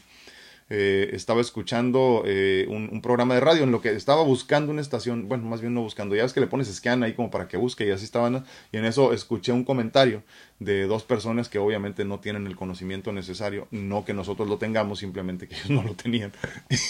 eh, 0.75 1.11
estaba 1.13 1.39
escuchando 1.39 2.23
eh, 2.25 2.65
un, 2.67 2.99
programa 3.03 3.35
de 3.35 3.41
radio 3.41 3.61
en 3.61 3.71
lo 3.71 3.79
que 3.79 3.91
estaba 3.91 4.23
buscando 4.23 4.71
una 4.71 4.81
estación, 4.81 5.29
bueno, 5.29 5.45
más 5.45 5.61
bien 5.61 5.75
no 5.75 5.83
buscando, 5.83 6.15
ya 6.15 6.23
ves 6.23 6.33
que 6.33 6.39
le 6.39 6.47
pones 6.47 6.73
scan 6.73 7.03
ahí 7.03 7.13
como 7.13 7.29
para 7.29 7.47
que 7.47 7.57
busque 7.57 7.85
y 7.85 7.91
así 7.91 8.05
estaban, 8.05 8.43
y 8.71 8.77
en 8.77 8.85
eso 8.85 9.13
escuché 9.13 9.51
un 9.51 9.65
comentario 9.65 10.23
de 10.57 10.87
dos 10.87 11.03
personas 11.03 11.47
que 11.47 11.59
obviamente 11.59 12.05
no 12.05 12.19
tienen 12.19 12.47
el 12.47 12.55
conocimiento 12.55 13.11
necesario, 13.11 13.67
no 13.69 14.03
que 14.03 14.15
nosotros 14.15 14.49
lo 14.49 14.57
tengamos, 14.57 14.97
simplemente 14.97 15.47
que 15.47 15.53
ellos 15.63 15.69
no 15.69 15.83
lo 15.83 15.93
tenían, 15.93 16.31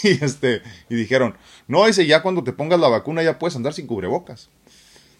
y 0.02 0.24
este, 0.24 0.62
y 0.88 0.94
dijeron, 0.94 1.34
no, 1.68 1.86
ese 1.86 2.06
ya 2.06 2.22
cuando 2.22 2.42
te 2.42 2.54
pongas 2.54 2.80
la 2.80 2.88
vacuna 2.88 3.22
ya 3.22 3.38
puedes 3.38 3.54
andar 3.54 3.74
sin 3.74 3.86
cubrebocas 3.86 4.48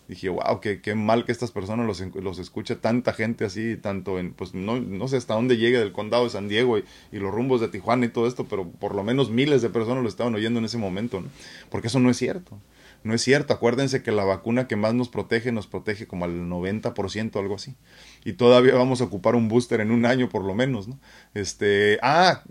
dije, 0.08 0.28
wow, 0.28 0.60
qué, 0.60 0.80
qué 0.80 0.94
mal 0.94 1.24
que 1.24 1.32
estas 1.32 1.50
personas 1.50 1.86
los, 1.86 2.00
los 2.14 2.38
escuche 2.38 2.76
tanta 2.76 3.12
gente 3.12 3.44
así, 3.44 3.76
tanto 3.76 4.18
en, 4.18 4.32
pues 4.32 4.54
no, 4.54 4.80
no 4.80 5.08
sé 5.08 5.16
hasta 5.16 5.34
dónde 5.34 5.56
llegue 5.56 5.78
del 5.78 5.92
condado 5.92 6.24
de 6.24 6.30
San 6.30 6.48
Diego 6.48 6.78
y, 6.78 6.84
y, 7.12 7.18
los 7.18 7.32
rumbos 7.32 7.60
de 7.60 7.68
Tijuana 7.68 8.06
y 8.06 8.10
todo 8.10 8.26
esto, 8.26 8.46
pero 8.46 8.68
por 8.68 8.94
lo 8.94 9.02
menos 9.02 9.30
miles 9.30 9.62
de 9.62 9.70
personas 9.70 10.02
lo 10.02 10.08
estaban 10.08 10.34
oyendo 10.34 10.58
en 10.58 10.66
ese 10.66 10.78
momento, 10.78 11.20
¿no? 11.20 11.28
Porque 11.70 11.88
eso 11.88 12.00
no 12.00 12.10
es 12.10 12.16
cierto. 12.16 12.58
No 13.04 13.12
es 13.12 13.20
cierto, 13.20 13.52
acuérdense 13.52 14.02
que 14.02 14.12
la 14.12 14.24
vacuna 14.24 14.66
que 14.66 14.76
más 14.76 14.94
nos 14.94 15.10
protege 15.10 15.52
nos 15.52 15.66
protege 15.66 16.06
como 16.06 16.24
al 16.24 16.48
90%, 16.48 17.38
algo 17.38 17.54
así. 17.54 17.74
Y 18.24 18.32
todavía 18.32 18.74
vamos 18.74 19.02
a 19.02 19.04
ocupar 19.04 19.34
un 19.34 19.48
booster 19.48 19.82
en 19.82 19.90
un 19.90 20.06
año 20.06 20.30
por 20.30 20.42
lo 20.42 20.54
menos, 20.54 20.88
¿no? 20.88 20.98
Este, 21.34 21.98
ah, 22.00 22.44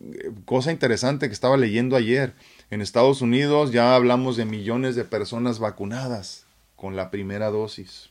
cosa 0.46 0.72
interesante 0.72 1.28
que 1.28 1.34
estaba 1.34 1.58
leyendo 1.58 1.96
ayer. 1.96 2.36
En 2.70 2.82
Estados 2.82 3.24
Unidos 3.24 3.72
ya 3.72 3.96
hablamos 3.96 4.38
de 4.38 4.46
millones 4.46 4.96
de 4.96 5.06
personas 5.06 5.58
vacunadas 5.58 6.43
con 6.84 6.98
la 6.98 7.12
primera 7.12 7.50
dosis. 7.50 8.10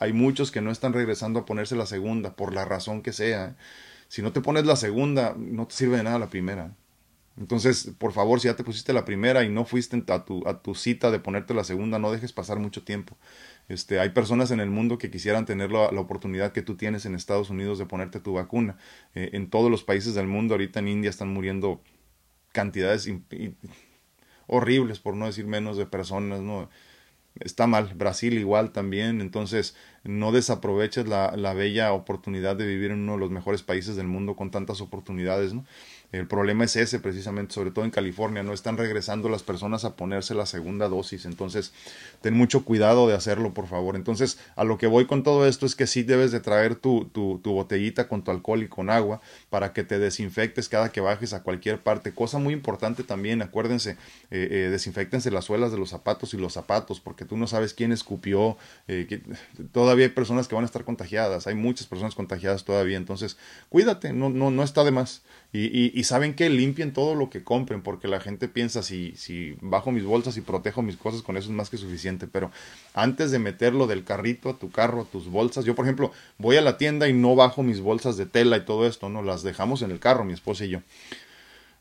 Hay 0.00 0.12
muchos 0.12 0.50
que 0.50 0.60
no 0.60 0.72
están 0.72 0.92
regresando 0.92 1.38
a 1.38 1.46
ponerse 1.46 1.76
la 1.76 1.86
segunda, 1.86 2.34
por 2.34 2.52
la 2.52 2.64
razón 2.64 3.00
que 3.00 3.12
sea. 3.12 3.56
Si 4.08 4.22
no 4.22 4.32
te 4.32 4.40
pones 4.40 4.66
la 4.66 4.74
segunda, 4.74 5.36
no 5.38 5.68
te 5.68 5.76
sirve 5.76 5.98
de 5.98 6.02
nada 6.02 6.18
la 6.18 6.30
primera. 6.30 6.74
Entonces, 7.38 7.92
por 7.96 8.10
favor, 8.10 8.40
si 8.40 8.48
ya 8.48 8.56
te 8.56 8.64
pusiste 8.64 8.92
la 8.92 9.04
primera 9.04 9.44
y 9.44 9.50
no 9.50 9.64
fuiste 9.64 10.02
a 10.08 10.24
tu, 10.24 10.42
a 10.48 10.60
tu 10.60 10.74
cita 10.74 11.12
de 11.12 11.20
ponerte 11.20 11.54
la 11.54 11.62
segunda, 11.62 12.00
no 12.00 12.10
dejes 12.10 12.32
pasar 12.32 12.58
mucho 12.58 12.82
tiempo. 12.82 13.16
Este, 13.68 14.00
hay 14.00 14.08
personas 14.08 14.50
en 14.50 14.58
el 14.58 14.70
mundo 14.70 14.98
que 14.98 15.12
quisieran 15.12 15.46
tener 15.46 15.70
la, 15.70 15.90
oportunidad 15.90 16.50
que 16.50 16.62
tú 16.62 16.74
tienes 16.74 17.06
en 17.06 17.14
Estados 17.14 17.50
Unidos 17.50 17.78
de 17.78 17.86
ponerte 17.86 18.18
tu 18.18 18.32
vacuna. 18.32 18.78
Eh, 19.14 19.30
en 19.34 19.48
todos 19.48 19.70
los 19.70 19.84
países 19.84 20.16
del 20.16 20.26
mundo, 20.26 20.54
ahorita 20.54 20.80
en 20.80 20.88
India 20.88 21.08
están 21.08 21.32
muriendo 21.32 21.80
cantidades 22.50 23.08
horribles, 24.48 24.98
por 24.98 25.14
no 25.14 25.26
decir 25.26 25.46
menos, 25.46 25.76
de 25.76 25.86
personas, 25.86 26.40
¿no? 26.40 26.68
Está 27.38 27.66
mal. 27.66 27.94
Brasil 27.94 28.34
igual 28.34 28.72
también. 28.72 29.20
Entonces, 29.20 29.76
no 30.04 30.32
desaproveches 30.32 31.06
la, 31.06 31.36
la, 31.36 31.54
bella 31.54 31.92
oportunidad 31.92 32.56
de 32.56 32.66
vivir 32.66 32.90
en 32.90 33.00
uno 33.00 33.12
de 33.12 33.18
los 33.18 33.30
mejores 33.30 33.62
países 33.62 33.96
del 33.96 34.06
mundo 34.08 34.36
con 34.36 34.50
tantas 34.50 34.80
oportunidades, 34.80 35.54
¿no? 35.54 35.64
El 36.12 36.26
problema 36.26 36.64
es 36.64 36.76
ese 36.76 36.98
precisamente, 36.98 37.54
sobre 37.54 37.70
todo 37.70 37.84
en 37.84 37.90
California, 37.90 38.42
no 38.42 38.52
están 38.52 38.76
regresando 38.76 39.28
las 39.28 39.42
personas 39.42 39.84
a 39.84 39.94
ponerse 39.94 40.34
la 40.34 40.46
segunda 40.46 40.88
dosis, 40.88 41.24
entonces 41.24 41.72
ten 42.20 42.34
mucho 42.34 42.64
cuidado 42.64 43.06
de 43.06 43.14
hacerlo, 43.14 43.54
por 43.54 43.68
favor. 43.68 43.94
Entonces, 43.94 44.38
a 44.56 44.64
lo 44.64 44.76
que 44.76 44.86
voy 44.86 45.06
con 45.06 45.22
todo 45.22 45.46
esto 45.46 45.66
es 45.66 45.76
que 45.76 45.86
sí 45.86 46.02
debes 46.02 46.32
de 46.32 46.40
traer 46.40 46.74
tu, 46.74 47.04
tu, 47.06 47.38
tu 47.38 47.52
botellita 47.52 48.08
con 48.08 48.22
tu 48.22 48.30
alcohol 48.30 48.62
y 48.62 48.68
con 48.68 48.90
agua 48.90 49.20
para 49.50 49.72
que 49.72 49.84
te 49.84 49.98
desinfectes 49.98 50.68
cada 50.68 50.90
que 50.90 51.00
bajes 51.00 51.32
a 51.32 51.42
cualquier 51.42 51.80
parte. 51.82 52.12
Cosa 52.12 52.38
muy 52.38 52.54
importante 52.54 53.04
también, 53.04 53.42
acuérdense, 53.42 53.92
eh, 54.30 54.48
eh, 54.50 54.68
desinfectense 54.70 55.30
las 55.30 55.44
suelas 55.44 55.70
de 55.70 55.78
los 55.78 55.90
zapatos 55.90 56.34
y 56.34 56.36
los 56.36 56.52
zapatos, 56.52 57.00
porque 57.00 57.24
tú 57.24 57.36
no 57.36 57.46
sabes 57.46 57.74
quién 57.74 57.92
escupió, 57.92 58.56
eh, 58.88 59.22
todavía 59.72 60.06
hay 60.06 60.12
personas 60.12 60.48
que 60.48 60.54
van 60.54 60.64
a 60.64 60.66
estar 60.66 60.84
contagiadas, 60.84 61.46
hay 61.46 61.54
muchas 61.54 61.86
personas 61.86 62.14
contagiadas 62.14 62.64
todavía, 62.64 62.96
entonces 62.96 63.36
cuídate, 63.68 64.12
no, 64.12 64.28
no, 64.28 64.50
no 64.50 64.62
está 64.62 64.84
de 64.84 64.90
más. 64.90 65.22
Y, 65.52 65.98
y, 65.98 66.04
saben 66.04 66.34
que 66.34 66.48
limpien 66.48 66.92
todo 66.92 67.16
lo 67.16 67.28
que 67.28 67.42
compren, 67.42 67.82
porque 67.82 68.06
la 68.06 68.20
gente 68.20 68.46
piensa 68.46 68.84
si, 68.84 69.14
si 69.16 69.56
bajo 69.60 69.90
mis 69.90 70.04
bolsas 70.04 70.36
y 70.36 70.42
protejo 70.42 70.80
mis 70.80 70.96
cosas, 70.96 71.22
con 71.22 71.36
eso 71.36 71.48
es 71.48 71.54
más 71.56 71.70
que 71.70 71.76
suficiente. 71.76 72.28
Pero 72.28 72.52
antes 72.94 73.32
de 73.32 73.40
meterlo 73.40 73.88
del 73.88 74.04
carrito 74.04 74.48
a 74.48 74.58
tu 74.58 74.70
carro, 74.70 75.02
a 75.02 75.04
tus 75.06 75.28
bolsas, 75.28 75.64
yo 75.64 75.74
por 75.74 75.86
ejemplo 75.86 76.12
voy 76.38 76.56
a 76.56 76.60
la 76.60 76.78
tienda 76.78 77.08
y 77.08 77.12
no 77.14 77.34
bajo 77.34 77.64
mis 77.64 77.80
bolsas 77.80 78.16
de 78.16 78.26
tela 78.26 78.58
y 78.58 78.64
todo 78.64 78.86
esto, 78.86 79.08
no 79.08 79.22
las 79.22 79.42
dejamos 79.42 79.82
en 79.82 79.90
el 79.90 79.98
carro, 79.98 80.24
mi 80.24 80.34
esposa 80.34 80.66
y 80.66 80.68
yo. 80.68 80.82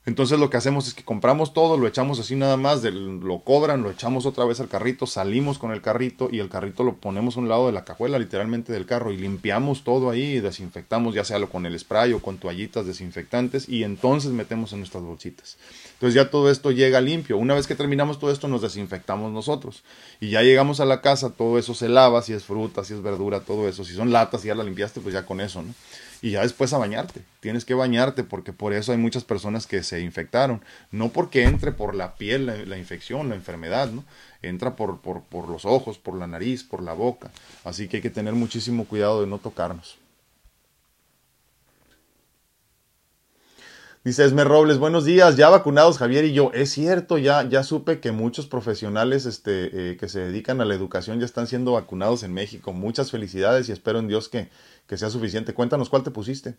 Entonces 0.06 0.40
lo 0.40 0.50
que 0.50 0.58
hacemos 0.58 0.88
es 0.88 0.94
que 0.94 1.04
compramos 1.04 1.54
todo, 1.54 1.78
lo 1.78 1.86
echamos 1.86 2.20
así 2.20 2.36
nada 2.36 2.56
más, 2.56 2.84
lo 2.84 3.40
cobran, 3.40 3.84
lo 3.84 3.92
echamos 3.92 4.26
otra 4.26 4.46
vez 4.46 4.60
al 4.60 4.70
carrito, 4.70 5.06
salimos 5.06 5.60
con 5.60 5.72
el 5.72 5.82
carrito 5.82 6.30
y 6.32 6.40
el 6.40 6.50
carrito 6.50 6.84
lo 6.84 6.96
ponemos 6.96 7.36
a 7.36 7.42
un 7.42 7.50
lado 7.50 7.68
de 7.68 7.74
la 7.74 7.84
cajuela 7.84 8.18
literalmente 8.18 8.72
del 8.72 8.86
carro 8.86 9.12
y 9.12 9.18
limpiamos 9.18 9.84
todo 9.84 10.10
ahí 10.10 10.38
y 10.38 10.40
desinfectamos 10.40 11.14
ya 11.14 11.26
sea 11.26 11.38
lo 11.38 11.50
con 11.50 11.66
el 11.66 11.78
spray 11.78 12.14
o 12.14 12.22
con 12.22 12.38
toallitas 12.38 12.88
desinfectantes 12.88 13.68
y 13.68 13.84
entonces 13.84 14.32
metemos 14.32 14.72
en 14.72 14.80
nuestras 14.80 15.04
bolsitas. 15.04 15.58
Entonces 15.94 16.16
ya 16.16 16.32
todo 16.32 16.50
esto 16.50 16.72
llega 16.72 17.02
limpio. 17.02 17.38
Una 17.38 17.54
vez 17.54 17.68
que 17.68 17.76
terminamos 17.76 18.20
todo 18.20 18.32
esto 18.32 18.48
nos 18.48 18.62
desinfectamos 18.62 19.34
nosotros 19.34 19.84
y 20.22 20.30
ya 20.30 20.42
llegamos 20.42 20.80
a 20.80 20.86
la 20.86 21.02
casa, 21.02 21.32
todo 21.32 21.60
eso 21.60 21.74
se 21.74 21.90
lava, 21.90 22.22
si 22.22 22.32
es 22.32 22.46
fruta, 22.46 22.86
si 22.86 22.94
es 22.94 23.02
verdura, 23.04 23.42
todo 23.42 23.68
eso. 23.68 23.84
Si 23.84 23.94
son 23.94 24.12
latas 24.12 24.46
y 24.46 24.48
ya 24.48 24.56
la 24.56 24.64
limpiaste, 24.64 25.02
pues 25.02 25.14
ya 25.14 25.26
con 25.26 25.42
eso, 25.42 25.62
¿no? 25.62 25.74
Y 26.22 26.32
ya 26.32 26.42
después 26.42 26.74
a 26.74 26.78
bañarte. 26.78 27.22
Tienes 27.40 27.66
que 27.66 27.74
bañarte 27.74 28.24
porque 28.24 28.54
por 28.54 28.74
eso 28.74 28.92
hay 28.92 28.98
muchas 28.98 29.24
personas 29.24 29.68
que 29.68 29.84
se 29.84 30.02
infectaron. 30.02 30.62
No 30.92 31.10
porque 31.10 31.44
entre 31.44 31.72
por 31.72 31.96
la 31.96 32.16
piel 32.16 32.48
la, 32.68 32.78
infección, 32.78 33.30
la 33.30 33.36
enfermedad, 33.36 33.90
¿no? 33.92 34.04
Entra 34.42 34.76
por, 34.76 35.00
por, 35.00 35.22
por 35.24 35.48
los 35.48 35.66
ojos, 35.66 35.98
por 35.98 36.16
la 36.18 36.28
nariz, 36.28 36.64
por 36.64 36.82
la 36.82 36.94
boca. 36.94 37.30
Así 37.64 37.88
que 37.88 37.98
hay 37.98 38.02
que 38.02 38.10
tener 38.10 38.34
muchísimo 38.34 38.86
cuidado 38.86 39.22
de 39.22 39.28
no 39.28 39.38
tocarnos. 39.38 39.99
Dice 44.02 44.24
Esmer 44.24 44.48
Robles, 44.48 44.78
buenos 44.78 45.04
días, 45.04 45.36
ya 45.36 45.50
vacunados 45.50 45.98
Javier 45.98 46.24
y 46.24 46.32
yo. 46.32 46.52
Es 46.54 46.70
cierto, 46.70 47.18
ya, 47.18 47.44
ya 47.50 47.66
supe 47.66 48.00
que 48.00 48.14
muchos 48.14 48.48
profesionales 48.48 49.26
este, 49.26 49.92
eh, 49.92 49.98
que 49.98 50.08
se 50.08 50.22
dedican 50.22 50.62
a 50.62 50.66
la 50.66 50.74
educación 50.74 51.20
ya 51.20 51.26
están 51.26 51.48
siendo 51.48 51.74
vacunados 51.74 52.24
en 52.24 52.34
México. 52.34 52.72
Muchas 52.72 53.12
felicidades 53.12 53.68
y 53.68 53.74
espero 53.74 54.00
en 54.00 54.08
Dios 54.08 54.30
que, 54.30 54.50
que 54.88 54.98
sea 54.98 55.10
suficiente. 55.10 55.54
Cuéntanos 55.54 55.90
cuál 55.90 56.04
te 56.04 56.12
pusiste 56.12 56.56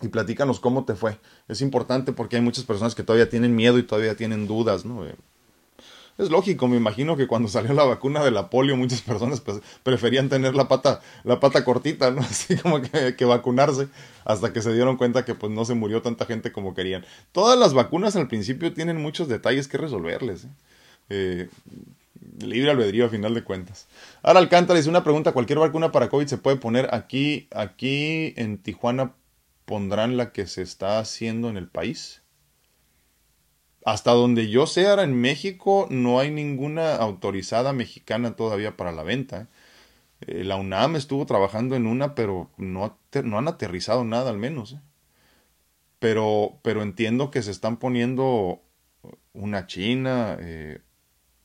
y 0.00 0.08
platícanos 0.08 0.58
cómo 0.58 0.86
te 0.86 0.94
fue. 0.94 1.18
Es 1.48 1.60
importante 1.60 2.14
porque 2.14 2.36
hay 2.36 2.42
muchas 2.42 2.64
personas 2.64 2.94
que 2.94 3.02
todavía 3.02 3.28
tienen 3.28 3.54
miedo 3.54 3.78
y 3.78 3.82
todavía 3.82 4.16
tienen 4.16 4.46
dudas, 4.46 4.86
¿no? 4.86 5.04
Es 6.18 6.30
lógico, 6.30 6.66
me 6.66 6.76
imagino 6.76 7.16
que 7.16 7.28
cuando 7.28 7.48
salió 7.48 7.72
la 7.72 7.84
vacuna 7.84 8.24
de 8.24 8.32
la 8.32 8.50
polio 8.50 8.76
muchas 8.76 9.02
personas 9.02 9.40
pues, 9.40 9.60
preferían 9.84 10.28
tener 10.28 10.56
la 10.56 10.66
pata, 10.66 11.00
la 11.22 11.38
pata 11.38 11.64
cortita, 11.64 12.10
¿no? 12.10 12.20
Así 12.28 12.56
como 12.56 12.82
que, 12.82 13.14
que, 13.14 13.24
vacunarse, 13.24 13.86
hasta 14.24 14.52
que 14.52 14.60
se 14.60 14.72
dieron 14.72 14.96
cuenta 14.96 15.24
que 15.24 15.36
pues 15.36 15.52
no 15.52 15.64
se 15.64 15.74
murió 15.74 16.02
tanta 16.02 16.26
gente 16.26 16.50
como 16.50 16.74
querían. 16.74 17.06
Todas 17.30 17.56
las 17.56 17.72
vacunas 17.72 18.16
al 18.16 18.26
principio 18.26 18.74
tienen 18.74 19.00
muchos 19.00 19.28
detalles 19.28 19.68
que 19.68 19.78
resolverles. 19.78 20.44
¿eh? 20.44 20.48
Eh, 21.10 21.48
libre 22.40 22.70
albedrío 22.70 23.06
a 23.06 23.08
final 23.08 23.34
de 23.34 23.44
cuentas. 23.44 23.86
Ahora 24.22 24.40
Alcántara 24.40 24.76
dice 24.76 24.90
una 24.90 25.04
pregunta, 25.04 25.32
¿cualquier 25.32 25.60
vacuna 25.60 25.92
para 25.92 26.08
COVID 26.08 26.26
se 26.26 26.38
puede 26.38 26.56
poner 26.56 26.92
aquí, 26.92 27.48
aquí 27.54 28.34
en 28.36 28.58
Tijuana 28.58 29.14
pondrán 29.64 30.16
la 30.16 30.32
que 30.32 30.46
se 30.46 30.62
está 30.62 30.98
haciendo 30.98 31.48
en 31.48 31.56
el 31.56 31.68
país? 31.68 32.22
Hasta 33.88 34.12
donde 34.12 34.50
yo 34.50 34.66
sé, 34.66 34.86
ahora 34.86 35.02
en 35.04 35.18
México 35.18 35.86
no 35.88 36.20
hay 36.20 36.30
ninguna 36.30 36.96
autorizada 36.96 37.72
mexicana 37.72 38.36
todavía 38.36 38.76
para 38.76 38.92
la 38.92 39.02
venta. 39.02 39.40
¿eh? 39.40 39.46
Eh, 40.40 40.44
la 40.44 40.56
UNAM 40.56 40.96
estuvo 40.96 41.24
trabajando 41.24 41.74
en 41.74 41.86
una, 41.86 42.14
pero 42.14 42.50
no, 42.58 42.98
han 43.14 43.48
aterrizado 43.48 44.04
nada 44.04 44.28
al 44.28 44.36
menos. 44.36 44.74
¿eh? 44.74 44.80
Pero, 45.98 46.60
pero 46.62 46.82
entiendo 46.82 47.30
que 47.30 47.40
se 47.42 47.50
están 47.50 47.78
poniendo 47.78 48.60
una 49.32 49.66
china, 49.66 50.38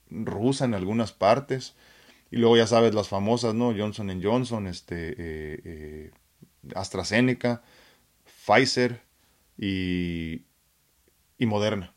rusa 0.09 0.65
en 0.65 0.73
algunas 0.73 1.13
partes. 1.13 1.77
Y 2.29 2.37
luego 2.37 2.57
ya 2.57 2.67
sabes 2.67 2.93
las 2.93 3.07
famosas, 3.07 3.53
¿no? 3.53 3.73
Johnson 3.73 4.21
Johnson, 4.21 4.67
este, 4.67 6.11
AstraZeneca, 6.75 7.63
Pfizer 8.25 9.01
y, 9.57 10.41
y 11.37 11.45
Moderna 11.45 11.92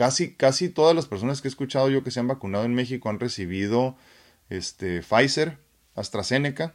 casi, 0.00 0.32
casi 0.32 0.70
todas 0.70 0.96
las 0.96 1.04
personas 1.04 1.42
que 1.42 1.48
he 1.48 1.50
escuchado 1.50 1.90
yo 1.90 2.02
que 2.02 2.10
se 2.10 2.20
han 2.20 2.26
vacunado 2.26 2.64
en 2.64 2.72
México 2.72 3.10
han 3.10 3.20
recibido 3.20 3.96
este, 4.48 5.02
Pfizer, 5.02 5.58
AstraZeneca 5.94 6.74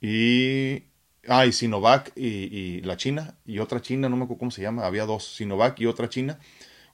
y, 0.00 0.84
ah, 1.28 1.44
y 1.44 1.52
Sinovac 1.52 2.16
y, 2.16 2.80
la 2.80 2.96
China 2.96 3.34
y 3.44 3.58
otra 3.58 3.82
China, 3.82 4.08
no 4.08 4.16
me 4.16 4.24
acuerdo 4.24 4.38
cómo 4.38 4.50
se 4.50 4.62
llama, 4.62 4.86
había 4.86 5.04
dos, 5.04 5.36
Sinovac 5.36 5.78
y 5.78 5.84
otra 5.84 6.08
China 6.08 6.38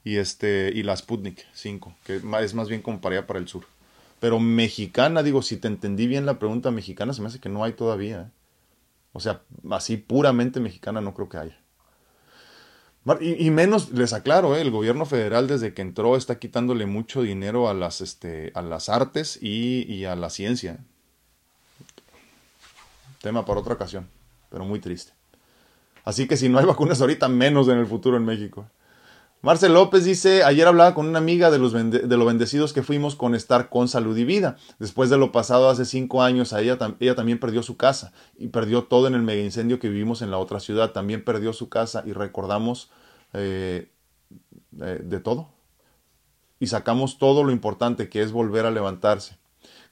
y, 0.03 0.17
este, 0.17 0.73
y 0.75 0.83
la 0.83 0.97
Sputnik 0.97 1.45
5, 1.53 1.95
que 2.03 2.17
es 2.17 2.53
más 2.53 2.67
bien 2.67 2.81
como 2.81 2.99
para 2.99 3.25
para 3.25 3.39
el 3.39 3.47
sur. 3.47 3.65
Pero 4.19 4.41
mexicana, 4.41 5.23
digo, 5.23 5.41
si 5.41 5.55
te 5.55 5.69
entendí 5.69 6.05
bien 6.05 6.25
la 6.25 6.37
pregunta 6.37 6.69
mexicana, 6.69 7.13
se 7.13 7.21
me 7.21 7.29
hace 7.29 7.39
que 7.39 7.47
no 7.47 7.63
hay 7.63 7.71
todavía. 7.71 8.23
¿eh? 8.23 8.31
O 9.13 9.21
sea, 9.21 9.43
así 9.71 9.95
puramente 9.95 10.59
mexicana 10.59 10.99
no 10.99 11.13
creo 11.13 11.29
que 11.29 11.37
haya. 11.37 11.62
Y, 13.19 13.49
menos, 13.51 13.91
les 13.91 14.13
aclaro, 14.13 14.55
¿eh? 14.55 14.61
el 14.61 14.71
gobierno 14.71 15.05
federal 15.05 15.47
desde 15.47 15.73
que 15.73 15.81
entró 15.81 16.15
está 16.15 16.39
quitándole 16.39 16.85
mucho 16.85 17.21
dinero 17.21 17.67
a 17.67 17.73
las, 17.73 17.99
este, 17.99 18.51
a 18.55 18.61
las 18.61 18.87
artes 18.87 19.37
y, 19.41 19.83
y 19.93 20.05
a 20.05 20.15
la 20.15 20.29
ciencia. 20.29 20.79
Tema 23.21 23.45
para 23.45 23.59
otra 23.59 23.73
ocasión, 23.73 24.07
pero 24.49 24.63
muy 24.63 24.79
triste. 24.79 25.11
Así 26.05 26.27
que 26.27 26.37
si 26.37 26.47
no 26.47 26.59
hay 26.59 26.65
vacunas 26.65 27.01
ahorita, 27.01 27.27
menos 27.27 27.67
en 27.67 27.77
el 27.77 27.87
futuro 27.87 28.15
en 28.15 28.23
México. 28.23 28.65
Marcel 29.43 29.73
López 29.73 30.05
dice, 30.05 30.45
ayer 30.45 30.65
hablaba 30.65 30.95
con 30.95 31.05
una 31.05 31.19
amiga 31.19 31.51
de, 31.51 31.59
los 31.59 31.73
de 31.73 32.17
lo 32.17 32.23
bendecidos 32.23 32.71
que 32.71 32.81
fuimos 32.81 33.17
con 33.17 33.35
estar 33.35 33.67
con 33.67 33.89
salud 33.89 34.15
y 34.15 34.23
vida. 34.23 34.55
Después 34.79 35.09
de 35.09 35.17
lo 35.17 35.33
pasado 35.33 35.69
hace 35.69 35.83
cinco 35.83 36.23
años, 36.23 36.53
a 36.53 36.61
ella, 36.61 36.77
ella 37.01 37.15
también 37.15 37.41
perdió 37.41 37.61
su 37.61 37.75
casa 37.75 38.13
y 38.37 38.47
perdió 38.47 38.85
todo 38.85 39.05
en 39.07 39.15
el 39.15 39.21
mega 39.21 39.43
incendio 39.43 39.79
que 39.79 39.89
vivimos 39.89 40.21
en 40.21 40.31
la 40.31 40.37
otra 40.37 40.61
ciudad. 40.61 40.93
También 40.93 41.25
perdió 41.25 41.51
su 41.51 41.67
casa 41.67 42.03
y 42.05 42.13
recordamos 42.13 42.89
eh, 43.33 43.91
de 44.71 45.19
todo. 45.19 45.49
Y 46.61 46.67
sacamos 46.67 47.17
todo 47.17 47.43
lo 47.43 47.51
importante 47.51 48.07
que 48.07 48.21
es 48.21 48.31
volver 48.31 48.65
a 48.65 48.71
levantarse 48.71 49.39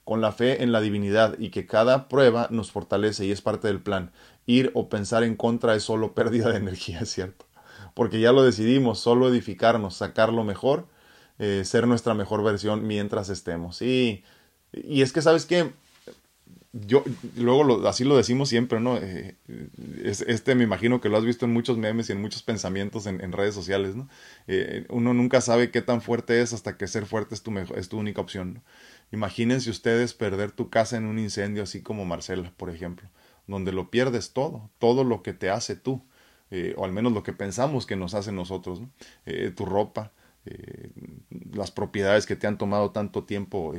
con 0.02 0.22
la 0.22 0.32
fe 0.32 0.62
en 0.62 0.72
la 0.72 0.80
divinidad 0.80 1.38
y 1.38 1.50
que 1.50 1.66
cada 1.66 2.08
prueba 2.08 2.48
nos 2.50 2.72
fortalece 2.72 3.26
y 3.26 3.32
es 3.32 3.42
parte 3.42 3.68
del 3.68 3.82
plan. 3.82 4.12
Ir 4.46 4.70
o 4.72 4.88
pensar 4.88 5.24
en 5.24 5.36
contra 5.36 5.74
es 5.74 5.82
solo 5.82 6.14
pérdida 6.14 6.48
de 6.48 6.56
energía, 6.56 7.00
es 7.00 7.10
cierto 7.10 7.51
porque 7.94 8.20
ya 8.20 8.32
lo 8.32 8.42
decidimos, 8.42 9.00
solo 9.00 9.28
edificarnos, 9.28 9.96
sacar 9.96 10.32
lo 10.32 10.44
mejor, 10.44 10.86
eh, 11.38 11.62
ser 11.64 11.86
nuestra 11.86 12.14
mejor 12.14 12.42
versión 12.44 12.86
mientras 12.86 13.28
estemos. 13.28 13.82
Y, 13.82 14.24
y 14.72 15.02
es 15.02 15.12
que, 15.12 15.22
¿sabes 15.22 15.46
qué? 15.46 15.72
Yo, 16.74 17.04
luego 17.36 17.86
así 17.86 18.02
lo 18.02 18.16
decimos 18.16 18.48
siempre, 18.48 18.80
¿no? 18.80 18.96
Eh, 18.96 19.36
este 20.26 20.54
me 20.54 20.64
imagino 20.64 21.02
que 21.02 21.10
lo 21.10 21.18
has 21.18 21.24
visto 21.24 21.44
en 21.44 21.52
muchos 21.52 21.76
memes 21.76 22.08
y 22.08 22.12
en 22.12 22.20
muchos 22.22 22.42
pensamientos 22.42 23.06
en, 23.06 23.32
redes 23.32 23.54
sociales, 23.54 23.94
¿no? 23.94 24.08
Eh, 24.46 24.86
uno 24.88 25.12
nunca 25.12 25.42
sabe 25.42 25.70
qué 25.70 25.82
tan 25.82 26.00
fuerte 26.00 26.40
es 26.40 26.54
hasta 26.54 26.78
que 26.78 26.86
ser 26.86 27.04
fuerte 27.04 27.34
es 27.34 27.42
tu, 27.42 27.56
es 27.58 27.88
tu 27.90 27.98
única 27.98 28.22
opción. 28.22 28.62
Imagínense 29.12 29.68
ustedes 29.68 30.14
perder 30.14 30.50
tu 30.52 30.70
casa 30.70 30.96
en 30.96 31.04
un 31.04 31.18
incendio 31.18 31.62
así 31.62 31.82
como 31.82 32.06
Marcela, 32.06 32.54
por 32.56 32.70
ejemplo, 32.70 33.06
donde 33.46 33.72
lo 33.72 33.90
pierdes 33.90 34.32
todo, 34.32 34.70
todo 34.78 35.04
lo 35.04 35.22
que 35.22 35.34
te 35.34 35.50
hace 35.50 35.76
tú. 35.76 36.02
Eh, 36.54 36.74
o 36.76 36.84
al 36.84 36.92
menos 36.92 37.14
lo 37.14 37.22
que 37.22 37.32
pensamos 37.32 37.86
que 37.86 37.96
nos 37.96 38.12
hace 38.12 38.30
nosotros, 38.30 38.82
eh, 39.24 39.50
tu 39.56 39.64
ropa, 39.64 40.12
eh, 40.44 40.90
las 41.50 41.70
propiedades 41.70 42.26
que 42.26 42.36
te 42.36 42.46
han 42.46 42.58
tomado 42.58 42.90
tanto 42.90 43.24
tiempo 43.24 43.74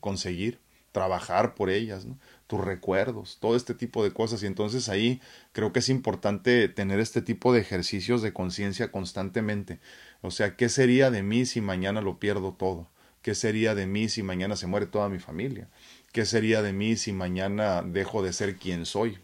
conseguir, 0.00 0.58
trabajar 0.90 1.54
por 1.54 1.70
ellas, 1.70 2.08
tus 2.48 2.60
recuerdos, 2.60 3.38
todo 3.40 3.54
este 3.54 3.74
tipo 3.74 4.02
de 4.02 4.12
cosas. 4.12 4.42
Y 4.42 4.46
entonces 4.46 4.88
ahí 4.88 5.20
creo 5.52 5.72
que 5.72 5.78
es 5.78 5.88
importante 5.88 6.68
tener 6.68 6.98
este 6.98 7.22
tipo 7.22 7.52
de 7.52 7.60
ejercicios 7.60 8.20
de 8.20 8.32
conciencia 8.32 8.90
constantemente. 8.90 9.78
O 10.22 10.32
sea, 10.32 10.56
¿qué 10.56 10.68
sería 10.68 11.12
de 11.12 11.22
mí 11.22 11.46
si 11.46 11.60
mañana 11.60 12.00
lo 12.00 12.18
pierdo 12.18 12.52
todo? 12.52 12.88
¿Qué 13.22 13.36
sería 13.36 13.76
de 13.76 13.86
mí 13.86 14.08
si 14.08 14.24
mañana 14.24 14.56
se 14.56 14.66
muere 14.66 14.86
toda 14.86 15.08
mi 15.08 15.20
familia? 15.20 15.68
¿Qué 16.10 16.26
sería 16.26 16.62
de 16.62 16.72
mí 16.72 16.96
si 16.96 17.12
mañana 17.12 17.82
dejo 17.82 18.24
de 18.24 18.32
ser 18.32 18.56
quien 18.56 18.86
soy? 18.86 19.18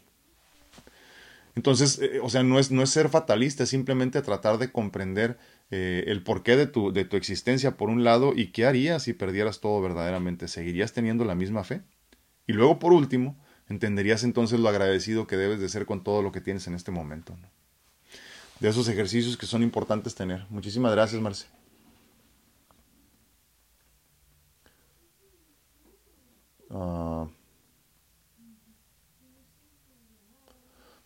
Entonces, 1.59 1.99
eh, 2.01 2.21
o 2.23 2.29
sea, 2.29 2.41
no 2.41 2.57
es, 2.57 2.71
no 2.71 2.81
es 2.81 2.89
ser 2.89 3.09
fatalista, 3.09 3.63
es 3.63 3.69
simplemente 3.69 4.21
tratar 4.21 4.59
de 4.59 4.71
comprender 4.71 5.37
eh, 5.71 6.05
el 6.07 6.23
porqué 6.23 6.55
de 6.55 6.67
tu, 6.67 6.93
de 6.93 7.03
tu 7.03 7.17
existencia 7.17 7.75
por 7.75 7.89
un 7.89 8.05
lado 8.05 8.31
y 8.33 8.53
qué 8.53 8.65
harías 8.65 9.03
si 9.03 9.11
perdieras 9.11 9.59
todo 9.59 9.81
verdaderamente. 9.81 10.47
¿Seguirías 10.47 10.93
teniendo 10.93 11.25
la 11.25 11.35
misma 11.35 11.65
fe? 11.65 11.81
Y 12.47 12.53
luego, 12.53 12.79
por 12.79 12.93
último, 12.93 13.37
entenderías 13.67 14.23
entonces 14.23 14.57
lo 14.57 14.69
agradecido 14.69 15.27
que 15.27 15.35
debes 15.35 15.59
de 15.59 15.67
ser 15.67 15.85
con 15.85 16.01
todo 16.01 16.21
lo 16.21 16.31
que 16.31 16.39
tienes 16.39 16.65
en 16.67 16.75
este 16.75 16.91
momento. 16.91 17.35
De 18.61 18.69
esos 18.69 18.87
ejercicios 18.87 19.35
que 19.35 19.45
son 19.45 19.61
importantes 19.61 20.15
tener. 20.15 20.45
Muchísimas 20.49 20.93
gracias, 20.93 21.21
Marce. 21.21 21.47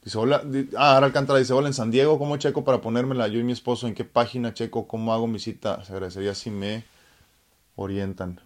Dice, 0.04 0.18
hola, 0.18 0.44
ah, 0.78 0.98
Alcántara 0.98 1.40
dice, 1.40 1.54
hola, 1.54 1.68
en 1.68 1.74
San 1.74 1.90
Diego, 1.90 2.20
¿cómo 2.20 2.36
checo 2.36 2.66
para 2.66 2.82
ponérmela 2.82 3.28
yo 3.30 3.40
y 3.40 3.44
mi 3.44 3.54
esposo? 3.54 3.88
¿En 3.88 3.94
qué 3.94 4.04
página 4.04 4.54
checo? 4.54 4.86
¿Cómo 4.86 5.14
hago 5.14 5.28
mi 5.28 5.40
cita? 5.40 5.84
Se 5.86 5.94
agradecería 5.94 6.36
si 6.36 6.50
me 6.50 6.84
orientan. 7.76 8.42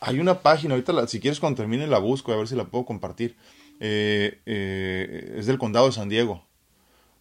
Hay 0.00 0.18
una 0.18 0.40
página, 0.40 0.74
ahorita 0.74 1.06
si 1.06 1.20
quieres 1.20 1.38
cuando 1.38 1.58
termine 1.58 1.86
la 1.86 1.98
busco, 1.98 2.32
a 2.32 2.36
ver 2.36 2.48
si 2.48 2.56
la 2.56 2.64
puedo 2.64 2.84
compartir. 2.84 3.36
Eh, 3.78 4.40
eh, 4.46 5.34
es 5.38 5.46
del 5.46 5.58
condado 5.58 5.86
de 5.86 5.92
San 5.92 6.08
Diego. 6.08 6.44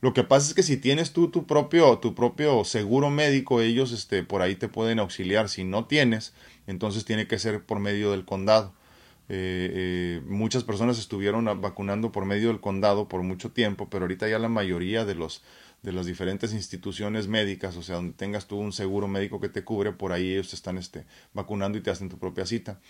Lo 0.02 0.14
que 0.14 0.24
pasa 0.24 0.48
es 0.48 0.54
que 0.56 0.64
si 0.64 0.78
tienes 0.78 1.14
tú 1.14 1.30
tu 1.30 1.46
propio, 1.46 2.00
tu 2.00 2.16
propio 2.16 2.64
seguro 2.66 3.12
médico, 3.12 3.62
ellos 3.62 3.92
este, 3.92 4.24
por 4.24 4.42
ahí 4.42 4.56
te 4.56 4.68
pueden 4.68 4.98
auxiliar. 4.98 5.48
Si 5.48 5.64
no 5.64 5.86
tienes, 5.86 6.34
entonces 6.66 7.06
tiene 7.06 7.28
que 7.28 7.38
ser 7.38 7.64
por 7.64 7.80
medio 7.80 8.12
del 8.12 8.26
condado. 8.26 8.74
Eh, 9.34 9.72
eh, 9.74 10.22
muchas 10.26 10.66
personas 10.66 11.00
estuvieron 11.00 11.46
vacunando 11.62 12.12
por 12.12 12.26
medio 12.26 12.50
del 12.50 12.60
condado 12.60 13.08
por 13.08 13.24
mucho 13.24 13.52
tiempo, 13.52 13.90
pero 13.90 14.04
ahorita 14.04 14.28
ya 14.28 14.38
la 14.40 14.50
mayoría 14.50 15.06
de 15.06 15.16
los 15.16 15.42
de 15.84 15.94
las 15.94 16.06
diferentes 16.06 16.54
instituciones 16.54 17.30
médicas, 17.30 17.78
o 17.78 17.82
sea, 17.82 17.96
donde 17.96 18.14
tengas 18.14 18.46
tú 18.46 18.58
un 18.58 18.74
seguro 18.74 19.08
médico 19.08 19.40
que 19.40 19.48
te 19.48 19.64
cubre, 19.64 19.94
por 19.94 20.12
ahí 20.12 20.34
ellos 20.34 20.50
te 20.50 20.58
están 20.58 20.78
este, 20.78 21.06
vacunando 21.34 21.78
y 21.78 21.82
te 21.82 21.90
hacen 21.90 22.10
tu 22.10 22.20
propia 22.20 22.46
cita. 22.46 22.82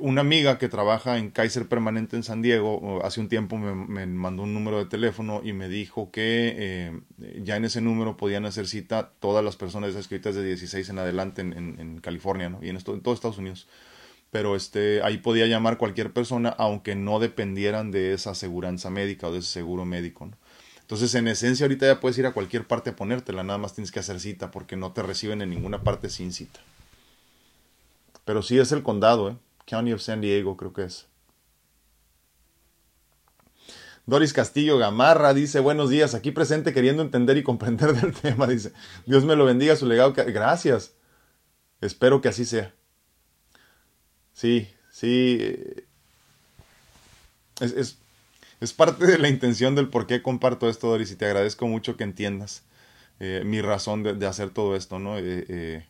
Una 0.00 0.22
amiga 0.22 0.58
que 0.58 0.68
trabaja 0.68 1.18
en 1.18 1.30
Kaiser 1.30 1.68
Permanente 1.68 2.16
en 2.16 2.22
San 2.22 2.40
Diego, 2.40 3.00
hace 3.04 3.20
un 3.20 3.28
tiempo 3.28 3.58
me, 3.58 4.06
mandó 4.06 4.44
un 4.44 4.54
número 4.54 4.78
de 4.78 4.86
teléfono 4.86 5.42
y 5.44 5.52
me 5.52 5.68
dijo 5.68 6.10
que 6.10 6.54
eh, 6.56 7.00
ya 7.42 7.56
en 7.56 7.66
ese 7.66 7.82
número 7.82 8.16
podían 8.16 8.46
hacer 8.46 8.66
cita 8.66 9.12
todas 9.20 9.44
las 9.44 9.56
personas 9.56 9.94
escritas 9.94 10.34
de 10.34 10.42
16 10.42 10.88
en 10.88 10.98
adelante 10.98 11.42
en, 11.42 11.52
en, 11.54 12.00
California 12.00 12.48
¿no? 12.48 12.60
y 12.62 12.70
en, 12.70 12.76
esto, 12.76 12.94
en 12.94 13.02
todo 13.02 13.14
Estados 13.14 13.38
Unidos 13.38 13.68
pero 14.30 14.56
este 14.56 15.02
ahí 15.02 15.18
podía 15.18 15.46
llamar 15.46 15.78
cualquier 15.78 16.12
persona 16.12 16.50
aunque 16.50 16.94
no 16.94 17.18
dependieran 17.18 17.90
de 17.90 18.12
esa 18.12 18.30
aseguranza 18.30 18.90
médica 18.90 19.28
o 19.28 19.32
de 19.32 19.38
ese 19.38 19.48
seguro 19.48 19.84
médico. 19.84 20.30
Entonces, 20.88 21.14
en 21.14 21.28
esencia, 21.28 21.64
ahorita 21.64 21.86
ya 21.86 22.00
puedes 22.00 22.16
ir 22.16 22.24
a 22.24 22.32
cualquier 22.32 22.66
parte 22.66 22.90
a 22.90 22.96
ponértela, 22.96 23.42
nada 23.42 23.58
más 23.58 23.74
tienes 23.74 23.92
que 23.92 24.00
hacer 24.00 24.20
cita 24.20 24.50
porque 24.50 24.74
no 24.74 24.92
te 24.92 25.02
reciben 25.02 25.42
en 25.42 25.50
ninguna 25.50 25.82
parte 25.82 26.08
sin 26.08 26.32
cita. 26.32 26.60
Pero 28.24 28.42
sí 28.42 28.58
es 28.58 28.72
el 28.72 28.82
condado, 28.82 29.30
¿eh? 29.30 29.36
County 29.66 29.92
of 29.92 30.00
San 30.00 30.22
Diego, 30.22 30.56
creo 30.56 30.72
que 30.72 30.84
es. 30.84 31.06
Doris 34.06 34.32
Castillo 34.32 34.78
Gamarra 34.78 35.34
dice, 35.34 35.60
buenos 35.60 35.90
días, 35.90 36.14
aquí 36.14 36.30
presente 36.30 36.72
queriendo 36.72 37.02
entender 37.02 37.36
y 37.36 37.42
comprender 37.42 37.92
del 37.92 38.14
tema, 38.22 38.46
dice, 38.46 38.72
Dios 39.04 39.26
me 39.26 39.36
lo 39.36 39.44
bendiga, 39.44 39.76
su 39.76 39.84
legado, 39.84 40.14
gracias, 40.14 40.94
espero 41.82 42.22
que 42.22 42.28
así 42.28 42.46
sea. 42.46 42.74
Sí, 44.38 44.68
sí, 44.92 45.38
eh, 45.40 45.84
es, 47.60 47.98
es 48.60 48.72
parte 48.72 49.04
de 49.04 49.18
la 49.18 49.28
intención 49.28 49.74
del 49.74 49.88
por 49.88 50.06
qué 50.06 50.22
comparto 50.22 50.68
esto, 50.68 50.86
Doris, 50.86 51.10
y 51.10 51.16
te 51.16 51.24
agradezco 51.26 51.66
mucho 51.66 51.96
que 51.96 52.04
entiendas 52.04 52.62
eh, 53.18 53.42
mi 53.44 53.60
razón 53.62 54.04
de, 54.04 54.26
hacer 54.28 54.50
todo 54.50 54.76
esto, 54.76 55.00
¿no? 55.00 55.18
Eh, 55.18 55.84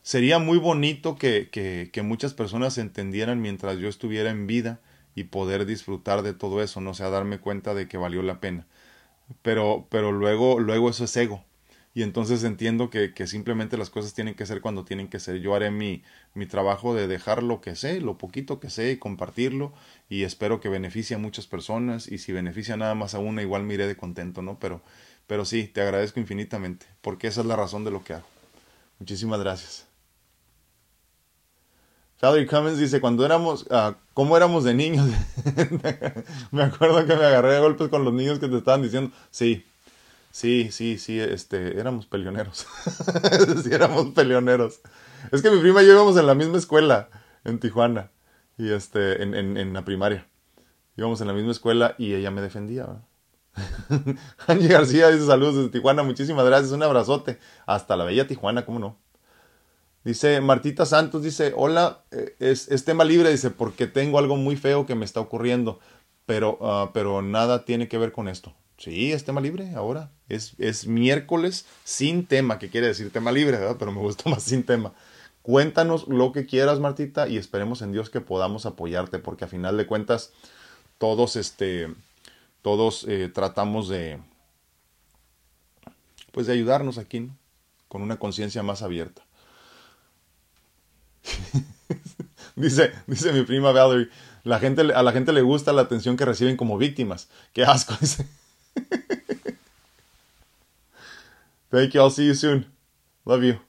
sería 0.00 0.38
muy 0.38 0.56
bonito 0.56 1.16
que, 1.16 1.50
que, 1.50 1.90
que, 1.92 2.00
muchas 2.00 2.32
personas 2.32 2.78
entendieran 2.78 3.42
mientras 3.42 3.76
yo 3.78 3.88
estuviera 3.88 4.30
en 4.30 4.46
vida 4.46 4.80
y 5.14 5.24
poder 5.24 5.66
disfrutar 5.66 6.22
de 6.22 6.32
todo 6.32 6.62
eso, 6.62 6.80
no 6.80 6.92
o 6.92 6.94
sea, 6.94 7.10
darme 7.10 7.40
cuenta 7.40 7.74
de 7.74 7.88
que 7.88 7.98
valió 7.98 8.22
la 8.22 8.40
pena. 8.40 8.66
Pero, 9.42 9.86
pero 9.90 10.12
luego, 10.12 10.60
luego 10.60 10.90
eso 10.90 11.04
es 11.04 11.16
ego 11.18 11.44
y 11.94 12.02
entonces 12.02 12.44
entiendo 12.44 12.90
que, 12.90 13.12
que, 13.14 13.26
simplemente 13.26 13.76
las 13.76 13.90
cosas 13.90 14.14
tienen 14.14 14.34
que 14.34 14.46
ser 14.46 14.60
cuando 14.60 14.84
tienen 14.84 15.08
que 15.08 15.18
ser. 15.18 15.40
Yo 15.40 15.54
haré 15.54 15.70
mi, 15.70 16.02
mi 16.34 16.46
trabajo 16.46 16.94
de 16.94 17.08
dejar 17.08 17.42
lo 17.42 17.60
que 17.60 17.74
sé, 17.74 18.00
lo 18.00 18.18
poquito 18.18 18.60
que 18.60 18.70
sé 18.70 18.92
y 18.92 18.96
compartirlo 18.98 19.72
y 20.08 20.22
espero 20.22 20.60
que 20.60 20.68
beneficie 20.68 21.16
a 21.16 21.18
muchas 21.18 21.46
personas 21.46 22.06
y 22.06 22.18
si 22.18 22.32
beneficia 22.32 22.76
nada 22.76 22.94
más 22.94 23.14
a 23.14 23.18
una 23.18 23.42
igual 23.42 23.64
me 23.64 23.74
iré 23.74 23.86
de 23.86 23.96
contento, 23.96 24.42
¿no? 24.42 24.58
Pero, 24.58 24.82
pero 25.26 25.44
sí, 25.44 25.66
te 25.66 25.80
agradezco 25.80 26.20
infinitamente 26.20 26.86
porque 27.00 27.26
esa 27.26 27.40
es 27.40 27.46
la 27.46 27.56
razón 27.56 27.84
de 27.84 27.90
lo 27.90 28.04
que 28.04 28.14
hago. 28.14 28.26
Muchísimas 28.98 29.40
gracias. 29.40 29.88
Valerie 32.20 32.48
Cummins 32.48 32.78
dice, 32.78 33.00
cuando 33.00 33.24
éramos, 33.24 33.62
uh, 33.70 33.94
¿cómo 34.12 34.36
éramos 34.36 34.64
de 34.64 34.74
niños? 34.74 35.08
me 36.50 36.62
acuerdo 36.62 37.06
que 37.06 37.14
me 37.14 37.24
agarré 37.24 37.56
a 37.56 37.60
golpes 37.60 37.88
con 37.88 38.04
los 38.04 38.12
niños 38.12 38.40
que 38.40 38.48
te 38.48 38.58
estaban 38.58 38.82
diciendo, 38.82 39.12
sí, 39.30 39.64
Sí, 40.30 40.70
sí, 40.70 40.98
sí, 40.98 41.18
este, 41.18 41.78
éramos 41.78 42.06
peleoneros. 42.06 42.66
sí, 43.62 43.70
éramos 43.72 44.08
peleoneros. 44.14 44.80
Es 45.32 45.42
que 45.42 45.50
mi 45.50 45.58
prima 45.60 45.82
y 45.82 45.86
yo 45.86 45.92
íbamos 45.92 46.16
en 46.16 46.26
la 46.26 46.34
misma 46.34 46.58
escuela 46.58 47.08
en 47.44 47.58
Tijuana 47.58 48.10
y 48.56 48.70
este, 48.70 49.22
en, 49.22 49.34
en, 49.34 49.56
en 49.56 49.72
la 49.72 49.84
primaria. 49.84 50.28
Íbamos 50.96 51.20
en 51.20 51.28
la 51.28 51.32
misma 51.32 51.52
escuela 51.52 51.94
y 51.98 52.14
ella 52.14 52.30
me 52.30 52.40
defendía. 52.40 53.02
Angie 54.46 54.68
García 54.68 55.08
dice 55.08 55.26
saludos 55.26 55.56
desde 55.56 55.70
Tijuana, 55.70 56.02
muchísimas 56.02 56.44
gracias, 56.44 56.72
un 56.72 56.82
abrazote. 56.82 57.38
Hasta 57.66 57.96
la 57.96 58.04
bella 58.04 58.26
Tijuana, 58.26 58.64
¿cómo 58.64 58.78
no? 58.78 58.98
Dice 60.04 60.40
Martita 60.40 60.86
Santos, 60.86 61.22
dice, 61.22 61.52
hola, 61.56 62.04
eh, 62.12 62.36
es, 62.38 62.68
es, 62.68 62.84
tema 62.84 63.04
libre, 63.04 63.30
dice, 63.30 63.50
porque 63.50 63.86
tengo 63.86 64.18
algo 64.18 64.36
muy 64.36 64.56
feo 64.56 64.86
que 64.86 64.94
me 64.94 65.04
está 65.04 65.20
ocurriendo, 65.20 65.80
pero, 66.24 66.56
uh, 66.60 66.92
pero 66.92 67.20
nada 67.20 67.64
tiene 67.64 67.88
que 67.88 67.98
ver 67.98 68.12
con 68.12 68.28
esto. 68.28 68.54
Sí, 68.78 69.12
es 69.12 69.24
tema 69.24 69.40
libre 69.40 69.74
ahora. 69.74 70.10
Es, 70.28 70.54
es 70.58 70.86
miércoles 70.86 71.66
sin 71.84 72.26
tema, 72.26 72.58
que 72.58 72.70
quiere 72.70 72.86
decir 72.86 73.12
tema 73.12 73.32
libre, 73.32 73.58
¿verdad? 73.58 73.76
Pero 73.78 73.92
me 73.92 74.00
gustó 74.00 74.30
más 74.30 74.44
sin 74.44 74.62
tema. 74.62 74.94
Cuéntanos 75.42 76.06
lo 76.08 76.32
que 76.32 76.46
quieras, 76.46 76.78
Martita, 76.78 77.26
y 77.28 77.36
esperemos 77.36 77.82
en 77.82 77.92
Dios 77.92 78.08
que 78.10 78.20
podamos 78.20 78.66
apoyarte, 78.66 79.18
porque 79.18 79.44
a 79.44 79.48
final 79.48 79.76
de 79.76 79.86
cuentas, 79.86 80.32
todos, 80.98 81.36
este, 81.36 81.92
todos 82.62 83.04
eh, 83.08 83.30
tratamos 83.32 83.88
de, 83.88 84.20
pues 86.32 86.46
de 86.46 86.52
ayudarnos 86.52 86.98
aquí, 86.98 87.20
¿no? 87.20 87.36
con 87.88 88.02
una 88.02 88.18
conciencia 88.18 88.62
más 88.62 88.82
abierta. 88.82 89.22
dice, 92.56 92.92
dice 93.06 93.32
mi 93.32 93.42
prima 93.42 93.72
Valerie, 93.72 94.10
la 94.44 94.58
gente, 94.60 94.82
a 94.82 95.02
la 95.02 95.12
gente 95.12 95.32
le 95.32 95.42
gusta 95.42 95.72
la 95.72 95.82
atención 95.82 96.16
que 96.16 96.26
reciben 96.26 96.56
como 96.56 96.78
víctimas. 96.78 97.28
Qué 97.52 97.64
asco, 97.64 97.96
dice. 98.00 98.26
Thank 101.70 101.92
you, 101.92 102.00
I'll 102.00 102.10
see 102.10 102.26
you 102.26 102.34
soon. 102.34 102.66
Love 103.24 103.42
you. 103.42 103.60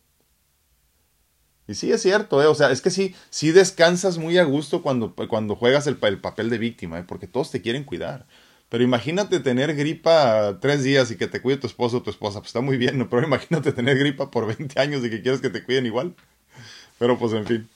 Y 1.67 1.75
sí 1.75 1.91
es 1.91 2.01
cierto, 2.01 2.41
¿eh? 2.41 2.47
o 2.47 2.55
sea, 2.55 2.71
es 2.71 2.81
que 2.81 2.89
sí, 2.89 3.13
sí 3.29 3.51
descansas 3.51 4.17
muy 4.17 4.39
a 4.39 4.43
gusto 4.43 4.81
cuando, 4.81 5.13
cuando 5.13 5.55
juegas 5.55 5.85
el, 5.85 5.99
el 6.01 6.19
papel 6.19 6.49
de 6.49 6.57
víctima, 6.57 6.97
¿eh? 6.97 7.03
porque 7.07 7.27
todos 7.27 7.51
te 7.51 7.61
quieren 7.61 7.83
cuidar. 7.83 8.25
Pero 8.69 8.83
imagínate 8.83 9.39
tener 9.39 9.75
gripa 9.75 10.57
tres 10.61 10.83
días 10.83 11.11
y 11.11 11.17
que 11.17 11.27
te 11.27 11.41
cuide 11.41 11.57
tu 11.57 11.67
esposo 11.67 11.97
o 11.97 12.01
tu 12.01 12.09
esposa, 12.09 12.39
pues 12.39 12.49
está 12.49 12.61
muy 12.61 12.77
bien, 12.77 12.97
¿no? 12.97 13.09
Pero 13.09 13.23
imagínate 13.25 13.71
tener 13.71 13.99
gripa 13.99 14.31
por 14.31 14.47
20 14.47 14.79
años 14.79 15.03
y 15.05 15.09
que 15.11 15.21
quieres 15.21 15.41
que 15.41 15.49
te 15.49 15.63
cuiden 15.63 15.85
igual. 15.85 16.15
Pero 16.97 17.19
pues 17.19 17.33
en 17.33 17.45
fin. 17.45 17.69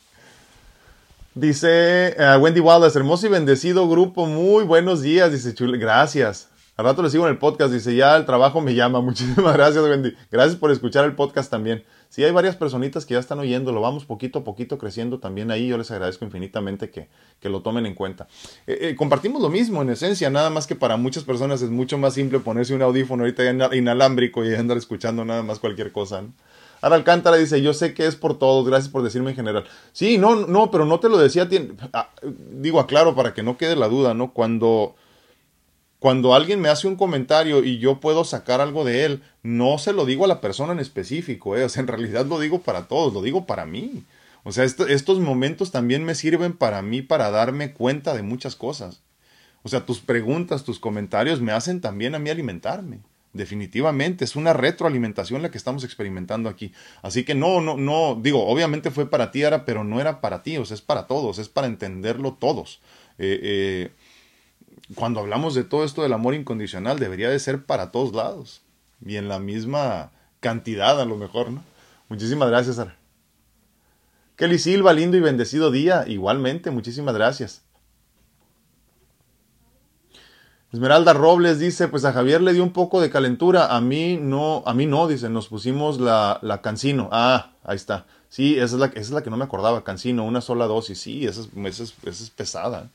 Dice 1.36 2.16
uh, 2.20 2.40
Wendy 2.40 2.60
Wallace, 2.60 2.98
hermoso 2.98 3.26
y 3.26 3.30
bendecido 3.30 3.90
grupo, 3.90 4.28
muy 4.28 4.64
buenos 4.64 5.02
días, 5.02 5.32
dice 5.32 5.56
Chule, 5.56 5.80
gracias. 5.80 6.48
Al 6.76 6.86
rato 6.86 7.04
le 7.04 7.12
sigo 7.12 7.26
en 7.26 7.32
el 7.32 7.38
podcast, 7.38 7.72
dice, 7.72 7.96
ya 7.96 8.16
el 8.16 8.26
trabajo 8.26 8.60
me 8.60 8.74
llama. 8.74 9.00
Muchísimas 9.02 9.54
gracias, 9.54 9.84
Wendy. 9.84 10.14
Gracias 10.32 10.56
por 10.56 10.72
escuchar 10.72 11.06
el 11.06 11.14
podcast 11.14 11.52
también. 11.52 11.84
Sí, 12.10 12.24
hay 12.24 12.32
varias 12.32 12.56
personitas 12.56 13.06
que 13.06 13.14
ya 13.14 13.20
están 13.20 13.40
oyéndolo, 13.40 13.82
vamos 13.82 14.06
poquito 14.06 14.40
a 14.40 14.44
poquito 14.44 14.78
creciendo 14.78 15.20
también 15.20 15.52
ahí. 15.52 15.68
Yo 15.68 15.78
les 15.78 15.92
agradezco 15.92 16.26
infinitamente 16.26 16.90
que, 16.90 17.10
que 17.40 17.50
lo 17.50 17.62
tomen 17.62 17.86
en 17.86 17.94
cuenta. 17.94 18.28
Eh, 18.66 18.78
eh, 18.82 18.96
compartimos 18.96 19.42
lo 19.42 19.50
mismo 19.50 19.82
en 19.82 19.90
esencia, 19.90 20.30
nada 20.30 20.50
más 20.50 20.66
que 20.66 20.76
para 20.76 20.98
muchas 20.98 21.24
personas 21.24 21.62
es 21.62 21.70
mucho 21.70 21.98
más 21.98 22.16
simple 22.16 22.40
ponerse 22.40 22.74
un 22.74 22.82
audífono 22.82 23.24
ahorita 23.24 23.76
inalámbrico 23.76 24.44
y 24.44 24.54
andar 24.56 24.78
escuchando 24.78 25.26
nada 25.26 25.44
más 25.44 25.60
cualquier 25.60 25.92
cosa. 25.92 26.24
¿no? 26.24 26.34
Ahora 26.82 26.98
Alcántara 26.98 27.38
dice, 27.38 27.62
yo 27.62 27.74
sé 27.74 27.94
que 27.94 28.06
es 28.06 28.16
por 28.16 28.38
todos, 28.38 28.68
gracias 28.68 28.92
por 28.92 29.04
decirme 29.04 29.30
en 29.30 29.36
general. 29.38 29.64
Sí, 29.92 30.18
no, 30.18 30.36
no, 30.36 30.70
pero 30.70 30.86
no 30.86 31.00
te 31.00 31.08
lo 31.08 31.18
decía, 31.18 31.48
ah, 31.94 32.10
digo, 32.52 32.80
aclaro 32.80 33.16
para 33.16 33.34
que 33.34 33.42
no 33.42 33.58
quede 33.58 33.76
la 33.76 33.88
duda, 33.88 34.14
¿no? 34.14 34.34
Cuando 34.34 34.96
cuando 36.04 36.36
alguien 36.36 36.60
me 36.60 36.68
hace 36.68 36.86
un 36.86 36.98
comentario 36.98 37.64
y 37.64 37.78
yo 37.78 38.02
puedo 38.02 38.26
sacar 38.26 38.60
algo 38.60 38.84
de 38.84 39.06
él, 39.06 39.24
no 39.42 39.78
se 39.78 39.94
lo 39.94 40.06
digo 40.06 40.26
a 40.26 40.28
la 40.28 40.42
persona 40.42 40.74
en 40.74 40.82
específico, 40.82 41.56
¿eh? 41.56 41.64
o 41.64 41.70
sea, 41.70 41.80
en 41.80 41.88
realidad 41.88 42.26
lo 42.26 42.42
digo 42.42 42.60
para 42.60 42.90
todos, 42.90 43.14
lo 43.14 43.22
digo 43.22 43.46
para 43.46 43.66
mí. 43.66 44.04
O 44.44 44.52
sea, 44.52 44.66
estos 44.66 45.20
momentos 45.22 45.72
también 45.72 46.04
me 46.04 46.14
sirven 46.14 46.58
para 46.58 46.82
mí 46.82 47.02
para 47.02 47.32
darme 47.32 47.72
cuenta 47.72 48.14
de 48.14 48.22
muchas 48.22 48.58
cosas. 48.58 49.00
O 49.64 49.70
sea, 49.70 49.86
tus 49.86 50.02
preguntas, 50.02 50.66
tus 50.66 50.78
comentarios 50.78 51.40
me 51.40 51.54
hacen 51.54 51.80
también 51.80 52.16
a 52.16 52.20
mí 52.20 52.30
alimentarme. 52.30 53.00
Definitivamente, 53.32 54.26
es 54.26 54.36
una 54.36 54.52
retroalimentación 54.52 55.42
la 55.42 55.52
que 55.52 55.58
estamos 55.58 55.86
experimentando 55.86 56.50
aquí. 56.50 56.74
Así 57.02 57.24
que 57.24 57.34
no, 57.34 57.62
no, 57.62 57.78
no, 57.78 58.20
digo, 58.22 58.46
obviamente 58.46 58.92
fue 58.92 59.10
para 59.10 59.32
ti, 59.32 59.46
ahora, 59.46 59.64
pero 59.64 59.86
no 59.86 60.02
era 60.02 60.20
para 60.20 60.44
ti, 60.44 60.58
o 60.58 60.66
sea, 60.66 60.76
es 60.76 60.82
para 60.82 61.08
todos, 61.08 61.40
es 61.40 61.48
para 61.48 61.68
entenderlo 61.68 62.34
todos. 62.34 62.82
Eh, 63.20 63.40
eh, 63.42 63.92
cuando 64.96 65.20
hablamos 65.20 65.56
de 65.56 65.64
todo 65.64 65.84
esto 65.84 66.04
del 66.04 66.14
amor 66.14 66.36
incondicional, 66.36 67.00
debería 67.00 67.30
de 67.30 67.40
ser 67.40 67.66
para 67.66 67.92
todos 67.92 68.14
lados 68.14 68.62
y 69.06 69.16
en 69.18 69.28
la 69.28 69.40
misma 69.40 70.12
cantidad 70.40 71.00
a 71.00 71.06
lo 71.06 71.16
mejor, 71.16 71.52
¿no? 71.52 71.64
Muchísimas 72.10 72.50
gracias, 72.50 72.76
Sara. 72.76 72.98
Kelly 74.36 74.60
Silva, 74.60 74.94
lindo 74.94 75.18
y 75.18 75.22
bendecido 75.22 75.72
día. 75.72 76.06
Igualmente, 76.08 76.72
muchísimas 76.72 77.16
gracias. 77.16 77.64
Esmeralda 80.72 81.14
Robles 81.14 81.60
dice, 81.60 81.88
pues 81.88 82.04
a 82.04 82.14
Javier 82.14 82.42
le 82.42 82.52
dio 82.52 82.64
un 82.64 82.74
poco 82.74 83.00
de 83.00 83.12
calentura, 83.12 83.76
a 83.76 83.80
mí 83.80 84.18
no, 84.20 84.64
a 84.66 84.74
mí 84.74 84.88
no, 84.88 85.08
dice, 85.08 85.30
nos 85.30 85.48
pusimos 85.48 86.00
la, 86.00 86.40
la 86.42 86.62
cancino. 86.62 87.10
Ah, 87.12 87.52
ahí 87.64 87.76
está. 87.76 88.08
Sí, 88.28 88.56
esa 88.56 88.66
es, 88.66 88.74
la, 88.74 88.88
esa 88.88 89.00
es 89.00 89.12
la 89.12 89.22
que 89.22 89.30
no 89.30 89.38
me 89.38 89.44
acordaba, 89.44 89.84
cancino, 89.84 90.26
una 90.26 90.42
sola 90.42 90.66
dosis. 90.66 91.00
Sí, 91.00 91.28
esa 91.28 91.42
es, 91.42 91.50
esa 91.56 91.84
es, 91.84 91.94
esa 92.04 92.24
es 92.24 92.30
pesada. 92.32 92.90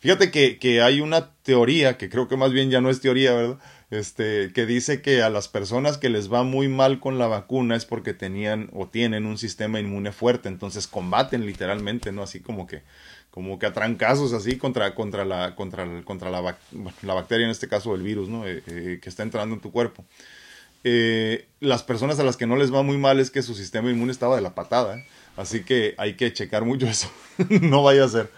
Fíjate 0.00 0.30
que, 0.30 0.58
que 0.58 0.82
hay 0.82 1.00
una 1.00 1.32
teoría, 1.42 1.96
que 1.98 2.08
creo 2.08 2.28
que 2.28 2.36
más 2.36 2.52
bien 2.52 2.70
ya 2.70 2.80
no 2.80 2.90
es 2.90 3.00
teoría, 3.00 3.32
¿verdad? 3.34 3.58
Este, 3.90 4.52
que 4.52 4.66
dice 4.66 5.00
que 5.00 5.22
a 5.22 5.30
las 5.30 5.48
personas 5.48 5.96
que 5.96 6.10
les 6.10 6.30
va 6.30 6.42
muy 6.42 6.68
mal 6.68 7.00
con 7.00 7.18
la 7.18 7.26
vacuna 7.26 7.74
es 7.74 7.86
porque 7.86 8.12
tenían 8.12 8.68
o 8.74 8.86
tienen 8.88 9.24
un 9.24 9.38
sistema 9.38 9.80
inmune 9.80 10.12
fuerte, 10.12 10.48
entonces 10.48 10.86
combaten 10.86 11.46
literalmente, 11.46 12.12
¿no? 12.12 12.22
Así 12.22 12.40
como 12.40 12.66
que, 12.66 12.82
como 13.30 13.58
que 13.58 13.66
a 13.66 13.72
trancazos 13.72 14.32
así 14.34 14.56
contra, 14.58 14.94
contra 14.94 15.24
la, 15.24 15.54
contra, 15.56 15.86
contra 16.04 16.30
la, 16.30 16.58
la 17.02 17.14
bacteria, 17.14 17.46
en 17.46 17.50
este 17.50 17.68
caso 17.68 17.94
el 17.94 18.02
virus, 18.02 18.28
¿no? 18.28 18.46
Eh, 18.46 18.62
eh, 18.66 18.98
que 19.02 19.08
está 19.08 19.22
entrando 19.22 19.54
en 19.54 19.60
tu 19.62 19.72
cuerpo. 19.72 20.04
Eh, 20.84 21.46
las 21.60 21.82
personas 21.82 22.20
a 22.20 22.24
las 22.24 22.36
que 22.36 22.46
no 22.46 22.56
les 22.56 22.72
va 22.72 22.82
muy 22.82 22.98
mal 22.98 23.18
es 23.20 23.30
que 23.30 23.42
su 23.42 23.54
sistema 23.54 23.90
inmune 23.90 24.12
estaba 24.12 24.36
de 24.36 24.42
la 24.42 24.54
patada, 24.54 25.02
así 25.36 25.64
que 25.64 25.94
hay 25.98 26.14
que 26.14 26.32
checar 26.32 26.64
mucho 26.64 26.86
eso, 26.86 27.10
no 27.48 27.82
vaya 27.82 28.04
a 28.04 28.08
ser. 28.08 28.30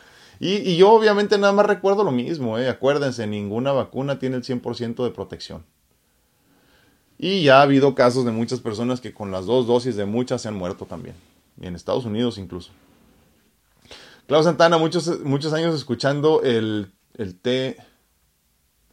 Y, 0.43 0.77
yo 0.77 0.91
obviamente 0.91 1.37
nada 1.37 1.53
más 1.53 1.67
recuerdo 1.67 2.03
lo 2.03 2.13
mismo, 2.13 2.59
¿eh? 2.59 2.71
acuérdense, 2.71 3.27
ninguna 3.27 3.73
vacuna 3.73 4.19
tiene 4.19 4.37
el 4.37 4.43
100% 4.43 5.05
de 5.05 5.11
protección. 5.11 5.67
Y 7.19 7.43
ya 7.43 7.59
ha 7.59 7.63
habido 7.63 7.95
casos 7.95 8.25
de 8.25 8.33
muchas 8.33 8.61
personas 8.61 9.03
que 9.03 9.13
con 9.13 9.31
las 9.31 9.45
dos 9.45 9.67
dosis 9.67 9.97
de 9.97 10.07
muchas 10.07 10.41
se 10.41 10.49
han 10.49 10.55
muerto 10.55 10.87
también, 10.87 11.15
y 11.61 11.67
en 11.67 11.77
Estados 11.77 12.07
Unidos 12.07 12.39
incluso. 12.39 12.71
Claudio 14.27 14.45
Santana, 14.45 14.79
muchos, 14.79 15.21
muchos 15.21 15.53
años 15.53 15.75
escuchando 15.75 16.41
el, 16.43 16.91
el. 17.19 17.77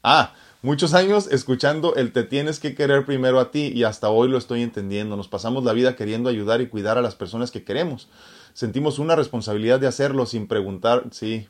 Ah, 0.03 0.33
muchos 0.61 0.93
años 0.93 1.29
escuchando 1.31 1.95
el 1.95 2.11
te 2.11 2.23
tienes 2.23 2.59
que 2.59 2.75
querer 2.75 3.05
primero 3.05 3.39
a 3.39 3.51
ti 3.51 3.71
y 3.73 3.83
hasta 3.83 4.09
hoy 4.09 4.27
lo 4.27 4.37
estoy 4.37 4.63
entendiendo. 4.63 5.15
Nos 5.15 5.29
pasamos 5.29 5.63
la 5.63 5.73
vida 5.73 5.95
queriendo 5.95 6.29
ayudar 6.29 6.59
y 6.59 6.67
cuidar 6.67 6.97
a 6.97 7.01
las 7.01 7.15
personas 7.15 7.51
que 7.51 7.63
queremos 7.63 8.09
sentimos 8.57 8.97
una 8.97 9.15
responsabilidad 9.15 9.79
de 9.79 9.85
hacerlo 9.85 10.25
sin 10.25 10.47
preguntar, 10.47 11.03
sí, 11.11 11.47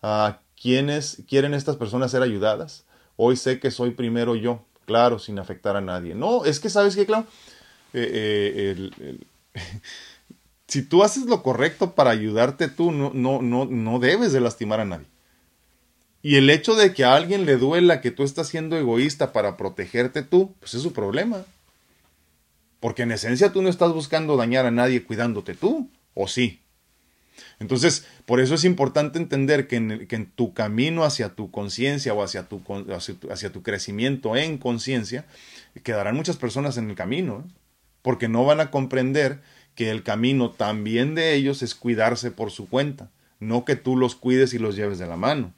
¿a 0.00 0.38
quiénes 0.54 1.24
quieren 1.28 1.54
estas 1.54 1.74
personas 1.74 2.12
ser 2.12 2.22
ayudadas? 2.22 2.84
Hoy 3.16 3.34
sé 3.34 3.58
que 3.58 3.72
soy 3.72 3.90
primero 3.90 4.36
yo, 4.36 4.64
claro, 4.86 5.18
sin 5.18 5.40
afectar 5.40 5.74
a 5.74 5.80
nadie. 5.80 6.14
No, 6.14 6.44
es 6.44 6.60
que 6.60 6.70
sabes 6.70 6.94
qué, 6.94 7.04
claro, 7.04 7.26
eh, 7.94 8.90
eh, 9.00 9.18
si 10.68 10.82
tú 10.82 11.02
haces 11.02 11.26
lo 11.26 11.42
correcto 11.42 11.96
para 11.96 12.10
ayudarte 12.10 12.68
tú, 12.68 12.92
no, 12.92 13.10
no, 13.12 13.42
no, 13.42 13.64
no 13.64 13.98
debes 13.98 14.32
de 14.32 14.40
lastimar 14.40 14.78
a 14.78 14.84
nadie. 14.84 15.06
Y 16.22 16.36
el 16.36 16.48
hecho 16.48 16.76
de 16.76 16.94
que 16.94 17.02
a 17.02 17.16
alguien 17.16 17.44
le 17.44 17.56
duela 17.56 18.00
que 18.00 18.12
tú 18.12 18.22
estás 18.22 18.46
siendo 18.46 18.76
egoísta 18.76 19.32
para 19.32 19.56
protegerte 19.56 20.22
tú, 20.22 20.54
pues 20.60 20.74
es 20.74 20.82
su 20.82 20.92
problema. 20.92 21.44
Porque 22.78 23.02
en 23.02 23.10
esencia 23.10 23.52
tú 23.52 23.62
no 23.62 23.68
estás 23.68 23.92
buscando 23.92 24.36
dañar 24.36 24.64
a 24.64 24.70
nadie 24.70 25.02
cuidándote 25.02 25.54
tú 25.54 25.90
o 26.14 26.28
sí. 26.28 26.60
Entonces, 27.58 28.06
por 28.26 28.40
eso 28.40 28.54
es 28.54 28.64
importante 28.64 29.18
entender 29.18 29.66
que 29.66 29.76
en, 29.76 30.32
tu 30.34 30.54
camino 30.54 31.04
hacia 31.04 31.30
tu 31.34 31.50
conciencia 31.50 32.14
o 32.14 32.22
hacia 32.22 32.48
tu, 32.48 32.62
crecimiento 33.62 34.36
en 34.36 34.58
conciencia, 34.58 35.26
quedarán 35.82 36.16
muchas 36.16 36.36
personas 36.36 36.76
en 36.76 36.90
el 36.90 36.96
camino, 36.96 37.46
porque 38.02 38.28
no 38.28 38.44
van 38.44 38.60
a 38.60 38.70
comprender 38.70 39.40
que 39.74 39.90
el 39.90 40.02
camino 40.02 40.50
también 40.50 41.14
de 41.14 41.34
ellos 41.34 41.62
es 41.62 41.74
cuidarse 41.74 42.30
por 42.30 42.50
su 42.50 42.68
cuenta, 42.68 43.10
no 43.38 43.64
que 43.64 43.76
tú 43.76 43.96
los 43.96 44.16
cuides 44.16 44.52
y 44.54 44.58
los 44.58 44.76
lleves 44.76 44.98
de 44.98 45.06
la 45.06 45.16
mano. 45.16 45.54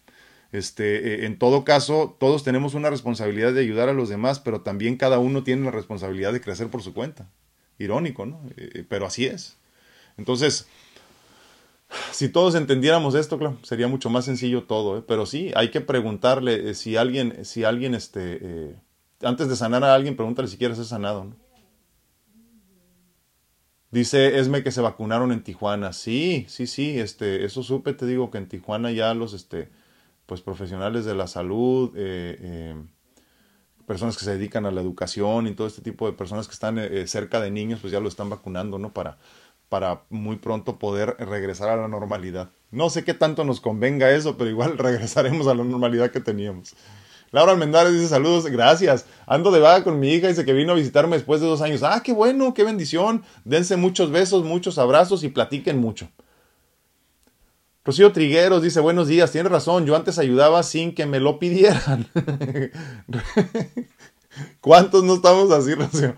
Este, 0.53 1.14
eh, 1.14 1.26
en 1.26 1.38
todo 1.38 1.64
caso, 1.64 2.14
todos 2.20 2.44
tenemos 2.44 2.74
una 2.74 2.90
responsabilidad 2.90 3.55
de 3.55 3.61
ayudar 3.61 3.88
a 3.88 3.94
los 3.94 4.11
demás, 4.11 4.38
pero 4.38 4.61
también 4.61 4.96
cada 4.96 5.18
uno 5.18 5.44
tiene 5.44 5.64
la 5.64 5.70
responsabilidad 5.70 6.32
de 6.32 6.42
crecer 6.42 6.68
por 6.68 6.82
su 6.82 6.92
cuenta. 6.92 7.30
Irónico, 7.78 8.26
¿no? 8.26 8.42
Eh, 8.57 8.84
pero 8.86 9.07
así 9.07 9.24
es. 9.24 9.57
Entonces, 10.17 10.67
si 12.11 12.29
todos 12.29 12.55
entendiéramos 12.55 13.15
esto, 13.15 13.39
claro, 13.39 13.59
sería 13.63 13.89
mucho 13.89 14.11
más 14.11 14.25
sencillo 14.25 14.65
todo, 14.65 14.99
¿eh? 14.99 15.05
pero 15.07 15.27
sí, 15.27 15.53
hay 15.55 15.71
que 15.71 15.81
preguntarle 15.81 16.71
eh, 16.71 16.75
si 16.75 16.97
alguien, 16.97 17.45
si 17.45 17.65
alguien, 17.65 17.95
este, 17.95 18.39
eh, 18.41 18.77
antes 19.23 19.49
de 19.49 19.57
sanar 19.57 19.85
a 19.85 19.95
alguien, 19.95 20.17
pregúntale 20.17 20.49
si 20.49 20.57
quieres 20.57 20.79
ser 20.79 20.87
sanado, 20.87 21.25
¿no? 21.25 21.37
Dice 23.91 24.39
Esme 24.39 24.63
que 24.63 24.71
se 24.71 24.81
vacunaron 24.81 25.33
en 25.33 25.43
Tijuana. 25.43 25.93
Sí, 25.93 26.47
sí, 26.49 26.67
sí, 26.67 26.99
este, 26.99 27.45
eso 27.45 27.63
supe, 27.63 27.93
te 27.93 28.07
digo 28.07 28.31
que 28.31 28.39
en 28.39 28.49
Tijuana 28.49 28.91
ya 28.91 29.13
los, 29.13 29.35
este, 29.35 29.69
pues 30.25 30.41
profesionales 30.41 31.05
de 31.05 31.15
la 31.15 31.27
salud, 31.27 31.91
personas 33.87 34.17
que 34.17 34.25
se 34.25 34.39
dedican 34.39 34.65
a 34.65 34.71
la 34.71 34.81
educación 34.81 35.47
y 35.47 35.53
todo 35.53 35.67
este 35.67 35.83
tipo 35.83 36.07
de 36.07 36.15
personas 36.15 36.47
que 36.49 36.55
están 36.55 36.81
cerca 37.07 37.39
de 37.39 37.51
niños, 37.51 37.81
pues 37.83 37.93
ya 37.93 38.01
lo 38.01 38.09
están 38.09 38.31
vacunando, 38.31 38.79
¿no? 38.79 38.95
Para, 38.95 39.19
para 39.73 40.03
muy 40.11 40.37
pronto 40.37 40.79
poder 40.79 41.16
regresar 41.18 41.70
a 41.70 41.79
la 41.79 41.89
normalidad. 41.89 42.51
No 42.70 42.91
sé 42.91 43.05
qué 43.05 43.14
tanto 43.14 43.43
nos 43.43 43.62
convenga 43.62 44.11
eso, 44.11 44.37
pero 44.37 44.51
igual 44.51 44.77
regresaremos 44.77 45.47
a 45.47 45.55
la 45.55 45.64
normalidad 45.64 46.11
que 46.11 46.20
teníamos. 46.20 46.75
Laura 47.31 47.53
Almendares 47.53 47.95
dice 47.95 48.09
saludos, 48.09 48.45
gracias. 48.49 49.07
Ando 49.27 49.51
de 49.51 49.61
vaga 49.61 49.83
con 49.83 49.99
mi 49.99 50.11
hija, 50.11 50.29
dice 50.29 50.45
que 50.45 50.53
vino 50.53 50.73
a 50.73 50.75
visitarme 50.75 51.16
después 51.16 51.41
de 51.41 51.47
dos 51.47 51.62
años. 51.62 51.83
Ah, 51.83 52.03
qué 52.05 52.12
bueno, 52.12 52.53
qué 52.53 52.64
bendición. 52.64 53.23
Dense 53.47 53.79
muchos 53.79 54.11
besos, 54.11 54.45
muchos 54.45 54.77
abrazos 54.77 55.25
y 55.25 55.31
platiquen 55.31 55.79
mucho. 55.79 56.11
Rocío 57.83 58.12
Trigueros 58.12 58.62
dice 58.62 58.81
buenos 58.81 59.09
días, 59.09 59.33
tiene 59.33 59.49
razón, 59.49 59.87
yo 59.87 59.97
antes 59.97 60.18
ayudaba 60.18 60.62
sin 60.64 60.95
que 60.95 61.07
me 61.07 61.18
lo 61.18 61.39
pidieran. 61.39 62.11
¿Cuántos 64.61 65.03
no 65.03 65.14
estamos 65.14 65.51
así, 65.51 65.75
Rocío? 65.75 66.14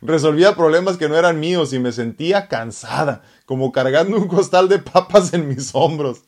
Resolvía 0.00 0.56
problemas 0.56 0.96
que 0.96 1.08
no 1.08 1.16
eran 1.16 1.40
míos 1.40 1.72
y 1.72 1.78
me 1.78 1.92
sentía 1.92 2.48
cansada, 2.48 3.22
como 3.46 3.72
cargando 3.72 4.16
un 4.16 4.28
costal 4.28 4.68
de 4.68 4.78
papas 4.78 5.32
en 5.34 5.48
mis 5.48 5.74
hombros. 5.74 6.22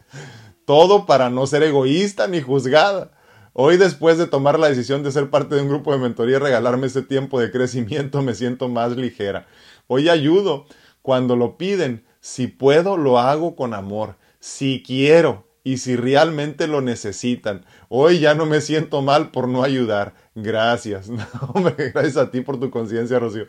Todo 0.64 1.06
para 1.06 1.30
no 1.30 1.46
ser 1.46 1.62
egoísta 1.62 2.26
ni 2.26 2.40
juzgada. 2.40 3.12
Hoy, 3.52 3.76
después 3.76 4.18
de 4.18 4.26
tomar 4.26 4.58
la 4.58 4.68
decisión 4.68 5.02
de 5.02 5.12
ser 5.12 5.30
parte 5.30 5.54
de 5.54 5.62
un 5.62 5.68
grupo 5.68 5.92
de 5.92 5.98
mentoría 5.98 6.36
y 6.36 6.40
regalarme 6.40 6.88
ese 6.88 7.02
tiempo 7.02 7.38
de 7.38 7.52
crecimiento, 7.52 8.20
me 8.22 8.34
siento 8.34 8.68
más 8.68 8.96
ligera. 8.96 9.46
Hoy 9.86 10.08
ayudo 10.08 10.66
cuando 11.02 11.36
lo 11.36 11.56
piden. 11.56 12.04
Si 12.20 12.46
puedo, 12.46 12.96
lo 12.96 13.18
hago 13.18 13.54
con 13.54 13.74
amor. 13.74 14.16
Si 14.40 14.82
quiero 14.84 15.46
y 15.62 15.78
si 15.78 15.96
realmente 15.96 16.66
lo 16.66 16.80
necesitan. 16.80 17.64
Hoy 17.88 18.18
ya 18.18 18.34
no 18.34 18.44
me 18.44 18.60
siento 18.60 19.02
mal 19.02 19.30
por 19.30 19.48
no 19.48 19.62
ayudar. 19.62 20.14
Gracias. 20.34 21.10
gracias 21.76 22.16
a 22.16 22.30
ti 22.30 22.40
por 22.40 22.58
tu 22.58 22.70
conciencia, 22.70 23.18
Rocío. 23.18 23.46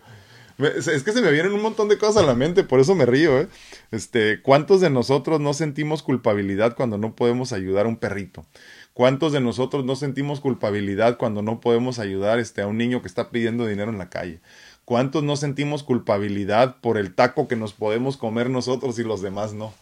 Es 0.57 1.03
que 1.03 1.11
se 1.11 1.21
me 1.21 1.31
vienen 1.31 1.51
un 1.51 1.61
montón 1.61 1.89
de 1.89 1.97
cosas 1.97 2.23
a 2.23 2.25
la 2.25 2.33
mente, 2.33 2.63
por 2.63 2.79
eso 2.79 2.95
me 2.95 3.05
río, 3.05 3.38
¿eh? 3.39 3.49
Este, 3.91 4.41
¿cuántos 4.41 4.79
de 4.79 4.89
nosotros 4.89 5.41
no 5.41 5.53
sentimos 5.53 6.01
culpabilidad 6.01 6.77
cuando 6.77 6.97
no 6.97 7.13
podemos 7.13 7.51
ayudar 7.51 7.86
a 7.86 7.89
un 7.89 7.97
perrito? 7.97 8.45
¿Cuántos 8.93 9.33
de 9.33 9.41
nosotros 9.41 9.83
no 9.83 9.97
sentimos 9.97 10.39
culpabilidad 10.39 11.17
cuando 11.17 11.41
no 11.41 11.59
podemos 11.59 11.99
ayudar 11.99 12.39
este, 12.39 12.61
a 12.61 12.67
un 12.67 12.77
niño 12.77 13.01
que 13.01 13.09
está 13.09 13.31
pidiendo 13.31 13.67
dinero 13.67 13.91
en 13.91 13.97
la 13.97 14.09
calle? 14.09 14.39
¿Cuántos 14.86 15.23
no 15.23 15.36
sentimos 15.36 15.83
culpabilidad 15.83 16.77
por 16.79 16.97
el 16.97 17.13
taco 17.13 17.49
que 17.49 17.57
nos 17.57 17.73
podemos 17.73 18.15
comer 18.15 18.49
nosotros 18.49 18.97
y 18.97 19.03
los 19.03 19.21
demás 19.21 19.53
no? 19.53 19.73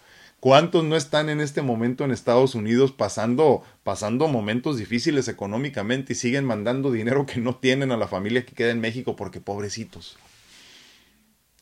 ¿Cuántos 0.43 0.83
no 0.83 0.97
están 0.97 1.29
en 1.29 1.39
este 1.39 1.61
momento 1.61 2.03
en 2.03 2.11
Estados 2.11 2.53
Unidos 2.53 2.91
pasando, 2.91 3.63
pasando 3.81 4.27
momentos 4.27 4.77
difíciles 4.77 5.29
económicamente 5.29 6.11
y 6.11 6.15
siguen 6.17 6.43
mandando 6.43 6.91
dinero 6.91 7.25
que 7.25 7.39
no 7.39 7.55
tienen 7.55 7.93
a 7.93 7.97
la 7.97 8.09
familia 8.09 8.45
que 8.45 8.53
queda 8.53 8.71
en 8.71 8.81
México 8.81 9.15
porque 9.15 9.39
pobrecitos? 9.39 10.17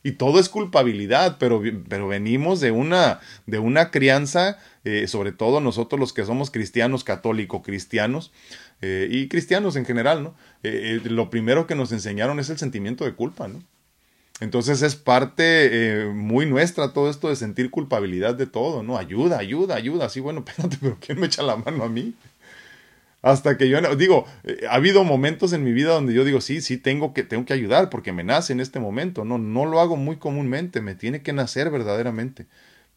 Y 0.02 0.10
todo 0.10 0.40
es 0.40 0.48
culpabilidad, 0.48 1.36
pero, 1.38 1.62
pero 1.88 2.08
venimos 2.08 2.58
de 2.58 2.72
una, 2.72 3.20
de 3.46 3.60
una 3.60 3.92
crianza, 3.92 4.58
eh, 4.82 5.06
sobre 5.06 5.30
todo 5.30 5.60
nosotros 5.60 6.00
los 6.00 6.12
que 6.12 6.24
somos 6.24 6.50
cristianos, 6.50 7.04
católico 7.04 7.62
cristianos, 7.62 8.32
eh, 8.80 9.06
y 9.08 9.28
cristianos 9.28 9.76
en 9.76 9.84
general, 9.84 10.24
¿no? 10.24 10.34
Eh, 10.64 11.00
lo 11.04 11.30
primero 11.30 11.68
que 11.68 11.76
nos 11.76 11.92
enseñaron 11.92 12.40
es 12.40 12.50
el 12.50 12.58
sentimiento 12.58 13.04
de 13.04 13.12
culpa, 13.12 13.46
¿no? 13.46 13.62
Entonces 14.40 14.82
es 14.82 14.96
parte 14.96 15.44
eh, 16.02 16.06
muy 16.06 16.46
nuestra 16.46 16.92
todo 16.92 17.08
esto 17.08 17.28
de 17.28 17.36
sentir 17.36 17.70
culpabilidad 17.70 18.34
de 18.34 18.46
todo, 18.46 18.82
¿no? 18.82 18.98
Ayuda, 18.98 19.38
ayuda, 19.38 19.76
ayuda. 19.76 20.08
Sí, 20.08 20.20
bueno, 20.20 20.40
espérate, 20.46 20.78
pero 20.80 20.98
¿quién 21.00 21.20
me 21.20 21.26
echa 21.26 21.42
la 21.42 21.56
mano 21.56 21.84
a 21.84 21.88
mí? 21.88 22.14
Hasta 23.22 23.56
que 23.56 23.68
yo 23.68 23.80
digo, 23.94 24.26
eh, 24.42 24.66
ha 24.68 24.74
habido 24.74 25.04
momentos 25.04 25.52
en 25.52 25.62
mi 25.62 25.72
vida 25.72 25.92
donde 25.92 26.12
yo 26.12 26.24
digo, 26.24 26.40
sí, 26.40 26.60
sí, 26.60 26.76
tengo 26.76 27.14
que, 27.14 27.22
tengo 27.22 27.44
que 27.44 27.52
ayudar 27.52 27.88
porque 27.88 28.12
me 28.12 28.24
nace 28.24 28.52
en 28.52 28.58
este 28.58 28.80
momento. 28.80 29.24
No, 29.24 29.38
no 29.38 29.64
lo 29.64 29.80
hago 29.80 29.96
muy 29.96 30.16
comúnmente, 30.16 30.80
me 30.80 30.96
tiene 30.96 31.22
que 31.22 31.32
nacer 31.32 31.70
verdaderamente. 31.70 32.46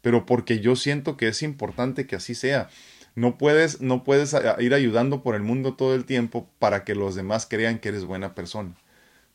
Pero 0.02 0.26
porque 0.26 0.58
yo 0.58 0.74
siento 0.74 1.16
que 1.16 1.28
es 1.28 1.42
importante 1.42 2.06
que 2.06 2.16
así 2.16 2.34
sea. 2.34 2.68
No 3.14 3.38
puedes, 3.38 3.80
no 3.80 4.04
puedes 4.04 4.36
ir 4.58 4.74
ayudando 4.74 5.22
por 5.22 5.36
el 5.36 5.42
mundo 5.42 5.74
todo 5.74 5.94
el 5.94 6.04
tiempo 6.04 6.48
para 6.58 6.84
que 6.84 6.94
los 6.94 7.14
demás 7.14 7.46
crean 7.48 7.78
que 7.78 7.88
eres 7.88 8.04
buena 8.04 8.34
persona. 8.34 8.74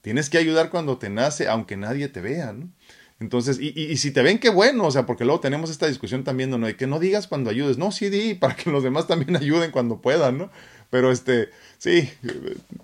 Tienes 0.01 0.29
que 0.29 0.37
ayudar 0.37 0.69
cuando 0.69 0.97
te 0.97 1.09
nace, 1.09 1.47
aunque 1.47 1.77
nadie 1.77 2.07
te 2.07 2.21
vea, 2.21 2.53
¿no? 2.53 2.69
Entonces, 3.19 3.59
y, 3.59 3.79
y, 3.79 3.97
si 3.97 4.09
te 4.09 4.23
ven, 4.23 4.39
qué 4.39 4.49
bueno, 4.49 4.83
o 4.87 4.89
sea, 4.89 5.05
porque 5.05 5.25
luego 5.25 5.39
tenemos 5.39 5.69
esta 5.69 5.85
discusión 5.85 6.23
también, 6.23 6.49
¿no? 6.49 6.57
De 6.65 6.75
que 6.75 6.87
no 6.87 6.99
digas 6.99 7.27
cuando 7.27 7.51
ayudes, 7.51 7.77
no, 7.77 7.91
sí 7.91 8.09
di, 8.09 8.33
para 8.39 8.55
que 8.55 8.71
los 8.71 8.81
demás 8.81 9.05
también 9.05 9.35
ayuden 9.37 9.69
cuando 9.69 10.01
puedan, 10.01 10.39
¿no? 10.39 10.49
Pero 10.89 11.11
este, 11.11 11.49
sí, 11.77 12.09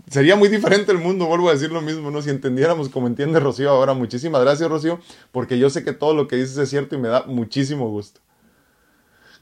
sería 0.09 0.35
muy 0.35 0.47
diferente 0.47 0.91
el 0.91 0.99
mundo, 0.99 1.25
vuelvo 1.25 1.49
a 1.49 1.53
decir 1.53 1.71
lo 1.71 1.81
mismo, 1.81 2.11
¿no? 2.11 2.21
Si 2.21 2.29
entendiéramos 2.29 2.87
como 2.89 3.07
entiende 3.07 3.39
Rocío 3.39 3.69
ahora. 3.69 3.93
Muchísimas 3.93 4.41
gracias, 4.41 4.69
Rocío, 4.69 4.99
porque 5.31 5.57
yo 5.57 5.69
sé 5.71 5.83
que 5.83 5.91
todo 5.91 6.13
lo 6.13 6.27
que 6.27 6.35
dices 6.35 6.57
es 6.57 6.69
cierto 6.69 6.95
y 6.95 6.99
me 6.99 7.09
da 7.09 7.23
muchísimo 7.23 7.89
gusto. 7.89 8.21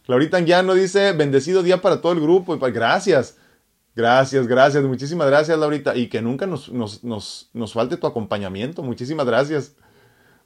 Laurita 0.07 0.39
no 0.63 0.73
dice, 0.75 1.11
bendecido 1.11 1.61
día 1.61 1.81
para 1.81 2.01
todo 2.01 2.13
el 2.13 2.21
grupo. 2.21 2.57
Gracias. 2.57 3.35
Gracias, 3.95 4.45
gracias, 4.47 4.83
muchísimas 4.83 5.27
gracias, 5.27 5.57
Laurita. 5.57 5.95
Y 5.95 6.07
que 6.07 6.21
nunca 6.21 6.45
nos, 6.45 6.69
nos, 6.69 7.03
nos, 7.03 7.49
nos 7.53 7.73
falte 7.73 7.95
tu 7.95 8.07
acompañamiento. 8.07 8.83
Muchísimas 8.83 9.25
gracias. 9.25 9.73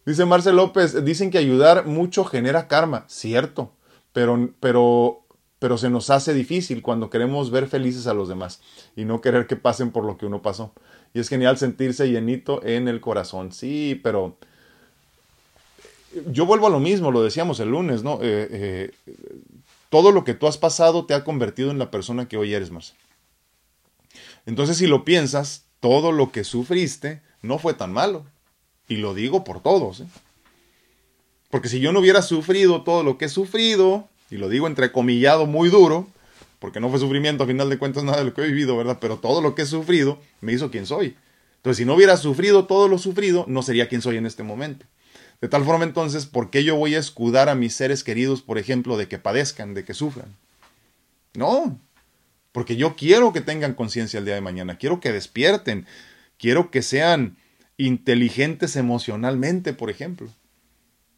Dice 0.06 0.26
Marcel 0.26 0.56
López, 0.56 1.04
dicen 1.04 1.32
que 1.32 1.40
ayudar 1.40 1.86
mucho 1.88 2.24
genera 2.24 2.68
karma. 2.68 3.06
Cierto, 3.08 3.72
pero, 4.14 4.52
pero, 4.60 5.22
pero 5.58 5.78
se 5.78 5.90
nos 5.90 6.12
hace 6.12 6.34
difícil 6.34 6.84
cuando 6.84 7.10
queremos 7.10 7.50
ver 7.50 7.68
felices 7.68 8.06
a 8.06 8.14
los 8.14 8.30
demás 8.30 8.62
y 8.96 9.06
no 9.06 9.20
querer 9.20 9.48
que 9.48 9.56
pasen 9.56 9.92
por 9.92 10.06
lo 10.06 10.18
que 10.18 10.28
uno 10.28 10.42
pasó. 10.44 10.72
Y 11.14 11.20
es 11.20 11.28
genial 11.28 11.58
sentirse 11.58 12.08
llenito 12.08 12.64
en 12.64 12.88
el 12.88 13.02
corazón. 13.02 13.52
Sí, 13.52 14.00
pero 14.04 14.38
yo 16.32 16.46
vuelvo 16.46 16.68
a 16.68 16.72
lo 16.72 16.80
mismo, 16.80 17.12
lo 17.12 17.24
decíamos 17.24 17.60
el 17.60 17.70
lunes, 17.70 18.04
¿no? 18.04 18.20
Eh, 18.22 18.48
eh, 18.52 18.92
todo 19.90 20.12
lo 20.12 20.24
que 20.24 20.36
tú 20.36 20.48
has 20.48 20.60
pasado 20.60 21.06
te 21.06 21.16
ha 21.16 21.24
convertido 21.24 21.72
en 21.72 21.80
la 21.80 21.90
persona 21.90 22.28
que 22.28 22.38
hoy 22.38 22.54
eres, 22.54 22.70
Marcel. 22.70 22.96
Entonces, 24.50 24.78
si 24.78 24.88
lo 24.88 25.06
piensas, 25.06 25.66
todo 25.80 26.12
lo 26.12 26.32
que 26.32 26.44
sufriste 26.44 27.22
no 27.44 27.60
fue 27.60 27.76
tan 27.76 27.94
malo. 27.94 28.26
Y 28.88 28.96
lo 28.96 29.14
digo 29.14 29.44
por 29.44 29.62
todos. 29.62 30.00
¿eh? 30.00 30.08
Porque 31.52 31.70
si 31.70 31.80
yo 31.80 31.92
no 31.92 32.00
hubiera 32.00 32.24
sufrido 32.24 32.82
todo 32.82 33.04
lo 33.04 33.20
que 33.20 33.26
he 33.26 33.30
sufrido, 33.30 34.10
y 34.32 34.38
lo 34.38 34.50
digo 34.50 34.66
entrecomillado 34.66 35.46
muy 35.46 35.70
duro, 35.70 36.08
porque 36.58 36.80
no 36.80 36.90
fue 36.90 36.98
sufrimiento 36.98 37.44
a 37.44 37.48
final 37.48 37.70
de 37.70 37.78
cuentas 37.78 38.04
nada 38.04 38.18
de 38.18 38.24
lo 38.24 38.34
que 38.34 38.42
he 38.42 38.48
vivido, 38.48 38.76
¿verdad? 38.76 38.98
Pero 39.00 39.20
todo 39.20 39.40
lo 39.40 39.54
que 39.54 39.62
he 39.62 39.66
sufrido 39.68 40.18
me 40.42 40.52
hizo 40.52 40.72
quien 40.72 40.88
soy. 40.88 41.16
Entonces, 41.58 41.78
si 41.78 41.86
no 41.86 41.94
hubiera 41.94 42.18
sufrido 42.18 42.66
todo 42.66 42.88
lo 42.88 42.98
sufrido, 42.98 43.46
no 43.48 43.62
sería 43.62 43.88
quien 43.88 44.02
soy 44.02 44.18
en 44.18 44.26
este 44.26 44.42
momento. 44.42 44.84
De 45.42 45.48
tal 45.48 45.64
forma 45.64 45.84
entonces, 45.84 46.26
¿por 46.26 46.50
qué 46.50 46.64
yo 46.64 46.76
voy 46.76 46.96
a 46.96 47.00
escudar 47.00 47.50
a 47.50 47.56
mis 47.56 47.76
seres 47.76 48.04
queridos, 48.04 48.42
por 48.42 48.58
ejemplo, 48.58 48.98
de 48.98 49.08
que 49.08 49.20
padezcan, 49.20 49.76
de 49.76 49.86
que 49.86 49.94
sufran? 49.94 50.36
No, 51.36 51.80
porque 52.52 52.76
yo 52.76 52.96
quiero 52.96 53.32
que 53.34 53.42
tengan 53.42 53.74
conciencia 53.74 54.20
el 54.20 54.26
día 54.26 54.36
de 54.36 54.42
mañana, 54.42 54.78
quiero 54.78 55.00
que 55.00 55.12
despierten, 55.12 55.86
quiero 56.38 56.72
que 56.72 56.82
sean 56.82 57.38
inteligentes 57.78 58.76
emocionalmente, 58.76 59.74
por 59.74 59.90
ejemplo. 59.90 60.30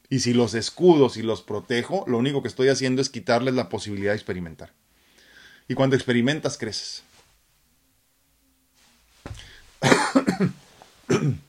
Y 0.10 0.20
si 0.20 0.34
los 0.34 0.54
escudo, 0.54 1.10
si 1.10 1.22
los 1.22 1.42
protejo, 1.42 2.04
lo 2.08 2.18
único 2.18 2.42
que 2.42 2.50
estoy 2.50 2.68
haciendo 2.68 3.02
es 3.02 3.10
quitarles 3.10 3.54
la 3.54 3.70
posibilidad 3.70 4.12
de 4.12 4.18
experimentar. 4.18 4.74
Y 5.68 5.74
cuando 5.74 5.96
experimentas, 5.96 6.58
creces. 6.58 7.04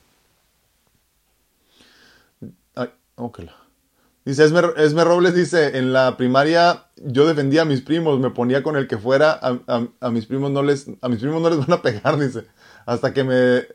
Ay, 2.76 2.88
Dice 4.24 4.44
Esmer, 4.44 5.06
Robles, 5.06 5.34
dice, 5.34 5.78
en 5.78 5.92
la 5.92 6.16
primaria 6.16 6.86
yo 6.96 7.26
defendía 7.26 7.62
a 7.62 7.64
mis 7.64 7.80
primos, 7.80 8.20
me 8.20 8.30
ponía 8.30 8.62
con 8.62 8.76
el 8.76 8.86
que 8.86 8.96
fuera, 8.96 9.40
a, 9.42 10.10
mis 10.10 10.26
primos 10.26 10.52
no 10.52 10.62
les, 10.62 10.86
a 11.00 11.08
mis 11.08 11.18
primos 11.18 11.42
no 11.42 11.50
les 11.50 11.58
van 11.66 11.72
a 11.72 11.82
pegar, 11.82 12.16
dice, 12.18 12.46
hasta 12.86 13.12
que 13.12 13.24
me, 13.24 13.66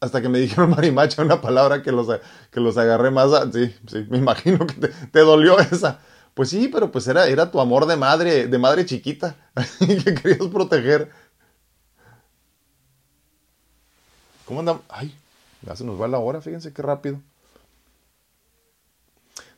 hasta 0.00 0.20
que 0.20 0.28
me 0.28 0.40
dijeron 0.40 0.70
marimacha, 0.70 1.22
una 1.22 1.40
palabra 1.40 1.82
que 1.82 1.92
los, 1.92 2.08
que 2.50 2.60
los 2.60 2.76
agarré 2.78 3.12
más, 3.12 3.30
sí, 3.52 3.72
sí, 3.86 4.04
me 4.10 4.18
imagino 4.18 4.66
que 4.66 4.74
te, 4.88 5.20
dolió 5.20 5.58
esa. 5.60 6.00
Pues 6.34 6.48
sí, 6.48 6.68
pero 6.72 6.90
pues 6.90 7.06
era, 7.06 7.28
era 7.28 7.50
tu 7.50 7.60
amor 7.60 7.86
de 7.86 7.96
madre, 7.96 8.48
de 8.48 8.58
madre 8.58 8.86
chiquita, 8.86 9.36
que 9.78 10.14
querías 10.14 10.48
proteger. 10.48 11.10
¿Cómo 14.46 14.60
anda? 14.60 14.80
Ay, 14.88 15.14
ya 15.64 15.76
se 15.76 15.84
nos 15.84 16.00
va 16.00 16.08
la 16.08 16.18
hora, 16.18 16.40
fíjense 16.40 16.72
qué 16.72 16.82
rápido. 16.82 17.20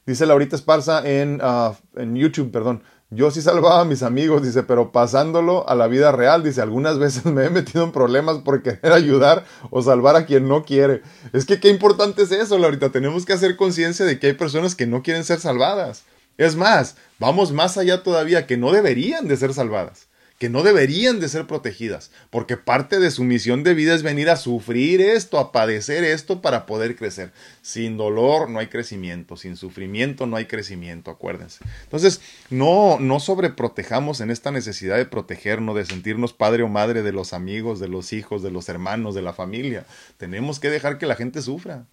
Dice 0.07 0.27
Laurita 0.27 0.57
Esparza 0.57 1.07
en, 1.09 1.41
ah, 1.43 1.75
en 1.97 2.15
YouTube, 2.15 2.51
perdón. 2.51 2.83
Yo 3.11 3.31
sí 3.31 3.43
salvaba 3.43 3.81
a 3.81 3.85
mis 3.85 4.03
amigos, 4.03 4.43
dice, 4.43 4.65
pero 4.65 4.91
pasándolo 4.91 5.69
a 5.69 5.75
la 5.75 5.87
vida 5.87 6.11
real, 6.11 6.43
dice, 6.43 6.61
algunas 6.63 6.99
veces 7.01 7.25
me 7.27 7.45
he 7.45 7.51
metido 7.51 7.85
en 7.85 7.93
problemas 7.93 8.39
por 8.39 8.63
querer 8.63 8.93
ayudar 8.93 9.45
o 9.71 9.83
salvar 9.83 10.17
a 10.17 10.27
quien 10.27 10.49
no 10.49 10.65
quiere. 10.65 11.03
Es 11.33 11.45
que 11.45 11.61
qué 11.61 11.69
importante 11.69 12.23
es 12.23 12.33
eso, 12.33 12.59
Laurita. 12.59 12.91
Tenemos 12.91 13.25
que 13.25 13.33
hacer 13.33 13.57
conciencia 13.57 14.05
de 14.05 14.19
que 14.19 14.29
hay 14.29 14.33
personas 14.35 14.75
que 14.75 14.87
no 14.87 15.03
quieren 15.03 15.25
ser 15.25 15.41
salvadas. 15.41 16.05
Es 16.37 16.57
más, 16.57 16.97
vamos 17.19 17.53
más 17.53 17.79
allá 17.79 18.03
todavía, 18.03 18.47
que 18.47 18.57
no 18.57 18.73
deberían 18.73 19.29
de 19.29 19.37
ser 19.37 19.55
salvadas 19.55 20.09
que 20.45 20.51
no 20.51 20.63
deberían 20.63 21.21
de 21.21 21.31
ser 21.31 21.47
protegidas, 21.47 22.11
porque 22.29 22.59
parte 22.59 22.99
de 22.99 23.11
su 23.11 23.25
misión 23.25 23.63
de 23.63 23.73
vida 23.73 23.95
es 23.95 24.03
venir 24.03 24.29
a 24.29 24.37
sufrir 24.37 25.01
esto, 25.01 25.39
a 25.39 25.53
padecer 25.53 26.05
esto 26.05 26.43
para 26.43 26.67
poder 26.67 26.97
crecer. 26.97 27.33
Sin 27.63 27.97
dolor 27.97 28.51
no 28.51 28.59
hay 28.59 28.67
crecimiento, 28.67 29.39
sin 29.39 29.57
sufrimiento 29.57 30.27
no 30.27 30.37
hay 30.37 30.45
crecimiento, 30.45 31.11
acuérdense. 31.11 31.65
Entonces, 31.85 32.21
no, 32.51 32.99
no 33.01 33.21
sobreprotejamos 33.21 34.21
en 34.21 34.31
esta 34.31 34.51
necesidad 34.51 34.99
de 34.99 35.07
protegernos, 35.07 35.77
de 35.77 35.87
sentirnos 35.87 36.35
padre 36.35 36.63
o 36.63 36.69
madre 36.69 37.03
de 37.03 37.13
los 37.13 37.33
amigos, 37.33 37.81
de 37.81 37.89
los 37.89 38.13
hijos, 38.13 38.43
de 38.43 38.51
los 38.51 38.69
hermanos, 38.69 39.15
de 39.15 39.23
la 39.23 39.33
familia. 39.33 39.87
Tenemos 40.19 40.61
que 40.61 40.69
dejar 40.69 40.99
que 40.99 41.07
la 41.07 41.17
gente 41.17 41.41
sufra. 41.41 41.87